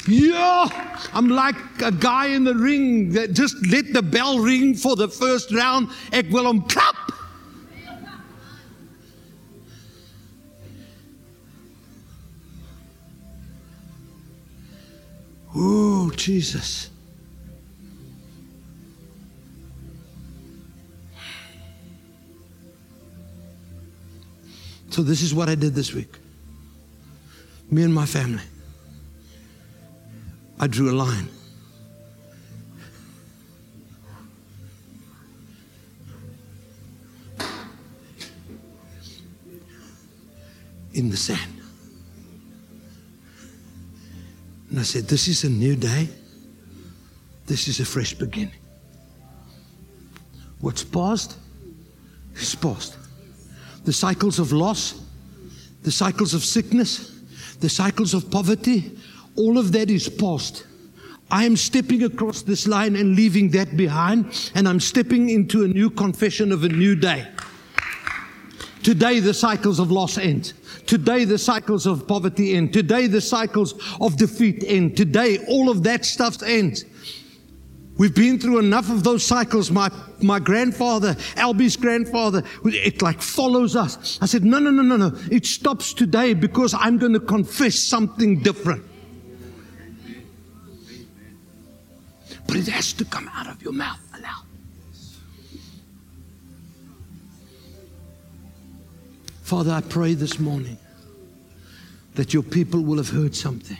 Yeah, 0.09 0.97
I'm 1.13 1.29
like 1.29 1.55
a 1.83 1.91
guy 1.91 2.27
in 2.27 2.43
the 2.43 2.55
ring 2.55 3.11
that 3.11 3.33
just 3.33 3.55
let 3.67 3.93
the 3.93 4.01
bell 4.01 4.39
ring 4.39 4.73
for 4.73 4.95
the 4.95 5.07
first 5.07 5.53
round. 5.53 5.89
Ek 6.11 6.31
wil 6.31 6.45
hom 6.45 6.63
klap. 6.63 6.95
Oh, 15.55 16.09
Jesus. 16.15 16.89
So, 24.89 25.03
this 25.03 25.21
is 25.21 25.35
what 25.35 25.49
I 25.49 25.55
did 25.55 25.75
this 25.75 25.93
week. 25.93 26.09
Me 27.69 27.83
and 27.83 27.93
my 27.93 28.07
family. 28.07 28.41
I 30.59 30.67
drew 30.67 30.89
a 30.89 30.91
line. 30.91 31.29
In 40.93 41.09
the 41.09 41.17
sand. 41.17 41.61
And 44.69 44.79
I 44.79 44.83
said, 44.83 45.07
This 45.07 45.27
is 45.27 45.45
a 45.45 45.49
new 45.49 45.75
day. 45.75 46.09
This 47.45 47.67
is 47.67 47.79
a 47.79 47.85
fresh 47.85 48.13
beginning. 48.13 48.53
What's 50.59 50.83
past 50.83 51.37
is 52.35 52.53
past. 52.55 52.97
The 53.85 53.93
cycles 53.93 54.39
of 54.39 54.51
loss, 54.51 55.01
the 55.83 55.91
cycles 55.91 56.33
of 56.33 56.43
sickness, 56.43 57.17
the 57.61 57.69
cycles 57.69 58.13
of 58.13 58.29
poverty, 58.29 58.97
all 59.35 59.57
of 59.57 59.71
that 59.71 59.89
is 59.89 60.09
past. 60.09 60.65
I 61.31 61.45
am 61.45 61.55
stepping 61.55 62.03
across 62.03 62.41
this 62.41 62.67
line 62.67 62.95
and 62.95 63.15
leaving 63.15 63.49
that 63.51 63.77
behind, 63.77 64.51
and 64.55 64.67
I'm 64.67 64.79
stepping 64.79 65.29
into 65.29 65.63
a 65.63 65.67
new 65.67 65.89
confession 65.89 66.51
of 66.51 66.63
a 66.63 66.69
new 66.69 66.95
day. 66.95 67.27
Today, 68.81 69.19
the 69.19 69.33
cycles 69.33 69.79
of 69.79 69.91
loss 69.91 70.17
end. 70.17 70.53
Today, 70.87 71.25
the 71.25 71.37
cycles 71.37 71.85
of 71.85 72.07
poverty 72.07 72.55
end. 72.55 72.73
Today, 72.73 73.05
the 73.07 73.21
cycles 73.21 73.75
of 74.01 74.17
defeat 74.17 74.63
end. 74.65 74.97
Today, 74.97 75.37
all 75.47 75.69
of 75.69 75.83
that 75.83 76.05
stuff 76.05 76.41
ends. 76.41 76.85
We've 77.99 78.15
been 78.15 78.39
through 78.39 78.59
enough 78.59 78.89
of 78.89 79.03
those 79.03 79.25
cycles. 79.25 79.69
My, 79.69 79.91
my 80.21 80.39
grandfather, 80.39 81.15
Albie's 81.35 81.75
grandfather, 81.75 82.43
it 82.63 83.01
like 83.01 83.21
follows 83.21 83.75
us. 83.75 84.17
I 84.21 84.25
said, 84.25 84.45
no, 84.45 84.57
no, 84.57 84.71
no, 84.71 84.81
no, 84.81 84.95
no. 84.95 85.19
It 85.29 85.45
stops 85.45 85.93
today 85.93 86.33
because 86.33 86.73
I'm 86.73 86.97
going 86.97 87.11
to 87.13 87.19
confess 87.19 87.75
something 87.75 88.41
different. 88.41 88.88
But 92.49 92.57
it 92.57 92.67
has 92.69 92.93
to 92.93 93.05
come 93.05 93.29
out 93.35 93.45
of 93.45 93.61
your 93.61 93.73
mouth 93.73 93.99
aloud. 94.17 94.43
Father, 99.43 99.71
I 99.71 99.81
pray 99.81 100.15
this 100.15 100.39
morning 100.39 100.79
that 102.15 102.33
your 102.33 102.41
people 102.41 102.81
will 102.81 102.97
have 102.97 103.09
heard 103.09 103.35
something 103.35 103.77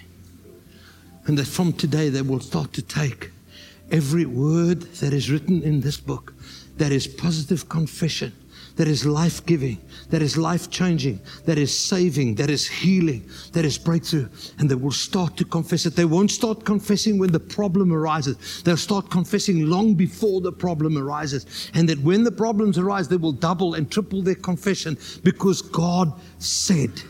and 1.25 1.35
that 1.39 1.47
from 1.47 1.73
today 1.73 2.09
they 2.09 2.21
will 2.21 2.41
start 2.41 2.71
to 2.73 2.83
take 2.83 3.31
every 3.89 4.27
word 4.27 4.81
that 5.01 5.13
is 5.13 5.31
written 5.31 5.63
in 5.63 5.81
this 5.81 5.97
book 5.97 6.35
that 6.77 6.91
is 6.91 7.07
positive 7.07 7.69
confession, 7.69 8.33
that 8.79 8.87
is 8.87 9.05
life 9.05 9.45
giving, 9.45 9.77
that 10.09 10.21
is 10.21 10.37
life 10.37 10.69
changing, 10.69 11.19
that 11.43 11.57
is 11.57 11.77
saving, 11.77 12.35
that 12.35 12.49
is 12.49 12.65
healing, 12.65 13.29
that 13.51 13.65
is 13.65 13.77
breakthrough. 13.77 14.25
And 14.57 14.71
they 14.71 14.75
will 14.75 14.93
start 14.93 15.35
to 15.35 15.43
confess 15.43 15.85
it. 15.85 15.97
They 15.97 16.05
won't 16.05 16.31
start 16.31 16.63
confessing 16.63 17.19
when 17.19 17.33
the 17.33 17.41
problem 17.41 17.91
arises. 17.91 18.63
They'll 18.63 18.77
start 18.77 19.09
confessing 19.09 19.65
long 19.65 19.95
before 19.95 20.39
the 20.39 20.53
problem 20.53 20.97
arises. 20.97 21.69
And 21.73 21.89
that 21.89 21.99
when 21.99 22.23
the 22.23 22.31
problems 22.31 22.77
arise, 22.77 23.09
they 23.09 23.17
will 23.17 23.33
double 23.33 23.73
and 23.73 23.91
triple 23.91 24.21
their 24.21 24.35
confession 24.35 24.97
because 25.25 25.61
God 25.61 26.13
said. 26.37 27.01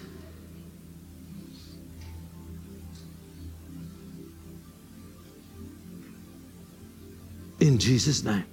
in 7.60 7.78
Jesus' 7.78 8.24
name. 8.24 8.46